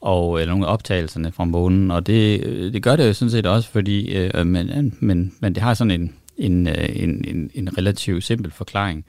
og 0.00 0.40
eller 0.40 0.52
nogle 0.52 0.66
af 0.66 0.72
optagelserne 0.72 1.32
fra 1.32 1.44
månen, 1.44 1.90
og 1.90 2.06
det, 2.06 2.44
øh, 2.44 2.72
det 2.72 2.82
gør 2.82 2.96
det 2.96 3.08
jo 3.08 3.12
sådan 3.12 3.30
set 3.30 3.46
også, 3.46 3.68
fordi 3.68 4.16
øh, 4.16 4.30
øh 4.34 4.46
men, 4.46 4.70
øh, 4.70 4.92
men, 5.00 5.34
men 5.40 5.54
det 5.54 5.62
har 5.62 5.74
sådan 5.74 5.90
en, 5.90 6.14
en, 6.36 6.66
en, 6.66 7.24
en, 7.28 7.50
en 7.54 7.78
relativt 7.78 8.24
simpel 8.24 8.50
forklaring, 8.50 9.04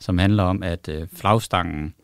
som 0.00 0.18
handler 0.18 0.42
om, 0.42 0.62
at 0.62 0.88
øh, 0.88 1.06
flagstangen 1.16 1.94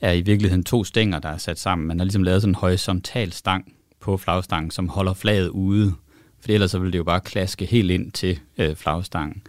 er 0.00 0.12
i 0.12 0.20
virkeligheden 0.20 0.64
to 0.64 0.84
stænger, 0.84 1.18
der 1.18 1.28
er 1.28 1.38
sat 1.38 1.58
sammen. 1.58 1.88
Man 1.88 1.98
har 1.98 2.04
ligesom 2.04 2.22
lavet 2.22 2.42
sådan 2.42 2.50
en 2.50 2.54
horisontal 2.54 3.32
stang 3.32 3.72
på 4.00 4.16
flagstangen, 4.16 4.70
som 4.70 4.88
holder 4.88 5.14
flaget 5.14 5.48
ude, 5.48 5.94
for 6.40 6.52
ellers 6.52 6.70
så 6.70 6.78
ville 6.78 6.92
det 6.92 6.98
jo 6.98 7.04
bare 7.04 7.20
klaske 7.20 7.64
helt 7.66 7.90
ind 7.90 8.12
til 8.12 8.38
øh, 8.58 8.76
flagstangen. 8.76 9.42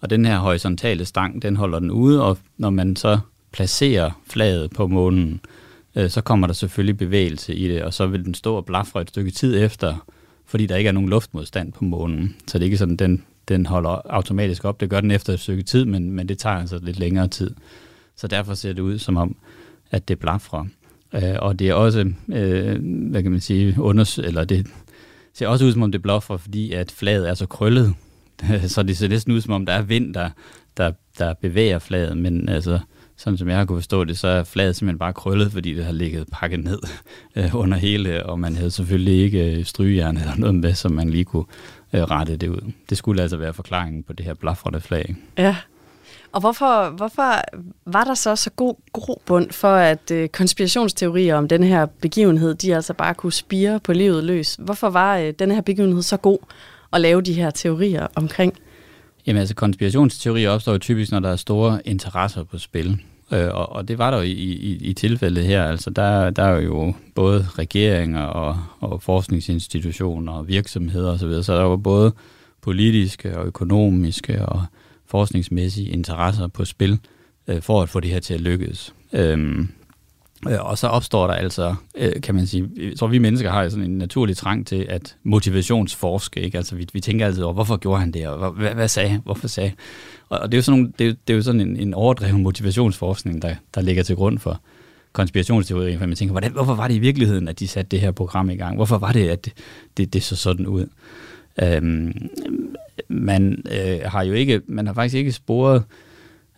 Og 0.00 0.10
den 0.10 0.26
her 0.26 0.38
horisontale 0.38 1.04
stang, 1.04 1.42
den 1.42 1.56
holder 1.56 1.78
den 1.78 1.90
ude, 1.90 2.24
og 2.24 2.38
når 2.56 2.70
man 2.70 2.96
så 2.96 3.18
placerer 3.52 4.10
flaget 4.26 4.70
på 4.70 4.86
månen, 4.86 5.40
øh, 5.96 6.10
så 6.10 6.20
kommer 6.20 6.46
der 6.46 6.54
selvfølgelig 6.54 6.96
bevægelse 6.96 7.54
i 7.54 7.68
det, 7.68 7.82
og 7.82 7.94
så 7.94 8.06
vil 8.06 8.24
den 8.24 8.34
stå 8.34 8.54
og 8.54 8.64
blafre 8.64 9.00
et 9.00 9.08
stykke 9.08 9.30
tid 9.30 9.64
efter, 9.64 10.06
fordi 10.46 10.66
der 10.66 10.76
ikke 10.76 10.88
er 10.88 10.92
nogen 10.92 11.08
luftmodstand 11.08 11.72
på 11.72 11.84
månen. 11.84 12.36
Så 12.46 12.58
det 12.58 12.62
er 12.62 12.66
ikke 12.66 12.76
sådan, 12.76 12.96
den, 12.96 13.24
den 13.48 13.66
holder 13.66 14.02
automatisk 14.10 14.64
op. 14.64 14.80
Det 14.80 14.90
gør 14.90 15.00
den 15.00 15.10
efter 15.10 15.32
et 15.32 15.40
stykke 15.40 15.62
tid, 15.62 15.84
men, 15.84 16.10
men 16.10 16.28
det 16.28 16.38
tager 16.38 16.56
altså 16.56 16.78
lidt 16.82 16.98
længere 16.98 17.28
tid. 17.28 17.54
Så 18.16 18.28
derfor 18.28 18.54
ser 18.54 18.72
det 18.72 18.82
ud 18.82 18.98
som 18.98 19.16
om, 19.16 19.36
at 19.92 20.08
det 20.08 20.18
blafrer. 20.18 20.64
Øh, 21.14 21.34
og 21.38 21.58
det 21.58 21.68
er 21.68 21.74
også, 21.74 22.12
øh, 22.28 22.76
hvad 23.10 23.22
kan 23.22 23.30
man 23.30 23.40
sige, 23.40 23.80
unders 23.80 24.18
eller 24.18 24.44
det 24.44 24.66
ser 25.34 25.48
også 25.48 25.64
ud 25.64 25.72
som 25.72 25.82
om 25.82 25.92
det 25.92 26.02
blafrer, 26.02 26.36
fordi 26.36 26.72
at 26.72 26.90
flaget 26.90 27.28
er 27.28 27.34
så 27.34 27.46
krøllet. 27.46 27.94
så 28.66 28.82
det 28.82 28.96
ser 28.96 29.08
næsten 29.08 29.32
ud 29.32 29.40
som 29.40 29.52
om, 29.52 29.66
der 29.66 29.72
er 29.72 29.82
vind, 29.82 30.14
der, 30.14 30.30
der, 30.76 30.92
der 31.18 31.34
bevæger 31.34 31.78
flaget, 31.78 32.16
men 32.16 32.48
altså, 32.48 32.78
sådan 33.16 33.38
som 33.38 33.48
jeg 33.48 33.56
har 33.56 33.64
kunne 33.64 33.80
forstå 33.80 34.04
det, 34.04 34.18
så 34.18 34.28
er 34.28 34.44
flaget 34.44 34.76
simpelthen 34.76 34.98
bare 34.98 35.12
krøllet, 35.12 35.52
fordi 35.52 35.74
det 35.74 35.84
har 35.84 35.92
ligget 35.92 36.26
pakket 36.32 36.64
ned 36.64 36.78
øh, 37.36 37.54
under 37.54 37.78
hele, 37.78 38.26
og 38.26 38.40
man 38.40 38.56
havde 38.56 38.70
selvfølgelig 38.70 39.22
ikke 39.22 39.56
øh, 39.56 39.64
strygejern 39.64 40.16
eller 40.16 40.36
noget 40.36 40.54
med, 40.54 40.74
som 40.74 40.92
man 40.92 41.10
lige 41.10 41.24
kunne 41.24 41.44
øh, 41.92 42.02
rette 42.02 42.36
det 42.36 42.48
ud. 42.48 42.72
Det 42.90 42.98
skulle 42.98 43.22
altså 43.22 43.36
være 43.36 43.54
forklaringen 43.54 44.02
på 44.02 44.12
det 44.12 44.26
her 44.26 44.34
blafrende 44.34 44.80
flag. 44.80 45.16
Ja, 45.38 45.56
og 46.32 46.40
hvorfor, 46.40 46.90
hvorfor 46.90 47.42
var 47.86 48.04
der 48.04 48.14
så 48.14 48.36
så 48.36 48.50
god 48.50 48.74
grobund 48.92 49.50
for, 49.50 49.74
at 49.74 50.10
øh, 50.10 50.28
konspirationsteorier 50.28 51.36
om 51.36 51.48
den 51.48 51.62
her 51.62 51.86
begivenhed, 51.86 52.54
de 52.54 52.74
altså 52.74 52.94
bare 52.94 53.14
kunne 53.14 53.32
spire 53.32 53.80
på 53.80 53.92
livet 53.92 54.24
løs? 54.24 54.56
Hvorfor 54.58 54.90
var 54.90 55.16
øh, 55.16 55.32
den 55.38 55.50
her 55.50 55.60
begivenhed 55.60 56.02
så 56.02 56.16
god 56.16 56.38
at 56.92 57.00
lave 57.00 57.20
de 57.20 57.32
her 57.32 57.50
teorier 57.50 58.06
omkring? 58.14 58.54
Jamen 59.26 59.40
altså, 59.40 59.54
konspirationsteorier 59.54 60.50
opstår 60.50 60.72
jo 60.72 60.78
typisk, 60.78 61.12
når 61.12 61.20
der 61.20 61.28
er 61.28 61.36
store 61.36 61.80
interesser 61.84 62.44
på 62.44 62.58
spil. 62.58 63.00
Øh, 63.32 63.48
og, 63.54 63.72
og 63.72 63.88
det 63.88 63.98
var 63.98 64.10
der 64.10 64.18
jo 64.18 64.22
i, 64.22 64.30
i, 64.30 64.76
i 64.80 64.92
tilfældet 64.92 65.44
her. 65.44 65.64
Altså, 65.64 65.90
der, 65.90 66.30
der 66.30 66.42
er 66.42 66.60
jo 66.60 66.94
både 67.14 67.46
regeringer 67.58 68.22
og, 68.22 68.58
og 68.80 69.02
forskningsinstitutioner 69.02 70.32
og 70.32 70.48
virksomheder 70.48 71.12
osv., 71.12 71.42
så 71.42 71.56
der 71.56 71.62
var 71.62 71.76
både 71.76 72.12
politiske 72.60 73.38
og 73.38 73.46
økonomiske 73.46 74.46
og 74.46 74.62
forskningsmæssige 75.12 75.88
interesser 75.88 76.46
på 76.46 76.64
spil 76.64 76.98
øh, 77.48 77.62
for 77.62 77.82
at 77.82 77.88
få 77.88 78.00
det 78.00 78.10
her 78.10 78.20
til 78.20 78.34
at 78.34 78.40
lykkes. 78.40 78.94
Øhm, 79.12 79.68
øh, 80.48 80.60
og 80.60 80.78
så 80.78 80.86
opstår 80.86 81.26
der 81.26 81.34
altså, 81.34 81.74
øh, 81.94 82.22
kan 82.22 82.34
man 82.34 82.46
sige, 82.46 82.70
jeg 82.76 82.98
tror 82.98 83.06
vi 83.06 83.18
mennesker 83.18 83.50
har 83.50 83.68
sådan 83.68 83.84
en 83.84 83.98
naturlig 83.98 84.36
trang 84.36 84.66
til 84.66 84.86
at 84.88 85.16
motivationsforske, 85.22 86.40
ikke? 86.40 86.58
Altså 86.58 86.76
vi, 86.76 86.86
vi 86.92 87.00
tænker 87.00 87.26
altid 87.26 87.42
over, 87.42 87.54
hvorfor 87.54 87.76
gjorde 87.76 88.00
han 88.00 88.12
det, 88.12 88.28
og 88.28 88.52
hvad, 88.52 88.74
hvad 88.74 88.88
sagde 88.88 89.20
hvorfor 89.24 89.48
sagde 89.48 89.72
Og, 90.28 90.38
og 90.38 90.52
det 90.52 90.54
er 90.54 90.58
jo 90.58 90.62
sådan, 90.62 90.80
nogle, 90.80 90.92
det 90.98 91.08
er, 91.08 91.14
det 91.26 91.32
er 91.32 91.36
jo 91.36 91.42
sådan 91.42 91.60
en, 91.60 91.76
en 91.76 91.94
overdreven 91.94 92.42
motivationsforskning, 92.42 93.42
der, 93.42 93.54
der 93.74 93.80
ligger 93.80 94.02
til 94.02 94.16
grund 94.16 94.38
for 94.38 94.60
konspirationsteorier, 95.12 95.98
for 95.98 96.06
man 96.06 96.16
tænker, 96.16 96.32
hvordan, 96.32 96.52
hvorfor 96.52 96.74
var 96.74 96.88
det 96.88 96.94
i 96.94 96.98
virkeligheden, 96.98 97.48
at 97.48 97.58
de 97.58 97.68
satte 97.68 97.88
det 97.88 98.00
her 98.00 98.10
program 98.10 98.50
i 98.50 98.56
gang? 98.56 98.76
Hvorfor 98.76 98.98
var 98.98 99.12
det, 99.12 99.28
at 99.28 99.44
det, 99.44 99.52
det, 99.96 100.12
det 100.12 100.22
så 100.22 100.36
sådan 100.36 100.66
ud? 100.66 100.86
Øhm, 101.62 102.28
man 103.08 103.64
øh, 103.70 103.98
har 104.04 104.22
jo 104.22 104.32
ikke, 104.32 104.60
man 104.66 104.86
har 104.86 104.94
faktisk 104.94 105.14
ikke 105.14 105.32
sporet, 105.32 105.84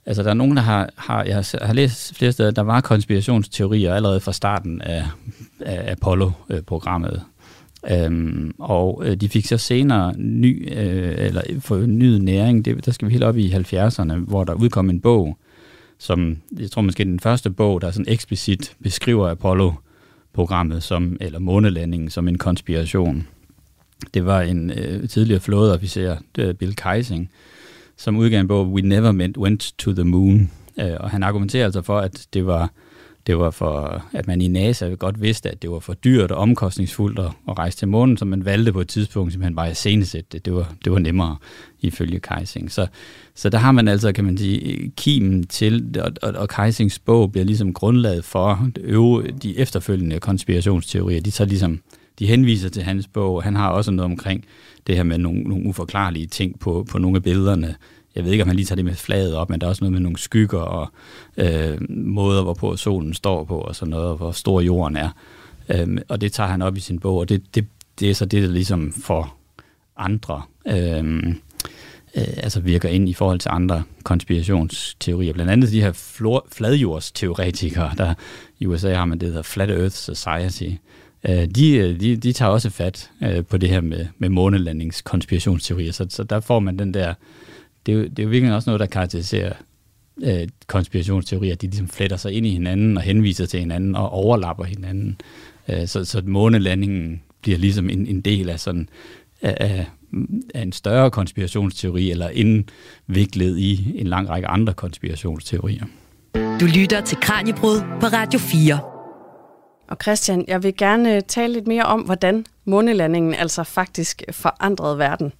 altså 0.06 0.22
der 0.22 0.30
er 0.30 0.34
nogen, 0.34 0.56
der 0.56 0.62
har, 0.62 0.90
har 0.96 1.24
jeg 1.24 1.44
har 1.62 1.72
læst 1.72 2.16
flere 2.16 2.32
steder, 2.32 2.50
der 2.50 2.62
var 2.62 2.80
konspirationsteorier 2.80 3.94
allerede 3.94 4.20
fra 4.20 4.32
starten 4.32 4.82
af, 4.82 5.04
af 5.60 5.92
Apollo-programmet. 5.92 7.22
Øhm, 7.90 8.54
og 8.58 9.02
øh, 9.04 9.16
de 9.16 9.28
fik 9.28 9.46
så 9.46 9.58
senere 9.58 10.14
ny, 10.16 10.72
øh, 10.76 11.14
eller 11.18 11.42
fornyet 11.60 12.22
næring, 12.22 12.64
det, 12.64 12.86
der 12.86 12.92
skal 12.92 13.08
vi 13.08 13.12
helt 13.12 13.24
op 13.24 13.36
i 13.36 13.52
70'erne, 13.52 14.14
hvor 14.14 14.44
der 14.44 14.54
udkom 14.54 14.90
en 14.90 15.00
bog, 15.00 15.38
som 15.98 16.36
jeg 16.58 16.70
tror 16.70 16.82
måske 16.82 17.04
den 17.04 17.20
første 17.20 17.50
bog, 17.50 17.80
der 17.80 17.90
sådan 17.90 18.12
eksplicit 18.12 18.76
beskriver 18.82 19.30
Apollo-programmet 19.30 20.82
som, 20.82 21.16
eller 21.20 21.38
månelandingen 21.38 22.10
som 22.10 22.28
en 22.28 22.38
konspiration. 22.38 23.26
Det 24.14 24.26
var 24.26 24.40
en 24.40 24.70
øh, 24.70 25.08
tidligere 25.08 25.40
flådeofficer, 25.40 26.16
Bill 26.58 26.76
Keising, 26.76 27.30
som 27.96 28.16
udgav 28.16 28.40
en 28.40 28.48
bog, 28.48 28.72
We 28.72 28.80
Never 28.80 29.12
Meant 29.12 29.38
Went 29.38 29.74
to 29.78 29.92
the 29.92 30.04
Moon. 30.04 30.50
Øh, 30.80 30.96
og 31.00 31.10
han 31.10 31.22
argumenterer 31.22 31.64
altså 31.64 31.82
for, 31.82 31.98
at 31.98 32.26
det 32.34 32.46
var, 32.46 32.70
det 33.26 33.38
var 33.38 33.50
for, 33.50 34.04
at 34.12 34.26
man 34.26 34.40
i 34.40 34.48
NASA 34.48 34.88
godt 34.88 35.22
vidste, 35.22 35.50
at 35.50 35.62
det 35.62 35.70
var 35.70 35.78
for 35.78 35.94
dyrt 35.94 36.30
og 36.30 36.38
omkostningsfuldt 36.38 37.18
at, 37.18 37.30
at 37.48 37.58
rejse 37.58 37.78
til 37.78 37.88
månen, 37.88 38.16
så 38.16 38.24
man 38.24 38.44
valgte 38.44 38.72
på 38.72 38.80
et 38.80 38.88
tidspunkt 38.88 39.32
simpelthen 39.32 39.56
bare 39.56 39.68
at 39.68 39.76
senesætte 39.76 40.28
det. 40.32 40.44
Det 40.44 40.54
var, 40.54 40.74
det 40.84 40.92
var 40.92 40.98
nemmere 40.98 41.36
ifølge 41.80 42.20
Keising. 42.20 42.72
Så, 42.72 42.86
så 43.34 43.48
der 43.48 43.58
har 43.58 43.72
man 43.72 43.88
altså, 43.88 44.12
kan 44.12 44.24
man 44.24 44.38
sige, 44.38 44.92
kimen 44.96 45.46
til, 45.46 46.00
og, 46.00 46.12
og, 46.22 46.32
og 46.32 46.48
Keisings 46.48 46.98
bog 46.98 47.32
bliver 47.32 47.44
ligesom 47.44 47.72
grundlaget 47.72 48.24
for 48.24 48.68
øve, 48.76 49.22
de 49.42 49.58
efterfølgende 49.58 50.20
konspirationsteorier. 50.20 51.20
De 51.20 51.30
tager 51.30 51.48
ligesom 51.48 51.80
de 52.18 52.26
henviser 52.26 52.68
til 52.68 52.82
hans 52.82 53.06
bog. 53.06 53.42
Han 53.42 53.56
har 53.56 53.68
også 53.68 53.90
noget 53.90 54.10
omkring 54.10 54.44
det 54.86 54.96
her 54.96 55.02
med 55.02 55.18
nogle, 55.18 55.42
nogle 55.42 55.66
uforklarlige 55.66 56.26
ting 56.26 56.60
på, 56.60 56.86
på 56.90 56.98
nogle 56.98 57.16
af 57.16 57.22
billederne. 57.22 57.74
Jeg 58.14 58.24
ved 58.24 58.32
ikke, 58.32 58.42
om 58.42 58.48
han 58.48 58.56
lige 58.56 58.66
tager 58.66 58.76
det 58.76 58.84
med 58.84 58.94
flaget 58.94 59.34
op, 59.34 59.50
men 59.50 59.60
der 59.60 59.66
er 59.66 59.68
også 59.68 59.84
noget 59.84 59.92
med 59.92 60.00
nogle 60.00 60.18
skygger 60.18 60.60
og 60.60 60.92
øh, 61.36 61.78
måder, 61.90 62.42
hvorpå 62.42 62.76
solen 62.76 63.14
står 63.14 63.44
på 63.44 63.58
og 63.58 63.76
sådan 63.76 63.90
noget, 63.90 64.06
og 64.06 64.16
hvor 64.16 64.32
stor 64.32 64.60
jorden 64.60 64.96
er. 64.96 65.10
Øh, 65.68 65.98
og 66.08 66.20
det 66.20 66.32
tager 66.32 66.48
han 66.48 66.62
op 66.62 66.76
i 66.76 66.80
sin 66.80 66.98
bog, 66.98 67.18
og 67.18 67.28
det, 67.28 67.54
det, 67.54 67.66
det 68.00 68.10
er 68.10 68.14
så 68.14 68.26
det, 68.26 68.42
der 68.42 68.48
ligesom 68.48 68.92
for 68.92 69.34
andre 69.96 70.42
øh, 70.66 71.26
øh, 72.16 72.34
altså 72.36 72.60
virker 72.60 72.88
ind 72.88 73.08
i 73.08 73.14
forhold 73.14 73.38
til 73.38 73.50
andre 73.52 73.82
konspirationsteorier. 74.02 75.32
Blandt 75.32 75.52
andet 75.52 75.70
de 75.70 75.80
her 75.80 75.92
fladjordsteoretikere, 76.52 77.90
der 77.98 78.14
i 78.58 78.66
USA 78.66 78.94
har 78.94 79.04
man 79.04 79.18
det, 79.18 79.26
der 79.26 79.32
hedder 79.32 79.42
Flat 79.42 79.70
Earth 79.70 79.94
Society, 79.94 80.64
Øh, 80.64 81.03
Øh, 81.28 81.46
de, 81.46 81.76
øh, 81.76 82.00
de, 82.00 82.16
de 82.16 82.32
tager 82.32 82.50
også 82.50 82.70
fat 82.70 83.10
øh, 83.22 83.44
på 83.44 83.56
det 83.56 83.68
her 83.68 83.80
med, 83.80 84.06
med 84.18 84.28
månelandingskonspirationsteorier, 84.28 85.92
så, 85.92 86.06
så 86.08 86.24
der 86.24 86.40
får 86.40 86.60
man 86.60 86.78
den 86.78 86.94
der, 86.94 87.14
det 87.86 87.94
er 87.94 87.96
jo, 87.96 88.04
det 88.04 88.18
er 88.18 88.22
jo 88.22 88.28
virkelig 88.28 88.54
også 88.54 88.70
noget, 88.70 88.80
der 88.80 88.86
karakteriserer 88.86 89.52
øh, 90.22 90.48
konspirationsteorier, 90.66 91.54
de 91.54 91.66
ligesom 91.66 91.88
fletter 91.88 92.16
sig 92.16 92.32
ind 92.32 92.46
i 92.46 92.50
hinanden 92.50 92.96
og 92.96 93.02
henviser 93.02 93.46
til 93.46 93.60
hinanden 93.60 93.96
og 93.96 94.10
overlapper 94.10 94.64
hinanden. 94.64 95.20
Øh, 95.68 95.86
så, 95.86 96.04
så 96.04 96.22
månelandingen 96.26 97.22
bliver 97.42 97.58
ligesom 97.58 97.90
en, 97.90 98.06
en 98.06 98.20
del 98.20 98.48
af 98.48 98.60
sådan 98.60 98.88
af, 99.42 99.86
af 100.54 100.62
en 100.62 100.72
større 100.72 101.10
konspirationsteori, 101.10 102.10
eller 102.10 102.28
indviklet 102.28 103.58
i 103.58 103.92
en 103.94 104.06
lang 104.06 104.28
række 104.28 104.48
andre 104.48 104.72
konspirationsteorier. 104.72 105.84
Du 106.34 106.66
lytter 106.74 107.00
til 107.00 107.18
Kranjebrud 107.20 107.80
på 108.00 108.06
Radio 108.06 108.38
4. 108.38 108.93
Og 109.88 109.96
Christian, 110.02 110.44
jeg 110.48 110.62
vil 110.62 110.76
gerne 110.76 111.16
øh, 111.16 111.22
tale 111.28 111.52
lidt 111.52 111.66
mere 111.66 111.82
om, 111.82 112.00
hvordan 112.00 112.46
månelandingen 112.64 113.34
altså 113.34 113.64
faktisk 113.64 114.22
øh, 114.28 114.34
forandrede 114.34 114.98
verden. 114.98 115.32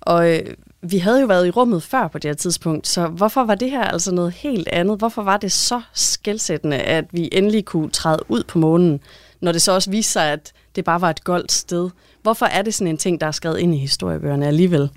Og 0.00 0.30
øh, 0.30 0.54
vi 0.82 0.98
havde 0.98 1.20
jo 1.20 1.26
været 1.26 1.46
i 1.46 1.50
rummet 1.50 1.82
før 1.82 2.08
på 2.08 2.18
det 2.18 2.28
her 2.28 2.34
tidspunkt, 2.34 2.88
så 2.88 3.06
hvorfor 3.06 3.44
var 3.44 3.54
det 3.54 3.70
her 3.70 3.82
altså 3.82 4.14
noget 4.14 4.32
helt 4.32 4.68
andet? 4.68 4.98
Hvorfor 4.98 5.22
var 5.22 5.36
det 5.36 5.52
så 5.52 5.80
skældsættende, 5.94 6.76
at 6.76 7.04
vi 7.12 7.28
endelig 7.32 7.64
kunne 7.64 7.90
træde 7.90 8.18
ud 8.28 8.42
på 8.48 8.58
månen, 8.58 9.00
når 9.40 9.52
det 9.52 9.62
så 9.62 9.72
også 9.72 9.90
viste 9.90 10.12
sig, 10.12 10.32
at 10.32 10.52
det 10.76 10.84
bare 10.84 11.00
var 11.00 11.10
et 11.10 11.24
goldt 11.24 11.52
sted? 11.52 11.90
Hvorfor 12.22 12.46
er 12.46 12.62
det 12.62 12.74
sådan 12.74 12.86
en 12.86 12.96
ting, 12.96 13.20
der 13.20 13.26
er 13.26 13.30
skrevet 13.30 13.58
ind 13.58 13.74
i 13.74 13.78
historiebøgerne 13.78 14.46
alligevel? 14.46 14.88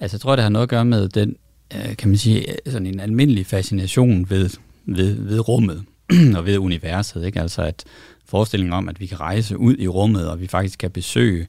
Altså, 0.00 0.14
jeg 0.14 0.20
tror, 0.20 0.36
det 0.36 0.42
har 0.42 0.50
noget 0.50 0.62
at 0.62 0.68
gøre 0.68 0.84
med 0.84 1.08
den, 1.08 1.36
øh, 1.74 1.96
kan 1.96 2.08
man 2.08 2.18
sige, 2.18 2.46
sådan 2.66 2.86
en 2.86 3.00
almindelig 3.00 3.46
fascination 3.46 4.30
ved, 4.30 4.50
ved, 4.86 5.14
ved 5.14 5.48
rummet. 5.48 5.84
og 6.36 6.46
ved 6.46 6.58
universet. 6.58 7.26
Ikke? 7.26 7.40
Altså 7.40 7.62
at 7.62 7.84
forestillingen 8.24 8.72
om, 8.72 8.88
at 8.88 9.00
vi 9.00 9.06
kan 9.06 9.20
rejse 9.20 9.58
ud 9.58 9.76
i 9.78 9.88
rummet, 9.88 10.30
og 10.30 10.40
vi 10.40 10.46
faktisk 10.46 10.78
kan 10.78 10.90
besøge 10.90 11.48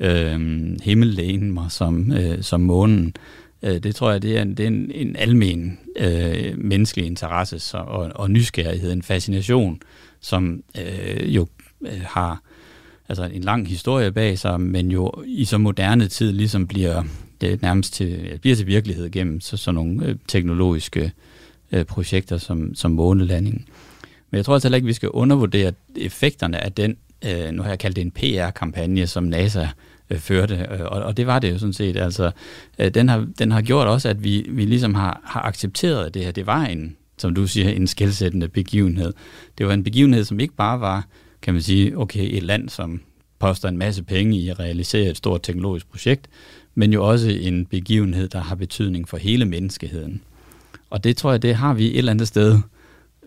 øh, 0.00 0.66
himmellegemer 0.82 1.68
som, 1.68 2.12
øh, 2.12 2.42
som 2.42 2.60
månen, 2.60 3.14
øh, 3.62 3.82
det 3.82 3.94
tror 3.94 4.10
jeg, 4.10 4.22
det 4.22 4.38
er 4.38 4.42
en, 4.42 4.54
det 4.54 4.62
er 4.62 4.68
en, 4.68 4.90
en 4.94 5.16
almen 5.16 5.78
øh, 5.96 6.58
menneskelig 6.58 7.06
interesse 7.06 7.58
så, 7.58 7.76
og, 7.76 8.10
og 8.14 8.30
nysgerrighed, 8.30 8.92
en 8.92 9.02
fascination, 9.02 9.80
som 10.20 10.62
øh, 10.78 11.34
jo 11.34 11.46
øh, 11.86 12.00
har 12.04 12.42
altså 13.08 13.24
en 13.24 13.42
lang 13.42 13.68
historie 13.68 14.12
bag 14.12 14.38
sig, 14.38 14.60
men 14.60 14.90
jo 14.90 15.12
i 15.26 15.44
så 15.44 15.58
moderne 15.58 16.08
tid 16.08 16.32
ligesom 16.32 16.66
bliver 16.66 17.02
det 17.40 17.62
nærmest 17.62 17.94
til, 17.94 18.38
bliver 18.40 18.56
til 18.56 18.66
virkelighed 18.66 19.10
gennem 19.10 19.40
så, 19.40 19.56
sådan 19.56 19.74
nogle 19.74 20.06
øh, 20.06 20.16
teknologiske 20.28 21.12
øh, 21.72 21.84
projekter 21.84 22.38
som, 22.38 22.74
som 22.74 22.90
månelandingen. 22.90 23.64
Men 24.30 24.36
jeg 24.36 24.44
tror 24.44 24.54
altså 24.54 24.68
heller 24.68 24.76
ikke, 24.76 24.86
vi 24.86 24.92
skal 24.92 25.08
undervurdere 25.08 25.72
effekterne 25.96 26.64
af 26.64 26.72
den, 26.72 26.96
øh, 27.24 27.50
nu 27.52 27.62
har 27.62 27.68
jeg 27.68 27.78
kaldt 27.78 27.96
det 27.96 28.02
en 28.02 28.10
PR-kampagne, 28.10 29.06
som 29.06 29.24
NASA 29.24 29.66
øh, 30.10 30.18
førte, 30.18 30.66
øh, 30.70 30.80
og, 30.80 31.02
og 31.02 31.16
det 31.16 31.26
var 31.26 31.38
det 31.38 31.52
jo 31.52 31.58
sådan 31.58 31.72
set. 31.72 31.96
Altså, 31.96 32.30
øh, 32.78 32.90
den, 32.94 33.08
har, 33.08 33.26
den 33.38 33.50
har 33.50 33.62
gjort 33.62 33.86
også, 33.86 34.08
at 34.08 34.24
vi, 34.24 34.46
vi 34.50 34.64
ligesom 34.64 34.94
har, 34.94 35.20
har 35.24 35.42
accepteret 35.42 36.14
det 36.14 36.24
her. 36.24 36.30
Det 36.30 36.46
var 36.46 36.64
en, 36.64 36.96
som 37.18 37.34
du 37.34 37.46
siger, 37.46 37.68
en 37.68 37.86
skældsættende 37.86 38.48
begivenhed. 38.48 39.12
Det 39.58 39.66
var 39.66 39.72
en 39.72 39.84
begivenhed, 39.84 40.24
som 40.24 40.40
ikke 40.40 40.54
bare 40.54 40.80
var, 40.80 41.06
kan 41.42 41.54
man 41.54 41.62
sige, 41.62 41.98
okay, 41.98 42.36
et 42.36 42.42
land 42.42 42.68
som 42.68 43.00
poster 43.38 43.68
en 43.68 43.78
masse 43.78 44.02
penge 44.02 44.38
i 44.38 44.48
at 44.48 44.60
realisere 44.60 45.10
et 45.10 45.16
stort 45.16 45.42
teknologisk 45.42 45.90
projekt, 45.90 46.28
men 46.74 46.92
jo 46.92 47.08
også 47.08 47.28
en 47.28 47.66
begivenhed, 47.66 48.28
der 48.28 48.40
har 48.40 48.54
betydning 48.54 49.08
for 49.08 49.16
hele 49.16 49.44
menneskeheden. 49.44 50.22
Og 50.90 51.04
det 51.04 51.16
tror 51.16 51.30
jeg, 51.30 51.42
det 51.42 51.54
har 51.54 51.74
vi 51.74 51.86
et 51.86 51.98
eller 51.98 52.12
andet 52.12 52.28
sted. 52.28 52.58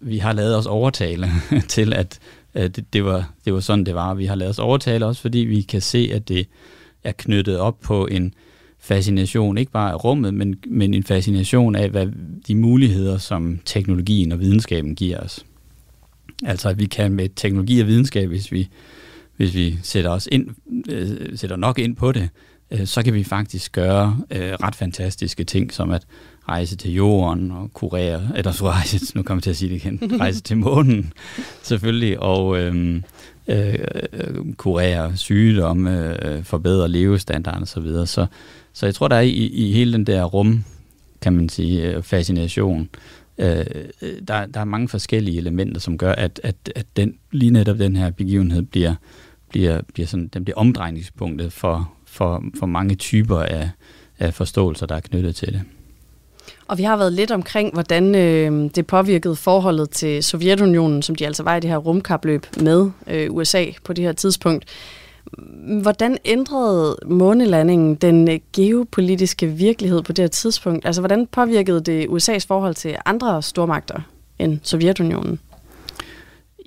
Vi 0.02 0.18
har 0.18 0.34
lavet 0.34 0.56
os 0.58 0.66
overtale 0.66 1.28
til, 1.68 1.94
at, 1.94 2.20
at 2.54 2.76
det, 2.76 2.94
det, 2.94 3.06
var, 3.06 3.32
det 3.46 3.54
var 3.54 3.60
sådan, 3.60 3.86
det 3.86 3.96
var. 3.96 4.14
Vi 4.14 4.26
har 4.26 4.36
lavet 4.36 4.50
os 4.50 4.60
overtale 4.60 5.06
også, 5.06 5.22
fordi 5.22 5.40
vi 5.40 5.62
kan 5.62 5.82
se, 5.82 6.12
at 6.14 6.28
det 6.28 6.48
er 7.04 7.12
knyttet 7.12 7.60
op 7.60 7.80
på 7.80 8.08
en 8.08 8.34
fascination, 8.80 9.58
ikke 9.58 9.72
bare 9.72 9.92
af 9.92 10.04
rummet, 10.04 10.34
men, 10.34 10.56
men 10.68 10.94
en 10.94 11.04
fascination 11.04 11.76
af 11.76 11.90
hvad 11.90 12.08
de 12.48 12.56
muligheder, 12.56 13.18
som 13.18 13.60
teknologien 13.66 14.32
og 14.32 14.40
videnskaben 14.40 14.96
giver 14.96 15.20
os. 15.20 15.46
Altså 16.46 16.70
at 16.70 16.80
vi 16.80 16.86
kan 16.86 17.12
med 17.12 17.30
teknologi 17.36 17.80
og 17.80 17.88
videnskab, 17.88 18.28
hvis 18.30 18.52
vi, 18.52 18.70
hvis 19.38 19.54
vi 19.54 19.80
sætter, 19.84 20.12
os 20.12 20.28
ind, 20.32 20.48
øh, 20.90 21.38
sætter 21.38 21.56
nok 21.56 21.80
ind 21.80 21.96
på 21.96 22.12
det, 22.12 22.30
øh, 22.72 22.86
så 22.86 23.04
kan 23.04 23.14
vi 23.14 23.24
faktisk 23.24 23.72
gøre 23.72 24.18
øh, 24.32 24.52
ret 24.54 24.76
fantastiske 24.76 25.44
ting, 25.44 25.74
som 25.74 25.92
at 25.92 26.06
rejse 26.50 26.76
til 26.78 26.94
jorden 26.94 27.52
og 27.52 27.74
kurere, 27.74 28.22
eller 28.36 28.52
så 28.52 28.66
rejse, 28.80 29.18
nu 29.18 29.24
kommer 29.24 29.40
jeg 29.40 29.44
til 29.44 29.50
at 29.50 29.56
sige 29.56 29.70
det 29.70 29.76
igen, 29.76 30.22
rejse 30.22 30.42
til 30.42 30.58
månen 30.58 31.14
selvfølgelig, 31.64 32.20
og 32.20 32.60
øhm, 32.60 33.04
øh, 33.48 33.76
øh, 34.14 34.54
kurere 34.58 35.18
sygdomme, 35.18 36.26
øh, 36.26 36.44
forbedre 36.44 36.90
levestandarden 36.90 37.64
osv. 37.64 37.68
Så, 37.68 37.80
videre. 37.80 38.08
så 38.08 38.26
så 38.74 38.86
jeg 38.86 38.96
tror, 38.96 39.08
der 39.08 39.16
er 39.16 39.22
i, 39.22 39.48
i 39.48 39.72
hele 39.72 39.94
den 39.94 40.04
der 40.04 40.24
rum, 40.24 40.64
kan 41.22 41.34
man 41.34 41.50
sige, 41.50 41.96
øh, 41.96 42.04
fascination, 42.04 42.90
øh, 43.38 43.66
øh, 44.02 44.22
der, 44.28 44.46
der 44.46 44.60
er 44.60 44.66
mange 44.66 44.88
forskellige 44.88 45.38
elementer, 45.38 45.82
som 45.82 45.98
gør, 45.98 46.12
at, 46.12 46.40
at, 46.44 46.56
at 46.76 46.86
den, 46.98 47.16
lige 47.32 47.52
netop 47.52 47.78
den 47.78 47.96
her 47.96 48.12
begivenhed 48.12 48.62
bliver, 48.62 48.96
bliver, 49.50 49.82
bliver, 49.94 50.08
sådan, 50.08 50.28
den 50.28 50.44
bliver 50.44 50.58
omdrejningspunktet 50.58 51.54
for, 51.54 51.94
for, 52.06 52.44
for 52.60 52.66
mange 52.66 52.96
typer 52.96 53.40
af, 53.40 53.70
af 54.20 54.34
forståelser, 54.34 54.86
der 54.86 54.96
er 54.96 55.00
knyttet 55.00 55.36
til 55.36 55.54
det. 55.54 55.62
Og 56.70 56.78
vi 56.78 56.84
har 56.84 56.98
været 56.98 57.14
lidt 57.14 57.32
omkring, 57.32 57.74
hvordan 57.74 58.16
øh, 58.16 58.70
det 58.76 58.88
påvirkede 58.88 59.36
forholdet 59.36 59.90
til 59.90 60.24
Sovjetunionen, 60.24 61.02
som 61.02 61.16
de 61.16 61.26
altså 61.26 61.44
var 61.44 61.56
i 61.56 61.60
det 61.60 61.70
her 61.70 61.78
rumkapløb 61.78 62.46
med 62.62 62.90
øh, 63.08 63.34
USA 63.34 63.66
på 63.84 63.94
det 63.94 64.04
her 64.04 64.12
tidspunkt. 64.12 64.66
Hvordan 65.82 66.18
ændrede 66.26 66.98
månelandingen 67.06 67.96
den 67.96 68.32
øh, 68.32 68.40
geopolitiske 68.56 69.48
virkelighed 69.48 70.02
på 70.02 70.12
det 70.12 70.24
her 70.24 70.30
tidspunkt? 70.30 70.86
Altså, 70.86 71.02
hvordan 71.02 71.28
påvirkede 71.28 71.82
det 71.82 72.08
USA's 72.08 72.46
forhold 72.48 72.76
til 72.76 72.96
andre 73.06 73.42
stormagter 73.42 74.02
end 74.40 74.60
Sovjetunionen? 74.64 75.40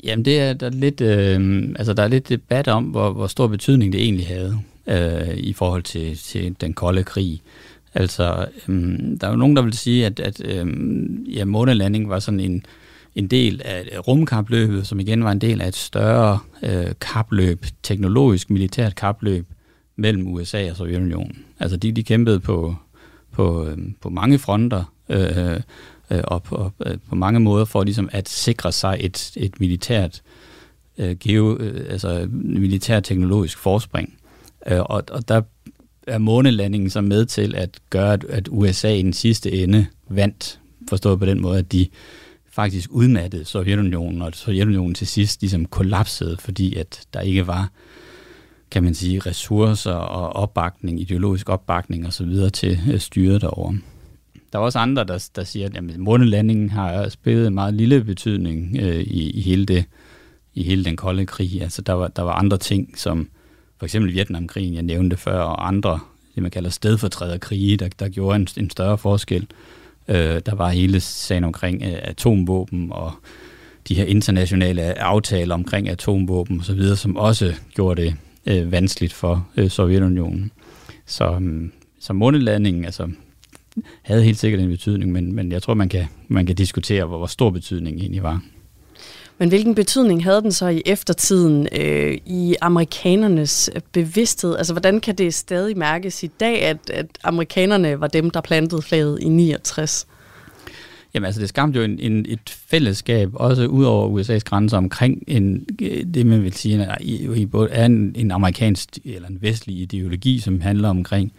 Jamen, 0.05 0.24
det 0.24 0.40
er 0.40 0.53
der 0.53 0.70
lidt, 0.70 1.00
øh, 1.00 1.62
altså, 1.76 1.92
der 1.92 2.03
er 2.03 2.09
lidt 2.09 2.28
debat 2.28 2.68
om, 2.68 2.84
hvor, 2.84 3.11
hvor 3.11 3.26
stor 3.26 3.46
betydning 3.46 3.92
det 3.92 4.03
egentlig 4.03 4.26
havde 4.26 4.59
øh, 4.86 5.36
i 5.36 5.53
forhold 5.53 5.82
til, 5.82 6.18
til 6.18 6.57
den 6.61 6.72
kolde 6.72 7.05
krig. 7.05 7.42
Altså, 7.95 8.47
øhm, 8.68 9.18
der 9.18 9.26
er 9.26 9.30
jo 9.30 9.36
nogen, 9.36 9.57
der 9.57 9.62
vil 9.62 9.72
sige, 9.72 10.07
at, 10.07 10.20
at 10.20 10.43
øhm, 10.45 11.24
ja, 11.24 11.45
månelanding 11.45 12.09
var 12.09 12.18
sådan 12.18 12.40
en, 12.40 12.66
en 13.14 13.26
del 13.26 13.62
af 13.64 14.09
rumkapløbet, 14.09 14.86
som 14.86 15.01
igen 15.01 15.24
var 15.24 15.32
en 15.32 15.40
del 15.40 15.61
af 15.61 15.68
et 15.68 15.76
større 15.76 16.38
øh, 16.62 16.93
kapløb, 17.01 17.66
teknologisk 17.82 18.51
militært 18.51 18.95
kapløb 18.95 19.47
mellem 19.97 20.26
USA 20.26 20.70
og 20.70 20.76
Sovjetunionen. 20.76 21.45
Altså 21.61 21.76
de, 21.76 21.93
de 21.93 22.03
kæmpede 22.03 22.40
på, 22.40 22.76
på, 23.32 23.66
øh, 23.66 23.78
på 24.01 24.11
mange 24.11 24.38
fronter 24.38 24.93
øh, 25.09 25.61
øh, 26.11 26.20
og 26.24 26.43
på, 26.43 26.72
øh, 26.86 26.97
på 27.09 27.14
mange 27.14 27.40
måder 27.40 27.64
for 27.64 27.84
ligesom 27.84 28.09
at 28.12 28.28
sikre 28.28 28.72
sig 28.72 28.97
et, 29.01 29.32
et 29.36 29.61
militært 29.61 30.22
øh, 30.99 31.16
geo, 31.20 31.57
øh, 31.57 31.86
altså 31.90 32.28
militær 32.30 33.01
teknologisk 33.01 33.59
forspring. 33.59 34.18
Øh, 34.66 34.80
og, 34.80 35.05
og 35.11 35.28
der 35.28 35.43
er 36.07 36.18
månelandingen 36.18 36.90
så 36.90 37.00
med 37.00 37.26
til 37.26 37.55
at 37.55 37.80
gøre, 37.90 38.12
at, 38.12 38.24
at 38.24 38.48
USA 38.50 38.94
i 38.94 39.03
den 39.03 39.12
sidste 39.12 39.53
ende 39.53 39.86
vandt, 40.09 40.61
forstået 40.88 41.18
på 41.18 41.26
den 41.26 41.40
måde, 41.40 41.59
at 41.59 41.72
de 41.72 41.86
faktisk 42.50 42.90
udmattede 42.92 43.44
Sovjetunionen, 43.44 44.22
og 44.22 44.34
Sovjetunionen 44.34 44.94
til 44.94 45.07
sidst 45.07 45.40
ligesom 45.40 45.66
kollapsede, 45.66 46.36
fordi 46.36 46.74
at 46.74 47.07
der 47.14 47.20
ikke 47.20 47.46
var, 47.46 47.70
kan 48.70 48.82
man 48.82 48.94
sige, 48.94 49.18
ressourcer 49.18 49.92
og 49.92 50.36
opbakning, 50.36 51.00
ideologisk 51.00 51.48
opbakning 51.48 52.07
osv. 52.07 52.50
til 52.53 52.78
at 52.92 53.03
styret 53.03 53.40
derovre. 53.40 53.78
Der 54.53 54.59
er 54.59 54.62
også 54.62 54.78
andre, 54.78 55.05
der, 55.05 55.28
der 55.36 55.44
siger, 55.44 55.66
at 55.66 55.74
jamen, 55.74 56.00
månelandingen 56.00 56.70
har 56.70 57.09
spillet 57.09 57.46
en 57.46 57.55
meget 57.55 57.74
lille 57.74 58.05
betydning 58.05 58.76
øh, 58.80 59.00
i, 59.00 59.30
i, 59.30 59.40
hele 59.40 59.66
det, 59.66 59.84
i 60.55 60.62
hele 60.62 60.84
den 60.84 60.96
kolde 60.96 61.26
krig. 61.26 61.62
Altså, 61.62 61.82
der, 61.82 61.92
var, 61.92 62.09
der 62.09 62.22
var 62.22 62.32
andre 62.32 62.59
ting, 62.59 62.98
som 62.98 63.28
for 63.83 63.87
eksempel 63.87 64.14
Vietnamkrigen, 64.14 64.74
jeg 64.74 64.83
nævnte 64.83 65.16
før, 65.16 65.39
og 65.39 65.68
andre, 65.68 66.01
det 66.35 66.43
man 66.43 66.51
kalder 66.51 66.70
stedfortræderkrige, 66.70 67.76
der, 67.76 67.89
der 67.99 68.09
gjorde 68.09 68.37
en, 68.37 68.49
en 68.57 68.70
større 68.70 68.99
forskel. 68.99 69.47
Øh, 70.09 70.41
der 70.47 70.55
var 70.55 70.68
hele 70.68 71.01
sagen 71.01 71.45
omkring 71.45 71.83
øh, 71.83 71.99
atomvåben 72.03 72.93
og 72.93 73.12
de 73.89 73.95
her 73.95 74.05
internationale 74.05 74.99
aftaler 74.99 75.55
omkring 75.55 75.89
atomvåben 75.89 76.61
osv., 76.61 76.97
som 76.97 77.16
også 77.16 77.55
gjorde 77.74 78.03
det 78.03 78.14
øh, 78.47 78.72
vanskeligt 78.72 79.12
for 79.12 79.49
øh, 79.57 79.70
Sovjetunionen. 79.70 80.53
Så, 81.07 81.39
øh, 81.43 81.68
så 82.01 82.12
månelandingen 82.12 82.85
altså, 82.85 83.11
havde 84.03 84.22
helt 84.22 84.39
sikkert 84.39 84.61
en 84.61 84.68
betydning, 84.68 85.12
men, 85.12 85.33
men 85.33 85.53
jeg 85.53 85.62
tror, 85.62 85.74
man 85.74 85.89
kan, 85.89 86.07
man 86.28 86.47
kan 86.47 86.57
diskutere, 86.57 87.05
hvor, 87.05 87.18
hvor 87.18 87.26
stor 87.26 87.51
betydning 87.51 88.01
egentlig 88.01 88.22
var. 88.22 88.43
Men 89.43 89.49
hvilken 89.49 89.74
betydning 89.74 90.24
havde 90.24 90.43
den 90.43 90.53
så 90.53 90.68
i 90.68 90.82
eftertiden 90.86 91.68
øh, 91.80 92.18
i 92.26 92.57
amerikanernes 92.61 93.70
bevidsthed? 93.93 94.57
Altså, 94.57 94.72
hvordan 94.72 95.01
kan 95.01 95.14
det 95.14 95.34
stadig 95.34 95.78
mærkes 95.78 96.22
i 96.22 96.26
dag, 96.26 96.62
at, 96.62 96.90
at 96.90 97.07
amerikanerne 97.24 98.01
var 98.01 98.07
dem, 98.07 98.30
der 98.30 98.40
plantede 98.40 98.82
flaget 98.82 99.18
i 99.20 99.28
69? 99.28 100.07
Jamen 101.14 101.26
altså, 101.26 101.40
det 101.40 101.49
skabte 101.49 101.78
jo 101.78 101.84
en, 101.84 101.99
en, 101.99 102.26
et 102.28 102.51
fællesskab, 102.70 103.30
også 103.34 103.66
ud 103.66 103.84
over 103.84 104.20
USA's 104.20 104.38
grænser, 104.38 104.76
omkring 104.76 105.22
en, 105.26 105.66
det, 106.14 106.26
man 106.26 106.43
vil 106.43 106.53
sige, 106.53 106.82
er 107.70 107.84
en, 107.84 108.14
en 108.16 108.30
amerikansk 108.30 108.88
eller 109.05 109.28
en 109.28 109.38
vestlig 109.40 109.76
ideologi, 109.80 110.38
som 110.38 110.61
handler 110.61 110.88
omkring 110.88 111.32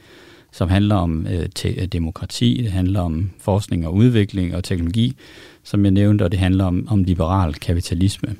som 0.53 0.69
handler 0.69 0.95
om 0.95 1.27
øh, 1.27 1.49
te- 1.55 1.85
demokrati, 1.85 2.61
det 2.63 2.71
handler 2.71 3.01
om 3.01 3.31
forskning 3.39 3.87
og 3.87 3.93
udvikling 3.93 4.55
og 4.55 4.63
teknologi, 4.63 5.15
som 5.63 5.83
jeg 5.83 5.91
nævnte, 5.91 6.23
og 6.23 6.31
det 6.31 6.39
handler 6.39 6.65
om, 6.65 6.87
om 6.89 7.03
liberal 7.03 7.53
kapitalisme. 7.53 8.35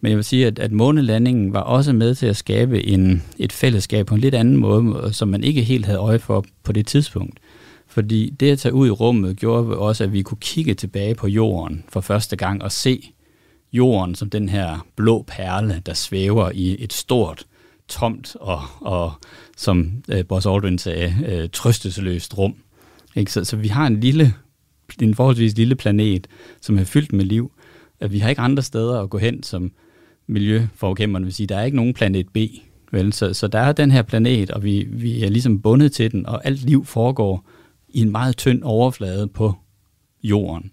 Men 0.00 0.10
jeg 0.10 0.16
vil 0.16 0.24
sige, 0.24 0.46
at, 0.46 0.58
at 0.58 0.72
månelandingen 0.72 1.52
var 1.52 1.60
også 1.60 1.92
med 1.92 2.14
til 2.14 2.26
at 2.26 2.36
skabe 2.36 2.86
en, 2.86 3.22
et 3.38 3.52
fællesskab 3.52 4.06
på 4.06 4.14
en 4.14 4.20
lidt 4.20 4.34
anden 4.34 4.56
måde, 4.56 5.12
som 5.12 5.28
man 5.28 5.44
ikke 5.44 5.62
helt 5.62 5.86
havde 5.86 5.98
øje 5.98 6.18
for 6.18 6.44
på 6.62 6.72
det 6.72 6.86
tidspunkt. 6.86 7.38
Fordi 7.86 8.30
det 8.40 8.50
at 8.50 8.58
tage 8.58 8.74
ud 8.74 8.86
i 8.86 8.90
rummet 8.90 9.36
gjorde 9.36 9.78
også, 9.78 10.04
at 10.04 10.12
vi 10.12 10.22
kunne 10.22 10.38
kigge 10.40 10.74
tilbage 10.74 11.14
på 11.14 11.28
jorden 11.28 11.84
for 11.88 12.00
første 12.00 12.36
gang 12.36 12.62
og 12.62 12.72
se 12.72 13.12
jorden 13.72 14.14
som 14.14 14.30
den 14.30 14.48
her 14.48 14.86
blå 14.96 15.24
perle, 15.26 15.82
der 15.86 15.94
svæver 15.94 16.50
i 16.54 16.76
et 16.84 16.92
stort, 16.92 17.46
tomt 17.88 18.36
og, 18.40 18.62
og 18.80 19.12
som 19.56 19.92
øh, 20.08 20.24
Buzz 20.24 20.46
Aldrin 20.46 20.78
sagde, 20.78 21.16
øh, 21.26 21.48
trøstesløst 21.52 22.38
rum. 22.38 22.54
Ikke? 23.16 23.32
Så, 23.32 23.44
så 23.44 23.56
vi 23.56 23.68
har 23.68 23.86
en 23.86 24.00
lille 24.00 24.34
en 25.02 25.14
forholdsvis 25.14 25.56
lille 25.56 25.74
planet, 25.74 26.26
som 26.60 26.78
er 26.78 26.84
fyldt 26.84 27.12
med 27.12 27.24
liv. 27.24 27.52
At 28.00 28.12
Vi 28.12 28.18
har 28.18 28.28
ikke 28.28 28.40
andre 28.42 28.62
steder 28.62 29.00
at 29.00 29.10
gå 29.10 29.18
hen, 29.18 29.42
som 29.42 29.72
miljøforkæmperne 30.26 31.24
vil 31.24 31.34
sige. 31.34 31.46
Der 31.46 31.56
er 31.56 31.64
ikke 31.64 31.76
nogen 31.76 31.94
planet 31.94 32.26
B. 32.32 32.38
Vel? 32.92 33.12
Så, 33.12 33.34
så 33.34 33.48
der 33.48 33.58
er 33.58 33.72
den 33.72 33.90
her 33.90 34.02
planet, 34.02 34.50
og 34.50 34.64
vi, 34.64 34.86
vi 34.90 35.24
er 35.24 35.28
ligesom 35.28 35.62
bundet 35.62 35.92
til 35.92 36.12
den, 36.12 36.26
og 36.26 36.46
alt 36.46 36.64
liv 36.64 36.84
foregår 36.84 37.46
i 37.88 38.00
en 38.00 38.10
meget 38.10 38.36
tynd 38.36 38.62
overflade 38.62 39.26
på 39.26 39.54
jorden. 40.22 40.70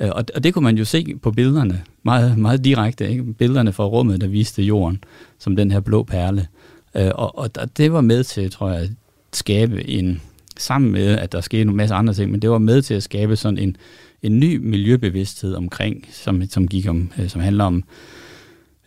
Øh, 0.00 0.08
og, 0.08 0.24
og 0.34 0.44
det 0.44 0.54
kunne 0.54 0.62
man 0.62 0.78
jo 0.78 0.84
se 0.84 1.14
på 1.22 1.30
billederne, 1.30 1.82
meget, 2.02 2.38
meget 2.38 2.64
direkte. 2.64 3.10
Ikke? 3.10 3.32
Billederne 3.32 3.72
fra 3.72 3.84
rummet, 3.84 4.20
der 4.20 4.26
viste 4.26 4.62
jorden 4.62 5.04
som 5.38 5.56
den 5.56 5.70
her 5.70 5.80
blå 5.80 6.02
perle. 6.02 6.46
Øh, 6.96 7.10
og, 7.14 7.38
og 7.38 7.78
det 7.78 7.92
var 7.92 8.00
med 8.00 8.24
til, 8.24 8.50
tror 8.50 8.70
jeg, 8.70 8.82
at 8.82 8.90
skabe 9.32 9.88
en, 9.88 10.22
sammen 10.56 10.92
med, 10.92 11.18
at 11.18 11.32
der 11.32 11.40
skete 11.40 11.62
en 11.62 11.76
masse 11.76 11.94
andre 11.94 12.14
ting, 12.14 12.30
men 12.30 12.42
det 12.42 12.50
var 12.50 12.58
med 12.58 12.82
til 12.82 12.94
at 12.94 13.02
skabe 13.02 13.36
sådan 13.36 13.58
en, 13.58 13.76
en 14.22 14.40
ny 14.40 14.56
miljøbevidsthed 14.56 15.54
omkring, 15.54 16.08
som, 16.10 16.48
som, 16.48 16.68
gik 16.68 16.88
om, 16.88 17.12
øh, 17.18 17.28
som 17.28 17.40
handler 17.40 17.64
om 17.64 17.84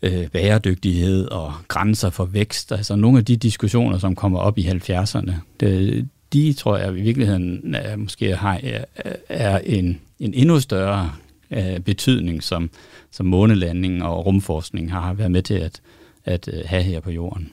øh, 0.01 0.27
bæredygtighed 0.27 1.25
og 1.25 1.53
grænser 1.67 2.09
for 2.09 2.25
vækst. 2.25 2.71
Altså 2.71 2.95
nogle 2.95 3.17
af 3.17 3.25
de 3.25 3.35
diskussioner, 3.37 3.97
som 3.97 4.15
kommer 4.15 4.39
op 4.39 4.57
i 4.57 4.67
70'erne, 4.67 5.31
det, 5.59 6.07
de 6.33 6.53
tror 6.53 6.77
jeg 6.77 6.97
i 6.97 7.01
virkeligheden 7.01 7.75
er, 7.75 7.95
måske 7.95 8.35
har, 8.35 8.59
øh, 8.63 9.11
er, 9.29 9.59
en, 9.59 9.99
en 10.19 10.33
endnu 10.33 10.59
større 10.59 11.11
øh, 11.51 11.79
betydning, 11.79 12.43
som, 12.43 12.69
som 13.11 13.25
månelanding 13.25 14.03
og 14.03 14.25
rumforskning 14.25 14.91
har 14.91 15.13
været 15.13 15.31
med 15.31 15.41
til 15.41 15.53
at, 15.53 15.81
at 16.25 16.49
have 16.65 16.83
her 16.83 16.99
på 16.99 17.11
jorden. 17.11 17.51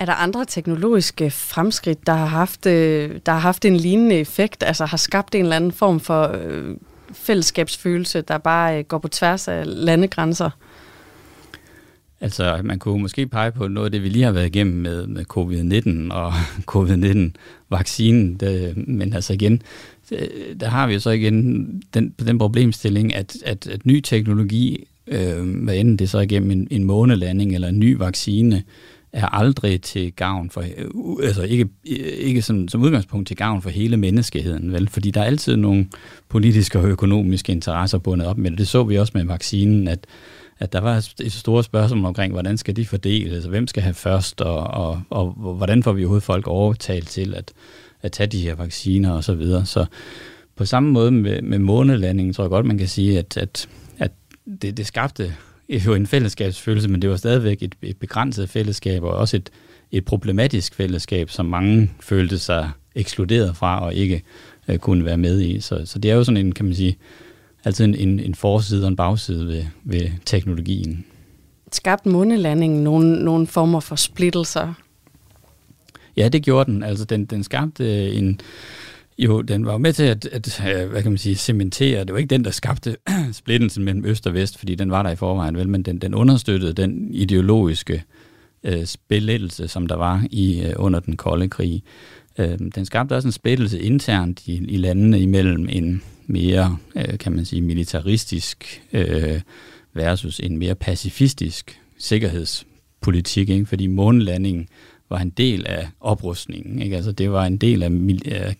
Er 0.00 0.04
der 0.04 0.12
andre 0.12 0.44
teknologiske 0.44 1.30
fremskridt, 1.30 2.06
der 2.06 2.12
har 2.12 2.26
haft, 2.26 2.66
øh, 2.66 3.20
der 3.26 3.32
har 3.32 3.38
haft 3.38 3.64
en 3.64 3.76
lignende 3.76 4.16
effekt, 4.16 4.62
altså 4.62 4.84
har 4.84 4.96
skabt 4.96 5.34
en 5.34 5.42
eller 5.42 5.56
anden 5.56 5.72
form 5.72 6.00
for 6.00 6.36
øh, 6.42 6.76
fællesskabsfølelse, 7.12 8.20
der 8.20 8.38
bare 8.38 8.78
øh, 8.78 8.84
går 8.84 8.98
på 8.98 9.08
tværs 9.08 9.48
af 9.48 9.62
landegrænser? 9.66 10.50
Altså, 12.20 12.60
man 12.64 12.78
kunne 12.78 13.02
måske 13.02 13.26
pege 13.26 13.52
på 13.52 13.68
noget 13.68 13.84
af 13.84 13.92
det, 13.92 14.02
vi 14.02 14.08
lige 14.08 14.24
har 14.24 14.32
været 14.32 14.46
igennem 14.46 14.76
med, 14.76 15.06
med 15.06 15.24
covid-19 15.32 16.14
og 16.14 16.32
covid-19-vaccinen. 16.72 18.40
Men 18.86 19.12
altså 19.12 19.32
igen, 19.32 19.62
øh, 20.12 20.60
der 20.60 20.68
har 20.68 20.86
vi 20.86 20.94
jo 20.94 21.00
så 21.00 21.10
igen 21.10 21.66
den, 21.94 22.10
den 22.10 22.38
problemstilling, 22.38 23.14
at, 23.14 23.36
at, 23.44 23.66
at 23.66 23.86
ny 23.86 24.00
teknologi, 24.00 24.88
øh, 25.06 25.62
hvad 25.64 25.76
enten 25.76 25.96
det 25.96 26.04
er 26.04 26.08
så 26.08 26.18
igennem 26.18 26.50
en, 26.50 26.68
en 26.70 26.84
månelanding 26.84 27.54
eller 27.54 27.68
en 27.68 27.78
ny 27.78 27.96
vaccine, 27.96 28.62
er 29.12 29.26
aldrig 29.26 29.82
til 29.82 30.12
gavn 30.12 30.50
for, 30.50 30.60
øh, 30.60 31.26
altså 31.26 31.42
ikke, 31.42 31.68
øh, 31.90 31.96
ikke 31.98 32.42
som, 32.42 32.68
som 32.68 32.82
udgangspunkt 32.82 33.28
til 33.28 33.36
gavn 33.36 33.62
for 33.62 33.70
hele 33.70 33.96
menneskeheden, 33.96 34.72
vel? 34.72 34.88
Fordi 34.88 35.10
der 35.10 35.20
er 35.20 35.24
altid 35.24 35.56
nogle 35.56 35.86
politiske 36.28 36.78
og 36.78 36.84
økonomiske 36.84 37.52
interesser 37.52 37.98
bundet 37.98 38.26
op 38.26 38.38
med 38.38 38.50
det. 38.50 38.58
Det 38.58 38.68
så 38.68 38.84
vi 38.84 38.98
også 38.98 39.12
med 39.14 39.24
vaccinen, 39.24 39.88
at 39.88 40.06
at 40.60 40.72
der 40.72 40.80
var 40.80 41.10
et 41.20 41.32
stort 41.32 41.64
spørgsmål 41.64 42.04
omkring, 42.04 42.32
hvordan 42.32 42.58
skal 42.58 42.76
de 42.76 42.86
fordeles, 42.86 43.32
altså 43.32 43.48
hvem 43.48 43.66
skal 43.66 43.82
have 43.82 43.94
først, 43.94 44.40
og, 44.40 44.58
og, 44.58 45.02
og, 45.10 45.34
og 45.40 45.54
hvordan 45.54 45.82
får 45.82 45.92
vi 45.92 46.02
overhovedet 46.02 46.24
folk 46.24 46.46
overtalt 46.46 47.08
til 47.08 47.34
at, 47.34 47.52
at 48.02 48.12
tage 48.12 48.26
de 48.26 48.40
her 48.40 48.54
vacciner 48.54 49.12
og 49.12 49.24
så 49.24 49.34
videre. 49.34 49.66
Så 49.66 49.86
på 50.56 50.64
samme 50.64 50.90
måde 50.90 51.10
med, 51.10 51.42
med 51.42 51.58
månelandingen, 51.58 52.34
tror 52.34 52.44
jeg 52.44 52.50
godt, 52.50 52.66
man 52.66 52.78
kan 52.78 52.88
sige, 52.88 53.18
at, 53.18 53.36
at, 53.36 53.68
at 53.98 54.10
det, 54.62 54.76
det 54.76 54.86
skabte 54.86 55.34
jo 55.68 55.94
en 55.94 56.06
fællesskabsfølelse, 56.06 56.88
men 56.88 57.02
det 57.02 57.10
var 57.10 57.16
stadigvæk 57.16 57.62
et, 57.62 57.74
et 57.82 57.96
begrænset 57.96 58.48
fællesskab, 58.48 59.02
og 59.02 59.10
også 59.10 59.36
et, 59.36 59.50
et 59.92 60.04
problematisk 60.04 60.74
fællesskab, 60.74 61.30
som 61.30 61.46
mange 61.46 61.90
følte 62.00 62.38
sig 62.38 62.70
ekskluderet 62.94 63.56
fra 63.56 63.84
og 63.84 63.94
ikke 63.94 64.22
øh, 64.68 64.78
kunne 64.78 65.04
være 65.04 65.16
med 65.16 65.40
i. 65.40 65.60
Så, 65.60 65.82
så 65.84 65.98
det 65.98 66.10
er 66.10 66.14
jo 66.14 66.24
sådan 66.24 66.46
en, 66.46 66.52
kan 66.52 66.64
man 66.64 66.74
sige, 66.74 66.96
altid 67.64 67.84
en, 67.84 67.94
en, 67.94 68.20
en 68.20 68.34
forside 68.34 68.84
og 68.84 68.88
en 68.88 68.96
bagside 68.96 69.46
ved, 69.46 69.64
ved 69.84 70.10
teknologien. 70.24 71.04
Skabte 71.72 72.08
månelandingen 72.08 72.84
nogle, 72.84 73.24
nogle 73.24 73.46
former 73.46 73.80
for 73.80 73.96
splittelser? 73.96 74.74
Ja, 76.16 76.28
det 76.28 76.42
gjorde 76.42 76.72
den. 76.72 76.82
Altså, 76.82 77.04
den, 77.04 77.24
den 77.24 77.44
skabte 77.44 78.12
en... 78.12 78.40
Jo, 79.18 79.42
den 79.42 79.66
var 79.66 79.78
med 79.78 79.92
til 79.92 80.02
at, 80.02 80.26
at, 80.26 80.62
øh, 80.68 80.90
hvad 80.90 81.02
kan 81.02 81.10
man 81.12 81.18
sige, 81.18 81.36
cementere. 81.36 82.04
Det 82.04 82.12
var 82.12 82.18
ikke 82.18 82.30
den, 82.30 82.44
der 82.44 82.50
skabte 82.50 82.96
splittelsen 83.32 83.84
mellem 83.84 84.04
øst 84.04 84.26
og 84.26 84.34
vest, 84.34 84.58
fordi 84.58 84.74
den 84.74 84.90
var 84.90 85.02
der 85.02 85.10
i 85.10 85.16
forvejen, 85.16 85.56
vel, 85.56 85.68
men 85.68 85.82
den, 85.82 85.98
den 85.98 86.14
understøttede 86.14 86.72
den 86.72 87.14
ideologiske 87.14 88.04
øh, 88.64 88.84
splittelse, 88.84 89.68
som 89.68 89.86
der 89.86 89.96
var 89.96 90.26
i 90.30 90.62
øh, 90.62 90.72
under 90.76 91.00
den 91.00 91.16
kolde 91.16 91.48
krig. 91.48 91.82
Øh, 92.38 92.58
den 92.74 92.84
skabte 92.84 93.12
også 93.12 93.28
en 93.28 93.32
splittelse 93.32 93.80
internt 93.80 94.46
i, 94.46 94.64
i 94.68 94.76
landene 94.76 95.20
imellem 95.20 95.68
en 95.70 96.02
mere, 96.26 96.76
øh, 96.96 97.18
kan 97.18 97.32
man 97.32 97.44
sige, 97.44 97.62
militaristisk 97.62 98.82
øh, 98.92 99.40
versus 99.94 100.40
en 100.40 100.58
mere 100.58 100.74
pacifistisk 100.74 101.80
sikkerhedspolitik, 101.98 103.48
ikke? 103.48 103.66
fordi 103.66 103.86
månelandingen 103.86 104.68
var 105.10 105.18
en 105.18 105.30
del 105.30 105.66
af 105.66 105.88
oprustningen. 106.00 106.82
Ikke? 106.82 106.96
Altså, 106.96 107.12
det 107.12 107.32
var 107.32 107.44
en 107.46 107.56
del 107.56 107.82
af, 107.82 107.90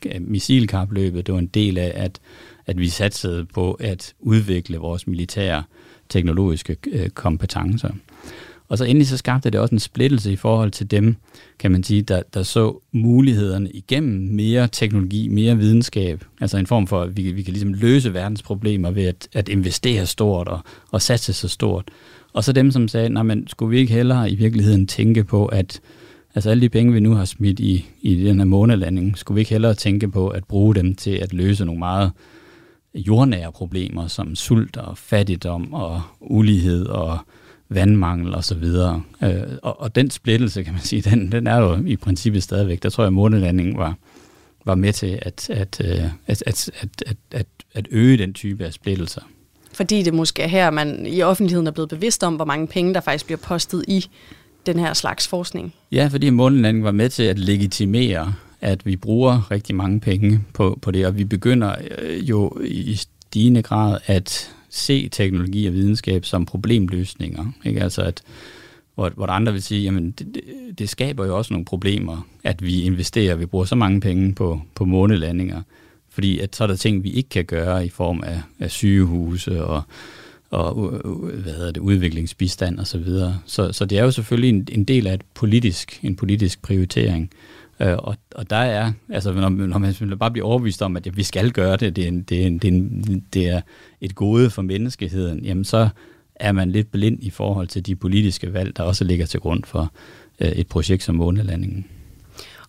af 0.06 0.20
missilkapløbet, 0.20 1.26
det 1.26 1.32
var 1.32 1.40
en 1.40 1.46
del 1.46 1.78
af, 1.78 1.92
at, 1.94 2.20
at 2.66 2.78
vi 2.78 2.88
satsede 2.88 3.44
på 3.44 3.72
at 3.72 4.14
udvikle 4.20 4.76
vores 4.78 5.06
militære 5.06 5.62
teknologiske 6.08 6.76
øh, 6.92 7.08
kompetencer. 7.08 7.90
Og 8.68 8.78
så 8.78 8.84
endelig 8.84 9.08
så 9.08 9.16
skabte 9.16 9.50
det 9.50 9.60
også 9.60 9.74
en 9.74 9.78
splittelse 9.78 10.32
i 10.32 10.36
forhold 10.36 10.70
til 10.70 10.90
dem, 10.90 11.16
kan 11.58 11.70
man 11.70 11.82
sige, 11.82 12.02
der, 12.02 12.22
der 12.34 12.42
så 12.42 12.78
mulighederne 12.92 13.70
igennem 13.70 14.34
mere 14.34 14.68
teknologi, 14.72 15.28
mere 15.28 15.56
videnskab. 15.56 16.24
Altså 16.40 16.58
en 16.58 16.66
form 16.66 16.86
for, 16.86 17.02
at 17.02 17.16
vi, 17.16 17.32
vi 17.32 17.42
kan 17.42 17.52
ligesom 17.52 17.72
løse 17.72 18.14
verdens 18.14 18.42
problemer 18.42 18.90
ved 18.90 19.04
at, 19.04 19.28
at 19.32 19.48
investere 19.48 20.06
stort 20.06 20.48
og, 20.48 20.60
og 20.90 21.02
satse 21.02 21.32
så 21.32 21.48
stort. 21.48 21.90
Og 22.32 22.44
så 22.44 22.52
dem, 22.52 22.70
som 22.70 22.88
sagde, 22.88 23.08
nej, 23.08 23.22
men 23.22 23.48
skulle 23.48 23.70
vi 23.70 23.78
ikke 23.78 23.92
hellere 23.92 24.30
i 24.30 24.34
virkeligheden 24.34 24.86
tænke 24.86 25.24
på, 25.24 25.46
at 25.46 25.80
altså 26.38 26.50
alle 26.50 26.60
de 26.60 26.68
penge, 26.68 26.92
vi 26.92 27.00
nu 27.00 27.14
har 27.14 27.24
smidt 27.24 27.60
i, 27.60 27.86
i 28.00 28.24
den 28.24 28.38
her 28.38 28.44
månelanding, 28.44 29.18
skulle 29.18 29.34
vi 29.34 29.40
ikke 29.40 29.50
hellere 29.50 29.74
tænke 29.74 30.08
på 30.08 30.28
at 30.28 30.44
bruge 30.44 30.74
dem 30.74 30.94
til 30.94 31.10
at 31.10 31.32
løse 31.32 31.64
nogle 31.64 31.78
meget 31.78 32.12
jordnære 32.94 33.52
problemer, 33.52 34.06
som 34.06 34.34
sult 34.34 34.76
og 34.76 34.98
fattigdom 34.98 35.72
og 35.72 36.02
ulighed 36.20 36.86
og 36.86 37.18
vandmangel 37.68 38.34
og 38.34 38.44
så 38.44 38.54
videre. 38.54 39.02
Øh, 39.22 39.42
og, 39.62 39.80
og 39.80 39.94
den 39.94 40.10
splittelse, 40.10 40.62
kan 40.62 40.72
man 40.72 40.82
sige, 40.82 41.02
den, 41.02 41.32
den 41.32 41.46
er 41.46 41.56
jo 41.56 41.78
i 41.86 41.96
princippet 41.96 42.42
stadigvæk. 42.42 42.82
Der 42.82 42.90
tror 42.90 43.04
jeg, 43.04 43.06
at 43.06 43.12
månelandingen 43.12 43.78
var, 43.78 43.94
var 44.64 44.74
med 44.74 44.92
til 44.92 45.18
at, 45.22 45.50
at, 45.50 45.80
øh, 45.84 46.04
at, 46.26 46.42
at, 46.46 46.70
at, 46.80 47.02
at, 47.06 47.16
at, 47.30 47.46
at 47.74 47.88
øge 47.90 48.18
den 48.18 48.32
type 48.32 48.64
af 48.64 48.72
splittelser. 48.72 49.22
Fordi 49.72 50.02
det 50.02 50.14
måske 50.14 50.42
er 50.42 50.48
her, 50.48 50.70
man 50.70 51.06
i 51.06 51.22
offentligheden 51.22 51.66
er 51.66 51.70
blevet 51.70 51.88
bevidst 51.88 52.24
om, 52.24 52.34
hvor 52.34 52.44
mange 52.44 52.66
penge, 52.66 52.94
der 52.94 53.00
faktisk 53.00 53.26
bliver 53.26 53.38
postet 53.38 53.84
i 53.88 54.06
den 54.66 54.78
her 54.78 54.94
slags 54.94 55.28
forskning. 55.28 55.74
Ja, 55.92 56.08
fordi 56.12 56.30
månelandingen 56.30 56.84
var 56.84 56.92
med 56.92 57.08
til 57.08 57.22
at 57.22 57.38
legitimere, 57.38 58.34
at 58.60 58.86
vi 58.86 58.96
bruger 58.96 59.50
rigtig 59.50 59.76
mange 59.76 60.00
penge 60.00 60.40
på, 60.52 60.78
på 60.82 60.90
det, 60.90 61.06
og 61.06 61.18
vi 61.18 61.24
begynder 61.24 61.74
øh, 61.98 62.28
jo 62.28 62.60
i 62.64 62.94
stigende 62.94 63.62
grad 63.62 63.98
at 64.06 64.54
se 64.70 65.08
teknologi 65.08 65.66
og 65.66 65.72
videnskab 65.72 66.24
som 66.24 66.46
problemløsninger. 66.46 67.52
Ikke? 67.64 67.82
Altså 67.82 68.02
at, 68.02 68.22
hvor, 68.94 69.08
hvor 69.08 69.26
andre 69.26 69.52
vil 69.52 69.62
sige, 69.62 69.82
jamen 69.82 70.10
det, 70.10 70.34
det, 70.34 70.42
det 70.78 70.88
skaber 70.88 71.26
jo 71.26 71.36
også 71.36 71.52
nogle 71.52 71.64
problemer, 71.64 72.26
at 72.44 72.62
vi 72.62 72.82
investerer, 72.82 73.34
vi 73.34 73.46
bruger 73.46 73.64
så 73.64 73.74
mange 73.74 74.00
penge 74.00 74.34
på, 74.34 74.60
på 74.74 74.84
månelandinger, 74.84 75.62
fordi 76.08 76.38
at 76.38 76.56
så 76.56 76.64
er 76.64 76.68
der 76.68 76.76
ting, 76.76 77.04
vi 77.04 77.10
ikke 77.10 77.28
kan 77.28 77.44
gøre 77.44 77.86
i 77.86 77.88
form 77.88 78.22
af, 78.26 78.42
af 78.60 78.70
sygehuse 78.70 79.64
og, 79.64 79.82
og 80.50 80.74
hvad 81.34 81.52
hedder 81.52 81.72
det, 81.72 81.80
udviklingsbistand 81.80 82.80
osv. 82.80 82.84
Så, 82.86 82.98
videre. 82.98 83.38
så, 83.46 83.72
så 83.72 83.84
det 83.84 83.98
er 83.98 84.04
jo 84.04 84.10
selvfølgelig 84.10 84.48
en, 84.48 84.68
en 84.72 84.84
del 84.84 85.06
af 85.06 85.14
et 85.14 85.22
politisk, 85.34 86.00
en 86.02 86.16
politisk 86.16 86.62
prioritering. 86.62 87.30
Øh, 87.80 87.96
og, 87.98 88.16
og 88.34 88.50
der 88.50 88.56
er, 88.56 88.92
altså 89.08 89.32
når, 89.32 89.48
når 89.48 89.78
man 89.78 90.18
bare 90.18 90.30
bliver 90.30 90.46
overbevist 90.46 90.82
om, 90.82 90.96
at 90.96 91.06
ja, 91.06 91.10
vi 91.14 91.22
skal 91.22 91.50
gøre 91.50 91.76
det, 91.76 91.96
det 91.96 92.04
er, 92.04 92.08
en, 92.08 92.22
det, 92.22 92.42
er 92.42 92.46
en, 92.46 92.58
det, 92.58 92.68
er 92.68 92.72
en, 92.72 93.24
det 93.32 93.48
er 93.48 93.60
et 94.00 94.14
gode 94.14 94.50
for 94.50 94.62
menneskeheden, 94.62 95.44
jamen 95.44 95.64
så 95.64 95.88
er 96.34 96.52
man 96.52 96.70
lidt 96.70 96.90
blind 96.92 97.18
i 97.22 97.30
forhold 97.30 97.68
til 97.68 97.86
de 97.86 97.96
politiske 97.96 98.52
valg, 98.52 98.76
der 98.76 98.82
også 98.82 99.04
ligger 99.04 99.26
til 99.26 99.40
grund 99.40 99.64
for 99.64 99.92
øh, 100.40 100.48
et 100.48 100.66
projekt 100.66 101.02
som 101.02 101.14
månelandingen. 101.14 101.86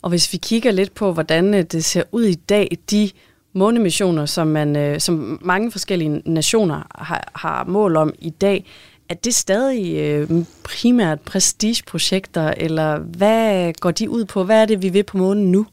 Og 0.02 0.10
hvis 0.10 0.34
vi 0.34 0.38
kigger 0.38 0.72
lidt 0.72 0.94
på, 0.94 1.14
hvordan 1.14 1.54
øh, 1.54 1.64
det 1.64 1.86
ser 1.86 2.04
ud 2.12 2.24
i 2.24 2.36
dag, 2.36 2.78
de 2.92 3.10
månemissioner, 3.54 4.26
som, 4.26 4.48
man, 4.48 4.76
øh, 4.76 5.00
som 5.00 5.40
mange 5.42 5.72
forskellige 5.72 6.22
nationer 6.26 6.88
har, 6.96 7.32
har 7.36 7.66
mål 7.66 7.96
om 7.96 8.14
i 8.20 8.30
dag, 8.30 8.66
er 9.10 9.14
det 9.14 9.36
stadig 9.36 10.00
øh, 10.00 10.30
primært 10.64 11.20
prestigeprojekter, 11.22 12.54
eller 12.58 13.00
hvad 13.00 13.74
går 13.74 13.92
de 13.92 14.10
ud 14.10 14.26
på? 14.26 14.44
Hvad 14.44 14.62
er 14.62 14.66
det, 14.66 14.82
vi 14.82 14.90
vil 14.90 15.04
på 15.04 15.18
månen 15.18 15.52
nu? 15.52 15.66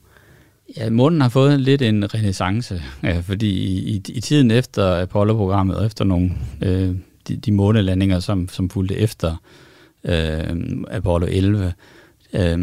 Ja, 0.77 0.91
månen 0.91 1.21
har 1.21 1.29
fået 1.29 1.61
lidt 1.61 1.83
en 1.83 2.15
renaissance, 2.15 2.83
ja, 3.03 3.21
fordi 3.21 3.49
i, 3.49 3.91
i, 3.97 4.03
i 4.09 4.21
tiden 4.21 4.51
efter 4.51 5.03
Apollo-programmet, 5.03 5.77
og 5.77 5.87
efter 5.87 6.05
nogle 6.05 6.31
øh, 6.63 6.95
de, 7.29 7.37
de 7.37 7.53
månelandinger, 7.53 8.21
som, 8.21 8.49
som 8.49 8.71
fulgte 8.71 8.97
efter 8.97 9.37
øh, 10.05 10.57
Apollo 10.91 11.27
11, 11.31 11.73
øh, 12.33 12.59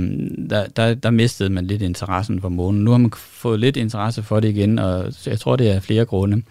der, 0.49 0.65
der, 0.75 0.93
der 0.93 1.09
mistede 1.09 1.49
man 1.49 1.65
lidt 1.65 1.81
interessen 1.81 2.41
for 2.41 2.49
månen. 2.49 2.83
Nu 2.83 2.91
har 2.91 2.97
man 2.97 3.11
fået 3.15 3.59
lidt 3.59 3.77
interesse 3.77 4.23
for 4.23 4.39
det 4.39 4.49
igen, 4.49 4.79
og 4.79 5.13
jeg 5.25 5.39
tror, 5.39 5.55
det 5.55 5.71
er 5.71 5.79
flere 5.79 6.05
grunde. 6.05 6.41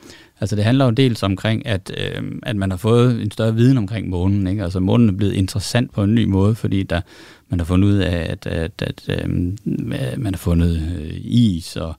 Altså 0.40 0.56
det 0.56 0.64
handler 0.64 0.84
jo 0.84 0.90
dels 0.90 1.22
omkring, 1.22 1.66
at, 1.66 1.92
øh, 1.98 2.22
at 2.42 2.56
man 2.56 2.70
har 2.70 2.76
fået 2.76 3.22
en 3.22 3.30
større 3.30 3.54
viden 3.54 3.78
omkring 3.78 4.08
månen. 4.08 4.46
Ikke? 4.46 4.62
Altså 4.62 4.80
månen 4.80 5.08
er 5.08 5.12
blevet 5.12 5.32
interessant 5.32 5.92
på 5.92 6.02
en 6.02 6.14
ny 6.14 6.24
måde, 6.24 6.54
fordi 6.54 6.82
der, 6.82 7.00
man 7.48 7.60
har 7.60 7.64
fundet 7.64 7.88
ud 7.88 7.98
af, 7.98 8.26
at, 8.30 8.46
at, 8.46 8.82
at 8.82 9.08
øh, 9.08 9.28
man 10.18 10.34
har 10.34 10.38
fundet 10.38 10.98
øh, 10.98 11.10
is 11.24 11.76
og 11.76 11.94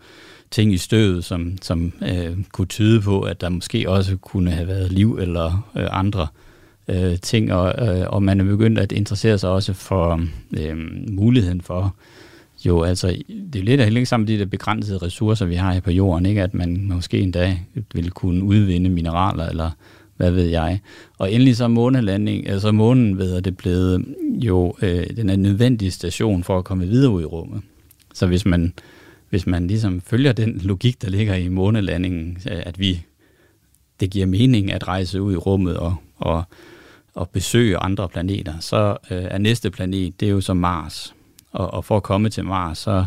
ting 0.51 0.73
i 0.73 0.77
støvet, 0.77 1.23
som, 1.23 1.57
som 1.61 1.93
øh, 2.01 2.37
kunne 2.51 2.67
tyde 2.67 3.01
på, 3.01 3.21
at 3.21 3.41
der 3.41 3.49
måske 3.49 3.89
også 3.89 4.17
kunne 4.17 4.51
have 4.51 4.67
været 4.67 4.91
liv 4.91 5.17
eller 5.21 5.69
øh, 5.75 5.87
andre 5.91 6.21
øh, 6.21 6.42
Øh, 6.87 7.19
ting, 7.19 7.53
og, 7.53 7.87
øh, 7.87 8.05
og 8.09 8.23
man 8.23 8.39
er 8.39 8.43
begyndt 8.43 8.79
at 8.79 8.91
interessere 8.91 9.37
sig 9.37 9.49
også 9.49 9.73
for 9.73 10.21
øh, 10.57 10.77
muligheden 11.07 11.61
for 11.61 11.95
jo, 12.65 12.83
altså, 12.83 13.17
det 13.53 13.59
er 13.59 13.63
lidt 13.63 13.81
af 13.81 13.87
ikke 13.87 14.05
sammen 14.05 14.25
med 14.25 14.33
de 14.33 14.39
der 14.39 14.45
begrænsede 14.45 14.97
ressourcer, 14.97 15.45
vi 15.45 15.55
har 15.55 15.73
her 15.73 15.79
på 15.79 15.91
jorden, 15.91 16.25
ikke? 16.25 16.41
at 16.41 16.53
man 16.53 16.87
måske 16.87 17.19
en 17.19 17.31
dag 17.31 17.67
vil 17.93 18.11
kunne 18.11 18.43
udvinde 18.43 18.89
mineraler, 18.89 19.49
eller 19.49 19.71
hvad 20.17 20.31
ved 20.31 20.45
jeg. 20.45 20.79
Og 21.17 21.33
endelig 21.33 21.57
så 21.57 21.63
er 21.63 21.67
månelanding, 21.67 22.49
altså 22.49 22.71
månen 22.71 23.17
ved 23.17 23.35
at 23.35 23.45
det 23.45 23.57
blevet 23.57 24.05
jo 24.19 24.75
øh, 24.81 25.05
den 25.17 25.29
er 25.29 25.35
nødvendige 25.35 25.91
station 25.91 26.43
for 26.43 26.57
at 26.57 26.65
komme 26.65 26.87
videre 26.87 27.11
ud 27.11 27.21
i 27.21 27.25
rummet. 27.25 27.61
Så 28.13 28.27
hvis 28.27 28.45
man, 28.45 28.73
hvis 29.29 29.47
man 29.47 29.67
ligesom 29.67 30.01
følger 30.01 30.31
den 30.31 30.61
logik, 30.63 31.01
der 31.01 31.09
ligger 31.09 31.35
i 31.35 31.47
månelandingen, 31.47 32.37
øh, 32.51 32.61
at 32.65 32.79
vi, 32.79 33.01
det 33.99 34.09
giver 34.09 34.25
mening 34.25 34.71
at 34.71 34.87
rejse 34.87 35.21
ud 35.21 35.33
i 35.33 35.37
rummet 35.37 35.77
og, 35.77 35.95
og, 36.17 36.43
og 37.13 37.29
besøge 37.29 37.77
andre 37.77 38.09
planeter, 38.09 38.53
så 38.59 38.97
øh, 39.11 39.23
er 39.23 39.37
næste 39.37 39.71
planet, 39.71 40.19
det 40.19 40.25
er 40.25 40.31
jo 40.31 40.41
så 40.41 40.53
Mars. 40.53 41.15
Og, 41.51 41.73
og 41.73 41.85
for 41.85 41.97
at 41.97 42.03
komme 42.03 42.29
til 42.29 42.45
Mars, 42.45 42.77
så 42.77 43.05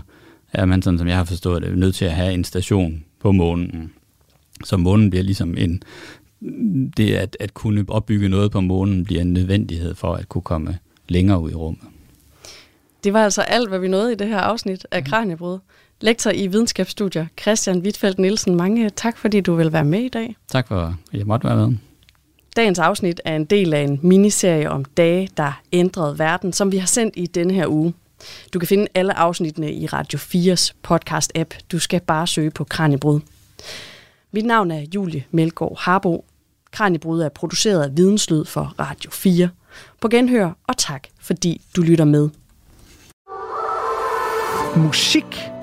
er 0.52 0.64
man, 0.64 0.82
sådan 0.82 0.98
som 0.98 1.08
jeg 1.08 1.16
har 1.16 1.24
forstået 1.24 1.62
det, 1.62 1.78
nødt 1.78 1.94
til 1.94 2.04
at 2.04 2.12
have 2.12 2.32
en 2.32 2.44
station 2.44 3.04
på 3.20 3.32
månen. 3.32 3.92
Så 4.64 4.76
månen 4.76 5.10
bliver 5.10 5.22
ligesom 5.22 5.56
en... 5.58 5.82
Det 6.96 7.14
at, 7.14 7.36
at 7.40 7.54
kunne 7.54 7.84
opbygge 7.88 8.28
noget 8.28 8.50
på 8.50 8.60
månen 8.60 9.04
bliver 9.04 9.20
en 9.20 9.32
nødvendighed 9.32 9.94
for 9.94 10.14
at 10.14 10.28
kunne 10.28 10.42
komme, 10.42 10.78
længere 11.08 11.40
ud 11.40 11.50
i 11.50 11.54
rummet. 11.54 11.82
Det 13.04 13.12
var 13.12 13.24
altså 13.24 13.42
alt, 13.42 13.68
hvad 13.68 13.78
vi 13.78 13.88
nåede 13.88 14.12
i 14.12 14.14
det 14.14 14.28
her 14.28 14.38
afsnit 14.38 14.86
af 14.90 15.04
Kranjebrud. 15.04 15.58
Lektor 16.00 16.30
i 16.30 16.46
videnskabsstudier, 16.46 17.26
Christian 17.40 17.78
Wittfeldt 17.78 18.18
Nielsen. 18.18 18.54
Mange 18.54 18.90
tak, 18.90 19.18
fordi 19.18 19.40
du 19.40 19.54
vil 19.54 19.72
være 19.72 19.84
med 19.84 20.00
i 20.00 20.08
dag. 20.08 20.36
Tak 20.48 20.68
for, 20.68 20.80
at 20.80 21.18
jeg 21.18 21.26
måtte 21.26 21.48
være 21.48 21.56
med. 21.56 21.76
Dagens 22.56 22.78
afsnit 22.78 23.20
er 23.24 23.36
en 23.36 23.44
del 23.44 23.74
af 23.74 23.80
en 23.80 24.00
miniserie 24.02 24.70
om 24.70 24.84
dage, 24.84 25.28
der 25.36 25.60
ændrede 25.72 26.18
verden, 26.18 26.52
som 26.52 26.72
vi 26.72 26.76
har 26.76 26.86
sendt 26.86 27.14
i 27.16 27.26
denne 27.26 27.54
her 27.54 27.66
uge. 27.66 27.94
Du 28.52 28.58
kan 28.58 28.68
finde 28.68 28.86
alle 28.94 29.14
afsnittene 29.18 29.72
i 29.72 29.86
Radio 29.86 30.18
4's 30.18 30.72
podcast-app. 30.88 31.58
Du 31.72 31.78
skal 31.78 32.00
bare 32.00 32.26
søge 32.26 32.50
på 32.50 32.64
Kranjebrud. 32.64 33.20
Mit 34.32 34.44
navn 34.44 34.70
er 34.70 34.84
Julie 34.94 35.24
Melgaard 35.30 35.78
Harbo. 35.78 36.24
Kranjebrud 36.70 37.20
er 37.20 37.28
produceret 37.28 37.82
af 37.82 37.96
Videnslyd 37.96 38.44
for 38.44 38.74
Radio 38.80 39.10
4. 39.10 39.48
På 40.00 40.08
genhør, 40.08 40.50
og 40.66 40.76
tak 40.76 41.06
fordi 41.20 41.60
du 41.76 41.82
lytter 41.82 42.04
med. 42.04 42.28
Musik 44.76 45.55